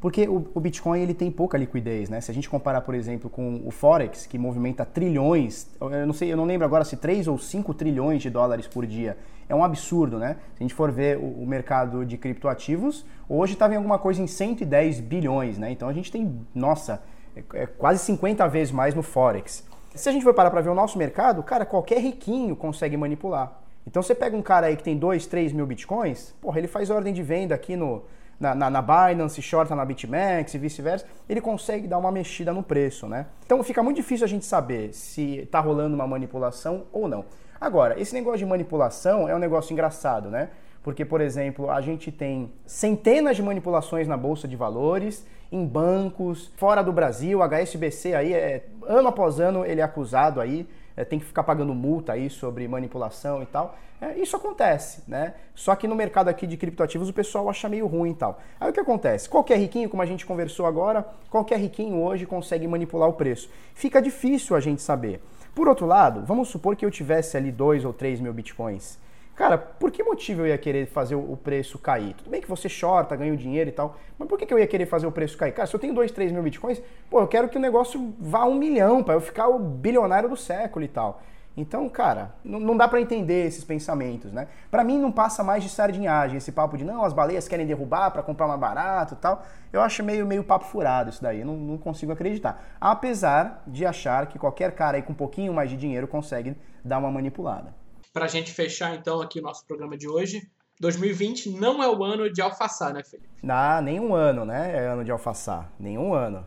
porque 0.00 0.26
o, 0.26 0.50
o, 0.54 0.58
Bitcoin 0.58 1.02
ele 1.02 1.12
tem 1.12 1.30
pouca 1.30 1.58
liquidez, 1.58 2.08
né? 2.08 2.22
Se 2.22 2.30
a 2.30 2.34
gente 2.34 2.48
comparar, 2.48 2.80
por 2.80 2.94
exemplo, 2.94 3.28
com 3.28 3.60
o 3.62 3.70
forex 3.70 4.24
que 4.24 4.38
movimenta 4.38 4.86
trilhões, 4.86 5.66
eu 5.78 6.06
não 6.06 6.14
sei, 6.14 6.32
eu 6.32 6.36
não 6.38 6.46
lembro 6.46 6.64
agora 6.64 6.82
se 6.82 6.96
3 6.96 7.28
ou 7.28 7.36
5 7.36 7.74
trilhões 7.74 8.22
de 8.22 8.30
dólares 8.30 8.66
por 8.66 8.86
dia, 8.86 9.14
é 9.46 9.54
um 9.54 9.62
absurdo, 9.62 10.18
né? 10.18 10.38
Se 10.54 10.62
a 10.62 10.64
gente 10.64 10.72
for 10.72 10.90
ver 10.90 11.18
o, 11.18 11.42
o 11.42 11.46
mercado 11.46 12.06
de 12.06 12.16
criptoativos, 12.16 13.04
hoje 13.28 13.52
estava 13.52 13.74
em 13.74 13.76
alguma 13.76 13.98
coisa 13.98 14.22
em 14.22 14.26
110 14.26 14.98
bilhões, 15.00 15.58
né? 15.58 15.70
Então 15.70 15.90
a 15.90 15.92
gente 15.92 16.10
tem, 16.10 16.40
nossa, 16.54 17.02
é, 17.36 17.44
é 17.52 17.66
quase 17.66 18.02
50 18.02 18.48
vezes 18.48 18.72
mais 18.72 18.94
no 18.94 19.02
forex. 19.02 19.73
Se 19.94 20.08
a 20.08 20.12
gente 20.12 20.24
for 20.24 20.34
parar 20.34 20.50
para 20.50 20.60
ver 20.60 20.70
o 20.70 20.74
nosso 20.74 20.98
mercado, 20.98 21.40
cara, 21.40 21.64
qualquer 21.64 22.00
riquinho 22.00 22.56
consegue 22.56 22.96
manipular. 22.96 23.60
Então 23.86 24.02
você 24.02 24.12
pega 24.12 24.36
um 24.36 24.42
cara 24.42 24.66
aí 24.66 24.76
que 24.76 24.82
tem 24.82 24.98
2, 24.98 25.24
3 25.26 25.52
mil 25.52 25.64
bitcoins, 25.66 26.34
porra, 26.40 26.58
ele 26.58 26.66
faz 26.66 26.90
ordem 26.90 27.14
de 27.14 27.22
venda 27.22 27.54
aqui 27.54 27.76
no, 27.76 28.02
na, 28.40 28.56
na, 28.56 28.70
na 28.70 28.82
Binance, 28.82 29.40
shorta 29.40 29.76
na 29.76 29.84
BitMEX 29.84 30.54
e 30.54 30.58
vice-versa, 30.58 31.06
ele 31.28 31.40
consegue 31.40 31.86
dar 31.86 31.98
uma 31.98 32.10
mexida 32.10 32.52
no 32.52 32.62
preço, 32.62 33.06
né? 33.06 33.26
Então 33.46 33.62
fica 33.62 33.84
muito 33.84 33.96
difícil 33.96 34.24
a 34.24 34.28
gente 34.28 34.44
saber 34.44 34.92
se 34.92 35.38
está 35.38 35.60
rolando 35.60 35.94
uma 35.94 36.08
manipulação 36.08 36.86
ou 36.92 37.06
não. 37.06 37.24
Agora, 37.60 38.00
esse 38.00 38.12
negócio 38.14 38.38
de 38.38 38.46
manipulação 38.46 39.28
é 39.28 39.34
um 39.34 39.38
negócio 39.38 39.72
engraçado, 39.72 40.28
né? 40.28 40.48
Porque, 40.84 41.02
por 41.02 41.22
exemplo, 41.22 41.70
a 41.70 41.80
gente 41.80 42.12
tem 42.12 42.52
centenas 42.66 43.36
de 43.36 43.42
manipulações 43.42 44.06
na 44.06 44.18
bolsa 44.18 44.46
de 44.46 44.54
valores, 44.54 45.26
em 45.50 45.64
bancos, 45.64 46.52
fora 46.56 46.82
do 46.82 46.92
Brasil, 46.92 47.42
HSBC 47.42 48.14
aí, 48.14 48.34
é, 48.34 48.66
ano 48.86 49.08
após 49.08 49.40
ano, 49.40 49.64
ele 49.64 49.80
é 49.80 49.84
acusado 49.84 50.42
aí, 50.42 50.68
é, 50.94 51.02
tem 51.02 51.18
que 51.18 51.24
ficar 51.24 51.42
pagando 51.42 51.74
multa 51.74 52.12
aí 52.12 52.28
sobre 52.28 52.68
manipulação 52.68 53.42
e 53.42 53.46
tal. 53.46 53.78
É, 53.98 54.18
isso 54.18 54.36
acontece, 54.36 55.02
né? 55.08 55.32
Só 55.54 55.74
que 55.74 55.88
no 55.88 55.94
mercado 55.94 56.28
aqui 56.28 56.46
de 56.46 56.58
criptoativos 56.58 57.08
o 57.08 57.14
pessoal 57.14 57.48
acha 57.48 57.66
meio 57.66 57.86
ruim 57.86 58.10
e 58.10 58.14
tal. 58.14 58.38
Aí 58.60 58.68
o 58.68 58.72
que 58.72 58.80
acontece? 58.80 59.26
Qualquer 59.26 59.58
riquinho, 59.58 59.88
como 59.88 60.02
a 60.02 60.06
gente 60.06 60.26
conversou 60.26 60.66
agora, 60.66 61.06
qualquer 61.30 61.58
riquinho 61.58 62.02
hoje 62.02 62.26
consegue 62.26 62.68
manipular 62.68 63.08
o 63.08 63.14
preço. 63.14 63.48
Fica 63.74 64.02
difícil 64.02 64.54
a 64.54 64.60
gente 64.60 64.82
saber. 64.82 65.22
Por 65.54 65.66
outro 65.66 65.86
lado, 65.86 66.22
vamos 66.26 66.48
supor 66.48 66.76
que 66.76 66.84
eu 66.84 66.90
tivesse 66.90 67.38
ali 67.38 67.50
2 67.50 67.86
ou 67.86 67.92
3 67.94 68.20
mil 68.20 68.34
bitcoins. 68.34 68.98
Cara, 69.34 69.58
por 69.58 69.90
que 69.90 70.00
motivo 70.02 70.42
eu 70.42 70.46
ia 70.46 70.58
querer 70.58 70.86
fazer 70.86 71.16
o 71.16 71.36
preço 71.36 71.76
cair? 71.76 72.14
Tudo 72.14 72.30
bem 72.30 72.40
que 72.40 72.48
você 72.48 72.68
shorta, 72.68 73.16
ganha 73.16 73.32
o 73.32 73.36
dinheiro 73.36 73.68
e 73.68 73.72
tal, 73.72 73.96
mas 74.16 74.28
por 74.28 74.38
que, 74.38 74.52
eu 74.52 74.58
ia 74.58 74.66
querer 74.66 74.86
fazer 74.86 75.08
o 75.08 75.12
preço 75.12 75.36
cair? 75.36 75.50
Cara, 75.50 75.66
se 75.66 75.74
eu 75.74 75.80
tenho 75.80 75.92
2, 75.92 76.12
3 76.12 76.30
mil 76.30 76.42
bitcoins, 76.42 76.80
pô, 77.10 77.20
eu 77.20 77.26
quero 77.26 77.48
que 77.48 77.58
o 77.58 77.60
negócio 77.60 78.14
vá 78.20 78.40
a 78.40 78.46
um 78.46 78.54
milhão 78.54 79.02
para 79.02 79.14
eu 79.14 79.20
ficar 79.20 79.48
o 79.48 79.58
bilionário 79.58 80.28
do 80.28 80.36
século 80.36 80.84
e 80.84 80.88
tal. 80.88 81.20
Então, 81.56 81.88
cara, 81.88 82.32
não, 82.44 82.76
dá 82.76 82.86
para 82.86 83.00
entender 83.00 83.46
esses 83.46 83.64
pensamentos, 83.64 84.32
né? 84.32 84.48
Para 84.70 84.82
mim 84.82 84.98
não 84.98 85.10
passa 85.10 85.42
mais 85.42 85.62
de 85.62 85.68
sardinhagem, 85.68 86.36
esse 86.36 86.50
papo 86.50 86.76
de 86.76 86.84
não, 86.84 87.04
as 87.04 87.12
baleias 87.12 87.46
querem 87.46 87.66
derrubar 87.66 88.10
para 88.10 88.22
comprar 88.24 88.46
mais 88.46 88.58
barato 88.58 89.14
e 89.14 89.16
tal. 89.16 89.44
Eu 89.72 89.80
acho 89.80 90.02
meio, 90.02 90.26
meio 90.26 90.44
papo 90.44 90.64
furado 90.64 91.10
isso 91.10 91.22
daí, 91.22 91.44
não, 91.44 91.56
não 91.56 91.78
consigo 91.78 92.12
acreditar. 92.12 92.76
Apesar 92.80 93.62
de 93.66 93.84
achar 93.84 94.26
que 94.26 94.38
qualquer 94.38 94.72
cara 94.72 94.96
aí 94.96 95.02
com 95.02 95.12
um 95.12 95.16
pouquinho 95.16 95.52
mais 95.52 95.70
de 95.70 95.76
dinheiro 95.76 96.08
consegue 96.08 96.56
dar 96.84 96.98
uma 96.98 97.10
manipulada. 97.10 97.83
Para 98.14 98.26
a 98.26 98.28
gente 98.28 98.52
fechar 98.52 98.94
então 98.94 99.20
aqui 99.20 99.40
o 99.40 99.42
nosso 99.42 99.66
programa 99.66 99.96
de 99.96 100.08
hoje, 100.08 100.48
2020 100.78 101.50
não 101.50 101.82
é 101.82 101.88
o 101.88 102.04
ano 102.04 102.32
de 102.32 102.40
alfaçar, 102.40 102.94
né, 102.94 103.02
Felipe? 103.02 103.28
Ah, 103.42 103.82
nenhum 103.82 104.14
ano, 104.14 104.44
né? 104.44 104.70
É 104.72 104.86
ano 104.86 105.04
de 105.04 105.10
alfaçar. 105.10 105.72
Nenhum 105.80 106.14
ano. 106.14 106.46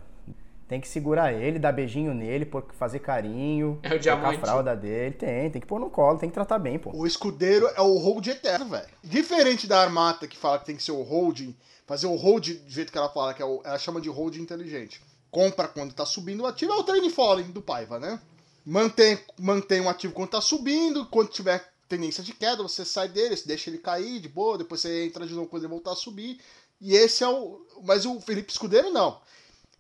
Tem 0.65 0.79
que 0.79 0.87
segurar 0.87 1.33
ele, 1.33 1.59
dar 1.59 1.73
beijinho 1.73 2.13
nele, 2.13 2.49
fazer 2.71 2.99
carinho. 2.99 3.81
É 3.83 3.93
o 3.93 3.99
diamante. 3.99 4.37
a 4.37 4.39
fralda 4.39 4.77
dele. 4.77 5.15
Tem, 5.15 5.51
tem 5.51 5.61
que 5.61 5.67
pôr 5.67 5.77
no 5.77 5.89
colo, 5.89 6.17
tem 6.17 6.29
que 6.29 6.33
tratar 6.33 6.57
bem, 6.57 6.79
pô. 6.79 6.91
O 6.95 7.05
escudeiro 7.05 7.67
é 7.75 7.81
o 7.81 7.97
hold 7.97 8.25
eterno, 8.27 8.69
velho. 8.69 8.87
Diferente 9.03 9.67
da 9.67 9.81
armata 9.81 10.25
que 10.25 10.37
fala 10.37 10.59
que 10.59 10.67
tem 10.67 10.75
que 10.77 10.83
ser 10.83 10.93
o 10.93 11.03
holding, 11.03 11.53
fazer 11.85 12.07
o 12.07 12.15
hold 12.15 12.47
do 12.47 12.69
jeito 12.69 12.93
que 12.93 12.97
ela 12.97 13.09
fala, 13.09 13.33
que 13.33 13.41
é 13.41 13.45
o, 13.45 13.61
ela 13.65 13.77
chama 13.77 13.99
de 13.99 14.07
hold 14.07 14.37
inteligente. 14.37 15.01
Compra 15.29 15.67
quando 15.67 15.93
tá 15.93 16.05
subindo 16.05 16.43
o 16.43 16.47
ativo, 16.47 16.71
é 16.71 16.75
o 16.77 16.83
training 16.83 17.09
falling 17.09 17.51
do 17.51 17.61
Paiva, 17.61 17.99
né? 17.99 18.21
Mantém, 18.69 19.17
mantém 19.39 19.79
o 19.79 19.87
ativo 19.87 20.13
quando 20.13 20.31
tá 20.31 20.41
subindo, 20.41 21.05
quando 21.05 21.29
tiver 21.29 21.73
tendência 21.87 22.21
de 22.21 22.33
queda, 22.33 22.61
você 22.61 22.83
sai 22.83 23.07
dele, 23.07 23.41
deixa 23.45 23.69
ele 23.69 23.77
cair 23.77 24.19
de 24.19 24.27
boa, 24.27 24.57
depois 24.57 24.81
você 24.81 25.05
entra 25.05 25.25
de 25.25 25.33
novo 25.33 25.47
quando 25.47 25.63
ele 25.63 25.71
voltar 25.71 25.93
a 25.93 25.95
subir. 25.95 26.37
E 26.81 26.93
esse 26.93 27.23
é 27.23 27.29
o. 27.29 27.65
Mas 27.85 28.05
o 28.05 28.19
Felipe 28.19 28.51
Escudeiro 28.51 28.91
não. 28.91 29.21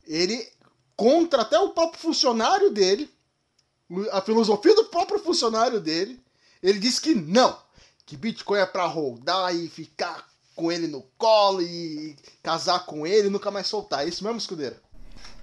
Ele 0.05 0.49
contra 0.95 1.41
até 1.41 1.59
o 1.59 1.71
próprio 1.71 1.99
funcionário 1.99 2.71
dele, 2.71 3.13
a 4.09 4.21
filosofia 4.21 4.73
do 4.73 4.85
próprio 4.85 5.19
funcionário 5.19 5.81
dele. 5.81 6.17
Ele 6.63 6.79
disse 6.79 7.01
que 7.01 7.13
não, 7.13 7.59
que 8.05 8.15
Bitcoin 8.15 8.59
é 8.59 8.65
para 8.65 8.85
rodar 8.85 9.53
e 9.53 9.67
ficar 9.67 10.25
com 10.55 10.71
ele 10.71 10.87
no 10.87 11.01
colo 11.17 11.61
e 11.61 12.15
casar 12.41 12.85
com 12.85 13.05
ele 13.05 13.27
e 13.27 13.31
nunca 13.31 13.51
mais 13.51 13.67
soltar. 13.67 14.05
É 14.05 14.07
isso 14.07 14.23
mesmo, 14.23 14.37
escudeiro? 14.37 14.77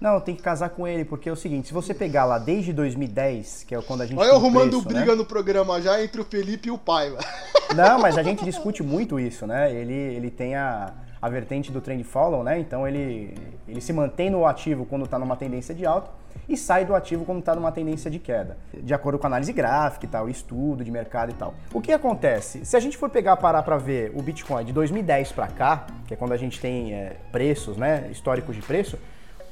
Não, 0.04 0.20
tem 0.20 0.36
que 0.36 0.42
casar 0.42 0.68
com 0.68 0.86
ele, 0.86 1.02
porque 1.02 1.30
é 1.30 1.32
o 1.32 1.36
seguinte, 1.36 1.68
se 1.68 1.72
você 1.72 1.94
pegar 1.94 2.26
lá 2.26 2.36
desde 2.36 2.74
2010, 2.74 3.64
que 3.66 3.74
é 3.74 3.80
quando 3.80 4.02
a 4.02 4.06
gente. 4.06 4.18
Olha 4.18 4.28
eu 4.28 4.36
arrumando 4.36 4.82
preço, 4.82 4.86
briga 4.86 5.12
né? 5.12 5.14
no 5.14 5.24
programa 5.24 5.80
já 5.80 6.04
entre 6.04 6.20
o 6.20 6.24
Felipe 6.24 6.68
e 6.68 6.70
o 6.70 6.76
Paiva. 6.76 7.20
Não, 7.74 7.98
mas 7.98 8.18
a 8.18 8.22
gente 8.22 8.44
discute 8.44 8.82
muito 8.82 9.18
isso, 9.18 9.46
né? 9.46 9.74
Ele, 9.74 9.94
ele 9.94 10.30
tem 10.30 10.56
a, 10.56 10.92
a 11.22 11.28
vertente 11.30 11.72
do 11.72 11.80
trend 11.80 12.04
follow, 12.04 12.44
né? 12.44 12.58
Então 12.60 12.86
ele, 12.86 13.34
ele 13.66 13.80
se 13.80 13.94
mantém 13.94 14.28
no 14.28 14.44
ativo 14.44 14.84
quando 14.84 15.06
está 15.06 15.18
numa 15.18 15.36
tendência 15.36 15.74
de 15.74 15.86
alta 15.86 16.10
e 16.46 16.54
sai 16.54 16.84
do 16.84 16.94
ativo 16.94 17.24
quando 17.24 17.38
está 17.38 17.54
numa 17.54 17.72
tendência 17.72 18.10
de 18.10 18.18
queda, 18.18 18.58
de 18.74 18.92
acordo 18.92 19.18
com 19.18 19.26
a 19.26 19.28
análise 19.28 19.54
gráfica 19.54 20.04
e 20.04 20.08
tal, 20.08 20.28
estudo 20.28 20.84
de 20.84 20.90
mercado 20.90 21.30
e 21.30 21.34
tal. 21.34 21.54
O 21.72 21.80
que 21.80 21.92
acontece? 21.92 22.62
Se 22.66 22.76
a 22.76 22.80
gente 22.80 22.98
for 22.98 23.08
pegar 23.08 23.38
parar 23.38 23.62
para 23.62 23.78
ver 23.78 24.12
o 24.14 24.20
Bitcoin 24.20 24.66
de 24.66 24.72
2010 24.74 25.32
para 25.32 25.46
cá, 25.46 25.86
que 26.06 26.12
é 26.12 26.16
quando 26.16 26.32
a 26.32 26.36
gente 26.36 26.60
tem 26.60 26.92
é, 26.92 27.16
preços, 27.32 27.78
né, 27.78 28.06
históricos 28.10 28.54
de 28.54 28.60
preço, 28.60 28.98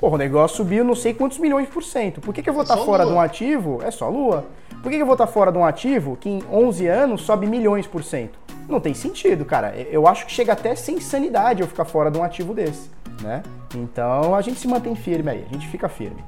Porra, 0.02 0.16
o 0.16 0.18
negócio 0.18 0.56
subiu 0.56 0.82
não 0.82 0.96
sei 0.96 1.14
quantos 1.14 1.38
milhões 1.38 1.68
por 1.68 1.80
cento. 1.80 2.20
Por 2.20 2.34
que, 2.34 2.42
que 2.42 2.50
eu 2.50 2.52
vou 2.52 2.64
estar 2.64 2.74
é 2.74 2.76
tá 2.76 2.84
fora 2.84 3.04
lua. 3.04 3.12
de 3.12 3.16
um 3.16 3.20
ativo? 3.20 3.80
É 3.84 3.90
só 3.92 4.08
lua. 4.08 4.44
Por 4.82 4.90
que, 4.90 4.96
que 4.96 5.02
eu 5.02 5.06
vou 5.06 5.14
estar 5.14 5.28
tá 5.28 5.32
fora 5.32 5.52
de 5.52 5.58
um 5.58 5.64
ativo 5.64 6.18
que 6.20 6.28
em 6.28 6.42
11 6.52 6.88
anos 6.88 7.22
sobe 7.22 7.46
milhões 7.46 7.86
por 7.86 8.02
cento? 8.02 8.36
Não 8.68 8.80
tem 8.80 8.94
sentido, 8.94 9.44
cara. 9.44 9.76
Eu 9.76 10.08
acho 10.08 10.26
que 10.26 10.32
chega 10.32 10.54
até 10.54 10.74
sem 10.74 11.00
sanidade 11.00 11.62
eu 11.62 11.68
ficar 11.68 11.84
fora 11.84 12.10
de 12.10 12.18
um 12.18 12.24
ativo 12.24 12.52
desse, 12.52 12.90
né? 13.22 13.44
Então 13.76 14.34
a 14.34 14.40
gente 14.40 14.58
se 14.58 14.66
mantém 14.66 14.96
firme 14.96 15.30
aí, 15.30 15.46
a 15.48 15.52
gente 15.52 15.68
fica 15.68 15.88
firme. 15.88 16.24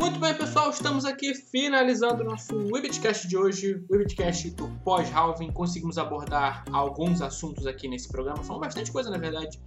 Muito 0.00 0.18
bem, 0.18 0.34
pessoal, 0.34 0.70
estamos 0.70 1.04
aqui 1.04 1.34
finalizando 1.34 2.22
o 2.22 2.24
nosso 2.24 2.56
Webcast 2.72 3.28
de 3.28 3.36
hoje, 3.36 3.84
Webcast 3.90 4.50
do 4.52 4.66
pós-halving. 4.82 5.52
Conseguimos 5.52 5.98
abordar 5.98 6.64
alguns 6.72 7.20
assuntos 7.20 7.66
aqui 7.66 7.86
nesse 7.86 8.08
programa, 8.08 8.42
falamos 8.42 8.66
bastante 8.66 8.90
coisa, 8.90 9.10
na 9.10 9.18
verdade 9.18 9.60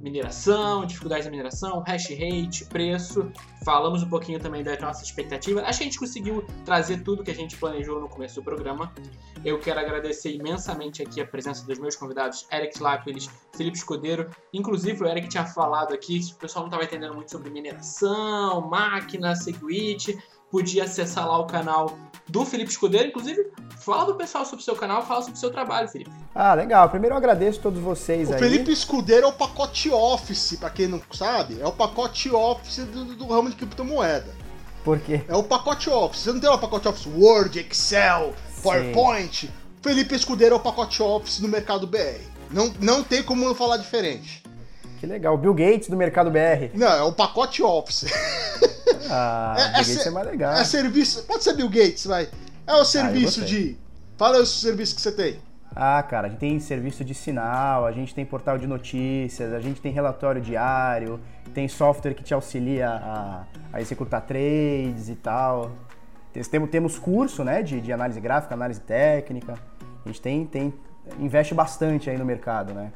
mineração, 0.00 0.86
dificuldades 0.86 1.24
da 1.24 1.30
mineração, 1.30 1.82
hash 1.86 2.08
rate, 2.10 2.64
preço. 2.66 3.30
Falamos 3.64 4.02
um 4.02 4.08
pouquinho 4.08 4.38
também 4.38 4.62
da 4.62 4.78
nossa 4.78 5.02
expectativa. 5.02 5.60
Acho 5.62 5.78
que 5.78 5.84
a 5.84 5.86
gente 5.86 5.98
conseguiu 5.98 6.44
trazer 6.64 7.02
tudo 7.02 7.24
que 7.24 7.30
a 7.30 7.34
gente 7.34 7.56
planejou 7.56 8.00
no 8.00 8.08
começo 8.08 8.36
do 8.36 8.42
programa. 8.42 8.92
Eu 9.44 9.58
quero 9.58 9.80
agradecer 9.80 10.32
imensamente 10.32 11.02
aqui 11.02 11.20
a 11.20 11.26
presença 11.26 11.66
dos 11.66 11.78
meus 11.78 11.96
convidados, 11.96 12.46
Eric 12.52 12.82
Lápiles, 12.82 13.28
Felipe 13.56 13.76
Escudeiro. 13.76 14.30
Inclusive, 14.52 15.02
o 15.02 15.06
Eric 15.06 15.28
tinha 15.28 15.44
falado 15.44 15.92
aqui, 15.92 16.22
se 16.22 16.32
o 16.32 16.36
pessoal 16.36 16.64
não 16.64 16.68
estava 16.68 16.84
entendendo 16.84 17.14
muito 17.14 17.30
sobre 17.30 17.50
mineração, 17.50 18.60
máquina, 18.68 19.34
Segwit, 19.34 20.18
podia 20.50 20.84
acessar 20.84 21.26
lá 21.26 21.38
o 21.38 21.46
canal 21.46 21.96
do 22.28 22.44
Felipe 22.44 22.70
Escudeiro. 22.70 23.08
Inclusive, 23.08 23.46
fala 23.78 24.06
do 24.06 24.14
pessoal 24.14 24.44
sobre 24.44 24.62
o 24.62 24.64
seu 24.64 24.76
canal, 24.76 25.04
fala 25.04 25.22
sobre 25.22 25.36
o 25.36 25.40
seu 25.40 25.50
trabalho, 25.50 25.88
Felipe. 25.88 26.10
Ah, 26.34 26.54
legal. 26.54 26.88
Primeiro 26.90 27.14
eu 27.14 27.18
agradeço 27.18 27.58
a 27.60 27.62
todos 27.62 27.80
vocês 27.80 28.28
o 28.28 28.34
aí. 28.34 28.38
O 28.38 28.42
Felipe 28.42 28.70
Escudeiro 28.70 29.26
é 29.26 29.28
o 29.28 29.32
pacote 29.32 29.90
Office, 29.90 30.56
para 30.58 30.70
quem 30.70 30.86
não 30.86 31.00
sabe, 31.12 31.60
é 31.60 31.66
o 31.66 31.72
pacote 31.72 32.30
Office 32.30 32.84
do, 32.84 33.04
do 33.16 33.26
ramo 33.26 33.50
de 33.50 33.56
criptomoeda. 33.56 34.32
Por 34.84 34.98
quê? 35.00 35.22
É 35.28 35.34
o 35.34 35.42
pacote 35.42 35.90
Office. 35.90 36.22
Você 36.22 36.32
não 36.32 36.40
tem 36.40 36.48
o 36.48 36.58
pacote 36.58 36.88
Office 36.88 37.06
Word, 37.06 37.58
Excel, 37.58 38.34
PowerPoint. 38.62 39.46
Sim. 39.46 39.52
Felipe 39.82 40.14
Escudeiro 40.14 40.54
é 40.54 40.58
o 40.58 40.60
pacote 40.60 41.02
Office 41.02 41.40
do 41.40 41.48
mercado 41.48 41.86
BR. 41.86 42.20
Não, 42.50 42.72
não 42.80 43.02
tem 43.02 43.22
como 43.22 43.44
não 43.44 43.54
falar 43.54 43.76
diferente. 43.76 44.42
Que 44.98 45.06
legal. 45.06 45.36
Bill 45.38 45.54
Gates 45.54 45.88
do 45.88 45.96
mercado 45.96 46.30
BR. 46.30 46.70
Não, 46.74 46.88
é 46.88 47.02
o 47.02 47.12
pacote 47.12 47.62
Office. 47.62 48.06
Ah, 49.10 49.54
é, 49.56 49.62
Bill 49.62 49.70
é 49.70 49.76
Gates 49.76 50.06
é 50.06 50.10
mais 50.10 50.26
legal. 50.26 50.52
É 50.52 50.64
serviço. 50.64 51.22
Pode 51.22 51.42
ser 51.44 51.54
Bill 51.54 51.68
Gates, 51.68 52.04
vai. 52.04 52.28
É 52.66 52.74
o 52.74 52.80
ah, 52.80 52.84
serviço 52.84 53.40
ah, 53.42 53.44
de. 53.44 53.78
Fala 54.18 54.38
o 54.38 54.46
serviço 54.46 54.94
que 54.94 55.00
você 55.00 55.12
tem. 55.12 55.38
Ah, 55.74 56.02
cara, 56.02 56.26
a 56.26 56.30
gente 56.30 56.40
tem 56.40 56.58
serviço 56.58 57.04
de 57.04 57.14
sinal, 57.14 57.86
a 57.86 57.92
gente 57.92 58.14
tem 58.14 58.26
portal 58.26 58.58
de 58.58 58.66
notícias, 58.66 59.54
a 59.54 59.60
gente 59.60 59.80
tem 59.80 59.92
relatório 59.92 60.42
diário, 60.42 61.20
tem 61.54 61.68
software 61.68 62.14
que 62.14 62.22
te 62.22 62.34
auxilia 62.34 62.88
a, 62.88 63.44
a 63.72 63.80
executar 63.80 64.22
trades 64.22 65.08
e 65.08 65.14
tal. 65.14 65.72
Temos, 66.50 66.70
temos 66.70 66.98
curso 66.98 67.44
né, 67.44 67.62
de, 67.62 67.80
de 67.80 67.92
análise 67.92 68.20
gráfica, 68.20 68.54
análise 68.54 68.80
técnica. 68.80 69.54
A 70.04 70.08
gente 70.08 70.20
tem, 70.20 70.44
tem, 70.44 70.74
investe 71.18 71.54
bastante 71.54 72.10
aí 72.10 72.18
no 72.18 72.24
mercado, 72.24 72.74
né? 72.74 72.92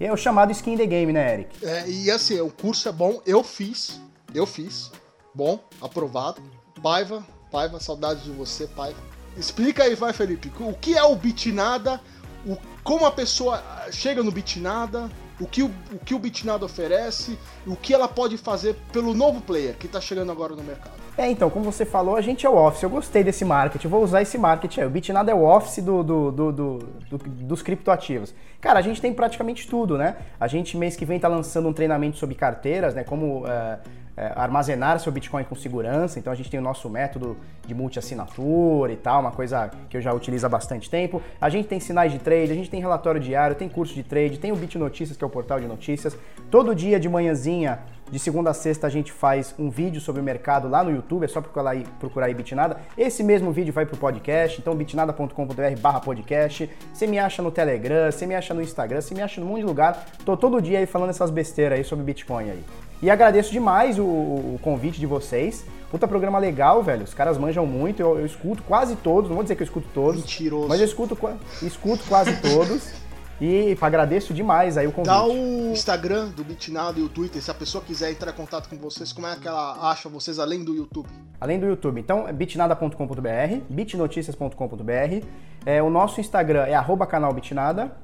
É 0.00 0.10
o 0.10 0.16
chamado 0.16 0.50
skin 0.50 0.78
the 0.78 0.86
game, 0.86 1.12
né, 1.12 1.34
Eric? 1.34 1.64
É, 1.64 1.86
e 1.86 2.10
assim, 2.10 2.40
o 2.40 2.50
curso 2.50 2.88
é 2.88 2.92
bom, 2.92 3.20
eu 3.26 3.44
fiz, 3.44 4.00
eu 4.34 4.46
fiz. 4.46 4.90
Bom, 5.34 5.60
aprovado. 5.80 6.42
Paiva, 6.82 7.24
Paiva, 7.52 7.78
saudades 7.78 8.24
de 8.24 8.30
você, 8.30 8.66
Paiva. 8.66 8.98
Explica 9.36 9.84
aí, 9.84 9.94
vai, 9.94 10.14
Felipe, 10.14 10.50
o 10.58 10.72
que 10.72 10.96
é 10.96 11.02
o 11.02 11.14
Bitnada, 11.14 12.00
o, 12.46 12.56
como 12.82 13.04
a 13.04 13.12
pessoa 13.12 13.62
chega 13.92 14.22
no 14.22 14.32
Bitnada, 14.32 15.10
o 15.40 15.46
que 15.46 15.62
o, 15.62 15.70
o 15.92 15.98
que 16.04 16.14
o 16.14 16.18
Bitnada 16.18 16.64
oferece, 16.64 17.38
o 17.66 17.74
que 17.74 17.94
ela 17.94 18.06
pode 18.06 18.36
fazer 18.36 18.76
pelo 18.92 19.14
novo 19.14 19.40
player 19.40 19.74
que 19.76 19.86
está 19.86 20.00
chegando 20.00 20.30
agora 20.30 20.54
no 20.54 20.62
mercado. 20.62 21.00
É, 21.16 21.28
então, 21.30 21.50
como 21.50 21.64
você 21.64 21.84
falou, 21.84 22.16
a 22.16 22.20
gente 22.20 22.46
é 22.46 22.48
o 22.48 22.54
office. 22.54 22.82
Eu 22.82 22.90
gostei 22.90 23.24
desse 23.24 23.44
marketing, 23.44 23.88
vou 23.88 24.02
usar 24.02 24.22
esse 24.22 24.38
marketing 24.38 24.80
aí. 24.80 24.86
O 24.86 24.90
Bitnada 24.90 25.30
é 25.30 25.34
o 25.34 25.44
office 25.44 25.82
do, 25.82 26.02
do, 26.02 26.30
do, 26.30 26.52
do, 26.52 26.78
dos 27.18 27.62
criptoativos. 27.62 28.34
Cara, 28.60 28.78
a 28.78 28.82
gente 28.82 29.00
tem 29.00 29.12
praticamente 29.12 29.66
tudo, 29.66 29.98
né? 29.98 30.16
A 30.38 30.46
gente 30.46 30.76
mês 30.76 30.96
que 30.96 31.04
vem 31.04 31.18
tá 31.18 31.28
lançando 31.28 31.68
um 31.68 31.72
treinamento 31.72 32.18
sobre 32.18 32.34
carteiras, 32.34 32.94
né? 32.94 33.04
Como 33.04 33.44
uh, 33.44 33.78
é, 34.20 34.32
armazenar 34.36 35.00
seu 35.00 35.10
Bitcoin 35.10 35.44
com 35.44 35.54
segurança. 35.54 36.18
Então 36.18 36.30
a 36.30 36.36
gente 36.36 36.50
tem 36.50 36.60
o 36.60 36.62
nosso 36.62 36.90
método 36.90 37.38
de 37.66 37.74
multi-assinatura 37.74 38.92
e 38.92 38.96
tal, 38.96 39.20
uma 39.20 39.32
coisa 39.32 39.70
que 39.88 39.96
eu 39.96 40.00
já 40.02 40.12
utilizo 40.12 40.44
há 40.44 40.48
bastante 40.48 40.90
tempo. 40.90 41.22
A 41.40 41.48
gente 41.48 41.68
tem 41.68 41.80
sinais 41.80 42.12
de 42.12 42.18
trade, 42.18 42.52
a 42.52 42.54
gente 42.54 42.68
tem 42.68 42.80
relatório 42.80 43.18
diário, 43.18 43.56
tem 43.56 43.66
curso 43.66 43.94
de 43.94 44.02
trade, 44.02 44.38
tem 44.38 44.52
o 44.52 44.56
Bit 44.56 44.76
Notícias, 44.76 45.16
que 45.16 45.24
é 45.24 45.26
o 45.26 45.30
portal 45.30 45.58
de 45.58 45.66
notícias. 45.66 46.18
Todo 46.50 46.74
dia 46.74 47.00
de 47.00 47.08
manhãzinha 47.08 47.78
de 48.10 48.18
segunda 48.18 48.50
a 48.50 48.54
sexta 48.54 48.88
a 48.88 48.90
gente 48.90 49.10
faz 49.10 49.54
um 49.58 49.70
vídeo 49.70 50.02
sobre 50.02 50.20
o 50.20 50.24
mercado 50.24 50.68
lá 50.68 50.84
no 50.84 50.90
YouTube, 50.90 51.24
é 51.24 51.28
só 51.28 51.40
procurar 51.40 51.70
aí, 51.70 51.86
procurar 51.98 52.26
aí 52.26 52.34
Bitnada. 52.34 52.76
Esse 52.98 53.22
mesmo 53.22 53.52
vídeo 53.52 53.72
vai 53.72 53.86
pro 53.86 53.96
podcast, 53.96 54.60
então 54.60 54.74
bitnada.com.br 54.74 55.80
barra 55.80 56.00
podcast. 56.00 56.68
Você 56.92 57.06
me 57.06 57.18
acha 57.18 57.40
no 57.40 57.50
Telegram, 57.50 58.10
você 58.10 58.26
me 58.26 58.34
acha 58.34 58.52
no 58.52 58.60
Instagram, 58.60 59.00
você 59.00 59.14
me 59.14 59.22
acha 59.22 59.40
num 59.40 59.46
monte 59.46 59.60
de 59.60 59.66
lugar. 59.66 60.04
Tô 60.26 60.36
todo 60.36 60.60
dia 60.60 60.78
aí 60.78 60.86
falando 60.86 61.08
essas 61.08 61.30
besteiras 61.30 61.78
aí 61.78 61.84
sobre 61.84 62.04
Bitcoin 62.04 62.50
aí. 62.50 62.89
E 63.02 63.10
agradeço 63.10 63.50
demais 63.50 63.98
o, 63.98 64.04
o 64.04 64.60
convite 64.62 65.00
de 65.00 65.06
vocês. 65.06 65.64
Puta 65.90 66.06
programa 66.06 66.38
legal, 66.38 66.82
velho. 66.82 67.04
Os 67.04 67.14
caras 67.14 67.38
manjam 67.38 67.66
muito. 67.66 68.00
Eu, 68.00 68.18
eu, 68.18 68.26
escuto 68.26 68.62
quase 68.62 68.94
todos. 68.96 69.28
Não 69.28 69.34
vou 69.34 69.42
dizer 69.42 69.56
que 69.56 69.62
eu 69.62 69.66
escuto 69.66 69.88
todos. 69.92 70.20
Mentiroso. 70.20 70.68
Mas 70.68 70.80
eu 70.80 70.86
escuto, 70.86 71.18
escuto 71.62 72.04
quase 72.08 72.36
todos. 72.40 72.92
E 73.40 73.74
agradeço 73.80 74.34
demais 74.34 74.76
aí 74.76 74.86
o 74.86 74.92
convite. 74.92 75.10
Dá 75.10 75.24
o 75.24 75.72
Instagram 75.72 76.28
do 76.28 76.44
Bitnado 76.44 77.00
e 77.00 77.02
o 77.02 77.08
Twitter, 77.08 77.42
se 77.42 77.50
a 77.50 77.54
pessoa 77.54 77.82
quiser 77.82 78.10
entrar 78.10 78.32
em 78.32 78.34
contato 78.34 78.68
com 78.68 78.76
vocês, 78.76 79.14
como 79.14 79.26
é 79.26 79.34
que 79.34 79.48
ela 79.48 79.90
acha 79.90 80.10
vocês 80.10 80.38
além 80.38 80.62
do 80.62 80.74
YouTube? 80.74 81.08
Além 81.40 81.58
do 81.58 81.64
YouTube. 81.64 81.98
Então, 81.98 82.28
é 82.28 82.34
bitnada.com.br, 82.34 83.60
bitnoticias.com.br. 83.70 85.26
É, 85.64 85.82
o 85.82 85.88
nosso 85.88 86.20
Instagram 86.20 86.64
é 86.64 86.74
arroba 86.74 87.06
canal 87.06 87.32
Bitnada. 87.32 87.96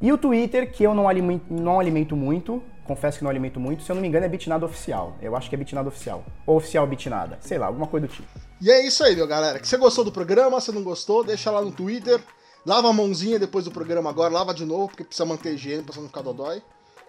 E 0.00 0.10
o 0.10 0.16
Twitter, 0.16 0.72
que 0.72 0.82
eu 0.82 0.94
não 0.94 1.08
alimento, 1.08 1.44
não 1.52 1.78
alimento 1.78 2.16
muito, 2.16 2.62
confesso 2.84 3.18
que 3.18 3.24
não 3.24 3.30
alimento 3.30 3.60
muito, 3.60 3.82
se 3.82 3.92
eu 3.92 3.94
não 3.94 4.00
me 4.00 4.08
engano 4.08 4.24
é 4.24 4.28
Bitnada 4.28 4.64
Oficial. 4.64 5.14
Eu 5.20 5.36
acho 5.36 5.48
que 5.48 5.54
é 5.54 5.58
Bitnada 5.58 5.88
Oficial. 5.88 6.24
Ou 6.46 6.56
Oficial 6.56 6.86
Bitnada, 6.86 7.38
sei 7.42 7.58
lá, 7.58 7.66
alguma 7.66 7.86
coisa 7.86 8.06
do 8.06 8.12
tipo. 8.12 8.26
E 8.60 8.70
é 8.70 8.86
isso 8.86 9.04
aí, 9.04 9.14
meu 9.14 9.26
galera. 9.26 9.58
Que 9.58 9.68
você 9.68 9.76
gostou 9.76 10.02
do 10.02 10.10
programa, 10.10 10.58
se 10.58 10.72
não 10.72 10.82
gostou, 10.82 11.22
deixa 11.22 11.50
lá 11.50 11.60
no 11.60 11.70
Twitter. 11.70 12.18
Lava 12.64 12.88
a 12.88 12.92
mãozinha 12.92 13.38
depois 13.38 13.66
do 13.66 13.70
programa 13.70 14.08
agora, 14.08 14.32
lava 14.32 14.54
de 14.54 14.64
novo, 14.64 14.88
porque 14.88 15.04
precisa 15.04 15.26
manter 15.26 15.54
higiene 15.54 15.82
pra 15.82 15.94
não 16.00 16.08
ficar 16.08 16.22
dodói. 16.22 16.62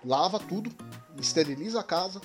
Lava 0.03 0.37
tudo, 0.37 0.69
esteriliza 1.17 1.79
a 1.79 1.83
casa. 1.83 2.19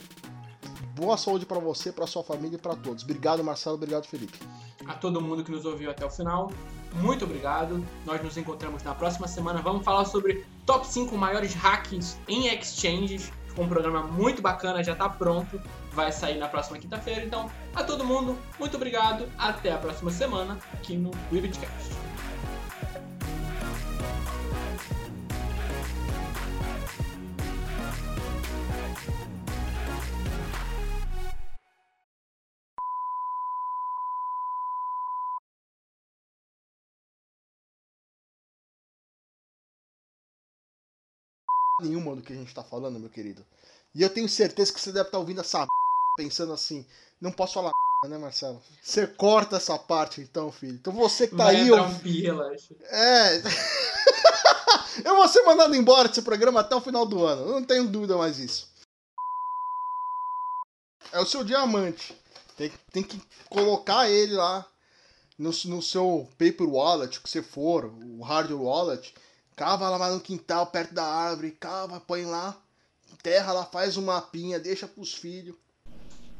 Boa 0.96 1.16
saúde 1.16 1.46
para 1.46 1.60
você, 1.60 1.92
para 1.92 2.06
sua 2.06 2.24
família 2.24 2.56
e 2.56 2.60
para 2.60 2.74
todos. 2.74 3.04
Obrigado, 3.04 3.44
Marcelo. 3.44 3.76
Obrigado, 3.76 4.06
Felipe. 4.06 4.38
A 4.86 4.94
todo 4.94 5.20
mundo 5.20 5.44
que 5.44 5.50
nos 5.50 5.64
ouviu 5.64 5.90
até 5.90 6.04
o 6.04 6.10
final, 6.10 6.50
muito 6.96 7.24
obrigado. 7.24 7.84
Nós 8.04 8.22
nos 8.22 8.36
encontramos 8.36 8.82
na 8.82 8.94
próxima 8.94 9.28
semana. 9.28 9.60
Vamos 9.60 9.84
falar 9.84 10.04
sobre 10.04 10.44
top 10.64 10.86
5 10.86 11.16
maiores 11.16 11.54
hackings 11.54 12.18
em 12.28 12.48
exchanges. 12.48 13.32
Ficou 13.48 13.64
um 13.64 13.68
programa 13.68 14.02
muito 14.02 14.42
bacana, 14.42 14.82
já 14.82 14.92
está 14.92 15.08
pronto. 15.08 15.60
Vai 15.92 16.12
sair 16.12 16.38
na 16.38 16.48
próxima 16.48 16.78
quinta-feira. 16.78 17.24
Então, 17.24 17.50
a 17.74 17.82
todo 17.82 18.04
mundo, 18.04 18.38
muito 18.58 18.76
obrigado. 18.76 19.26
Até 19.38 19.72
a 19.72 19.78
próxima 19.78 20.10
semana 20.10 20.58
aqui 20.74 20.96
no 20.96 21.10
Webcast. 21.32 21.96
Nenhuma 41.80 42.16
do 42.16 42.22
que 42.22 42.32
a 42.32 42.36
gente 42.36 42.54
tá 42.54 42.62
falando, 42.62 42.98
meu 42.98 43.10
querido. 43.10 43.44
E 43.94 44.02
eu 44.02 44.10
tenho 44.10 44.28
certeza 44.28 44.72
que 44.72 44.80
você 44.80 44.92
deve 44.92 45.08
estar 45.08 45.12
tá 45.12 45.18
ouvindo 45.18 45.40
essa 45.40 45.66
pensando 46.16 46.52
assim, 46.52 46.86
não 47.20 47.30
posso 47.30 47.54
falar 47.54 47.70
né, 48.08 48.18
Marcelo? 48.18 48.62
Você 48.82 49.06
corta 49.06 49.56
essa 49.56 49.78
parte 49.78 50.20
então, 50.20 50.50
filho. 50.52 50.74
Então 50.74 50.92
você 50.92 51.26
que 51.26 51.36
tá 51.36 51.44
Vai 51.44 51.56
aí. 51.56 51.68
Eu... 51.68 51.82
Um 51.82 51.98
relaxa. 51.98 52.74
É. 52.90 53.42
eu 55.04 55.16
vou 55.16 55.28
ser 55.28 55.42
mandado 55.42 55.74
embora 55.74 56.08
desse 56.08 56.22
programa 56.22 56.60
até 56.60 56.74
o 56.74 56.80
final 56.80 57.06
do 57.06 57.24
ano. 57.24 57.42
Eu 57.42 57.52
não 57.52 57.64
tenho 57.64 57.88
dúvida 57.88 58.16
mais 58.16 58.38
isso. 58.38 58.68
É 61.12 61.20
o 61.20 61.26
seu 61.26 61.44
diamante. 61.44 62.14
Tem, 62.56 62.72
tem 62.90 63.02
que 63.02 63.20
colocar 63.48 64.08
ele 64.08 64.34
lá 64.34 64.66
no, 65.38 65.50
no 65.66 65.82
seu 65.82 66.28
paper 66.38 66.68
wallet, 66.68 67.20
que 67.20 67.28
você 67.28 67.42
for, 67.42 67.84
o 67.86 68.22
hard 68.22 68.50
wallet 68.50 69.14
Cava 69.56 69.88
lá 69.88 70.10
no 70.10 70.20
quintal, 70.20 70.66
perto 70.66 70.92
da 70.92 71.02
árvore, 71.02 71.50
cava, 71.50 71.98
põe 71.98 72.26
lá, 72.26 72.54
terra 73.22 73.54
lá, 73.54 73.64
faz 73.64 73.96
um 73.96 74.04
mapinha, 74.04 74.60
deixa 74.60 74.86
pros 74.86 75.14
filhos. 75.14 75.56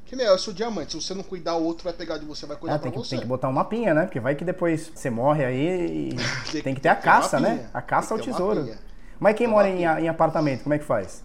Que 0.04 0.14
nem 0.14 0.26
é 0.26 0.30
o 0.30 0.38
seu 0.38 0.52
diamante, 0.52 0.92
se 0.92 1.02
você 1.02 1.14
não 1.14 1.22
cuidar, 1.22 1.54
o 1.54 1.64
outro 1.64 1.82
vai 1.82 1.94
pegar 1.94 2.18
de 2.18 2.26
você, 2.26 2.44
vai 2.44 2.58
cuidar 2.58 2.76
é, 2.76 2.78
tem 2.78 2.92
pra 2.92 3.00
que, 3.00 3.06
você. 3.06 3.16
Tem 3.16 3.20
que 3.20 3.26
botar 3.26 3.48
um 3.48 3.52
mapinha, 3.52 3.94
né? 3.94 4.02
Porque 4.02 4.20
vai 4.20 4.36
que 4.36 4.44
depois 4.44 4.92
você 4.94 5.08
morre 5.08 5.46
aí 5.46 6.10
e 6.10 6.16
tem, 6.52 6.62
tem 6.62 6.74
que 6.74 6.80
ter 6.80 6.90
a 6.90 6.94
caça, 6.94 7.40
né? 7.40 7.70
A 7.72 7.80
caça 7.80 8.12
ao 8.12 8.20
tesouro. 8.20 8.70
Mas 9.18 9.34
quem 9.34 9.46
mora 9.46 9.66
em, 9.66 9.82
em, 9.82 10.08
apartamento, 10.08 10.62
como 10.62 10.74
é 10.74 10.78
que 10.78 10.84
faz? 10.84 11.24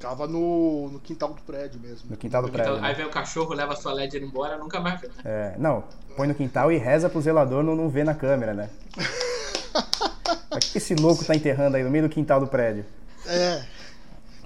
Cava 0.00 0.26
no, 0.26 0.90
no 0.90 0.98
quintal 0.98 1.32
do 1.32 1.40
prédio 1.42 1.80
mesmo. 1.80 2.10
No 2.10 2.16
quintal 2.16 2.42
do 2.42 2.48
no 2.48 2.52
prédio. 2.52 2.72
Quintal, 2.72 2.82
né? 2.82 2.88
Aí 2.88 2.94
vem 2.96 3.06
o 3.06 3.10
cachorro, 3.10 3.54
leva 3.54 3.72
a 3.72 3.76
sua 3.76 3.92
ledger 3.92 4.22
embora, 4.22 4.58
nunca 4.58 4.80
mais 4.80 5.00
vê. 5.00 5.08
É, 5.24 5.54
não, 5.58 5.84
põe 6.16 6.26
no 6.26 6.34
quintal 6.34 6.72
e 6.72 6.76
reza 6.76 7.08
pro 7.08 7.20
zelador 7.20 7.62
não, 7.62 7.76
não 7.76 7.88
ver 7.88 8.04
na 8.04 8.14
câmera, 8.14 8.52
né? 8.52 8.68
O 10.58 10.72
que 10.72 10.78
esse 10.78 10.94
louco 10.94 11.24
tá 11.24 11.34
enterrando 11.34 11.76
aí 11.76 11.84
no 11.84 11.90
meio 11.90 12.08
do 12.08 12.10
quintal 12.10 12.40
do 12.40 12.46
prédio? 12.46 12.84
É. 13.26 13.62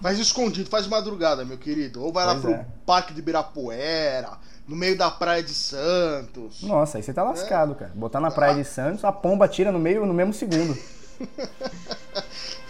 Faz 0.01 0.19
escondido, 0.19 0.69
faz 0.69 0.87
madrugada, 0.87 1.45
meu 1.45 1.57
querido. 1.57 2.03
Ou 2.03 2.13
vai 2.13 2.25
pois 2.25 2.37
lá 2.37 2.41
pro 2.41 2.53
é. 2.53 2.67
Parque 2.85 3.15
de 3.15 3.21
Ibirapuera, 3.21 4.31
no 4.67 4.75
meio 4.75 4.99
da 4.99 5.11
Praia 5.11 5.43
de 5.43 5.55
Santos. 5.55 6.63
Nossa, 6.63 6.99
aí 6.99 7.03
você 7.03 7.13
tá 7.13 7.23
lascado, 7.23 7.73
é. 7.73 7.77
cara. 7.77 7.93
Botar 7.95 8.21
na 8.21 8.31
Praia 8.31 8.55
de 8.55 8.65
Santos, 8.65 9.05
a 9.05 9.13
pomba 9.13 9.47
tira 9.47 9.71
no 9.71 9.79
meio 9.79 10.05
no 10.05 10.15
mesmo 10.15 10.33
segundo. 10.33 10.77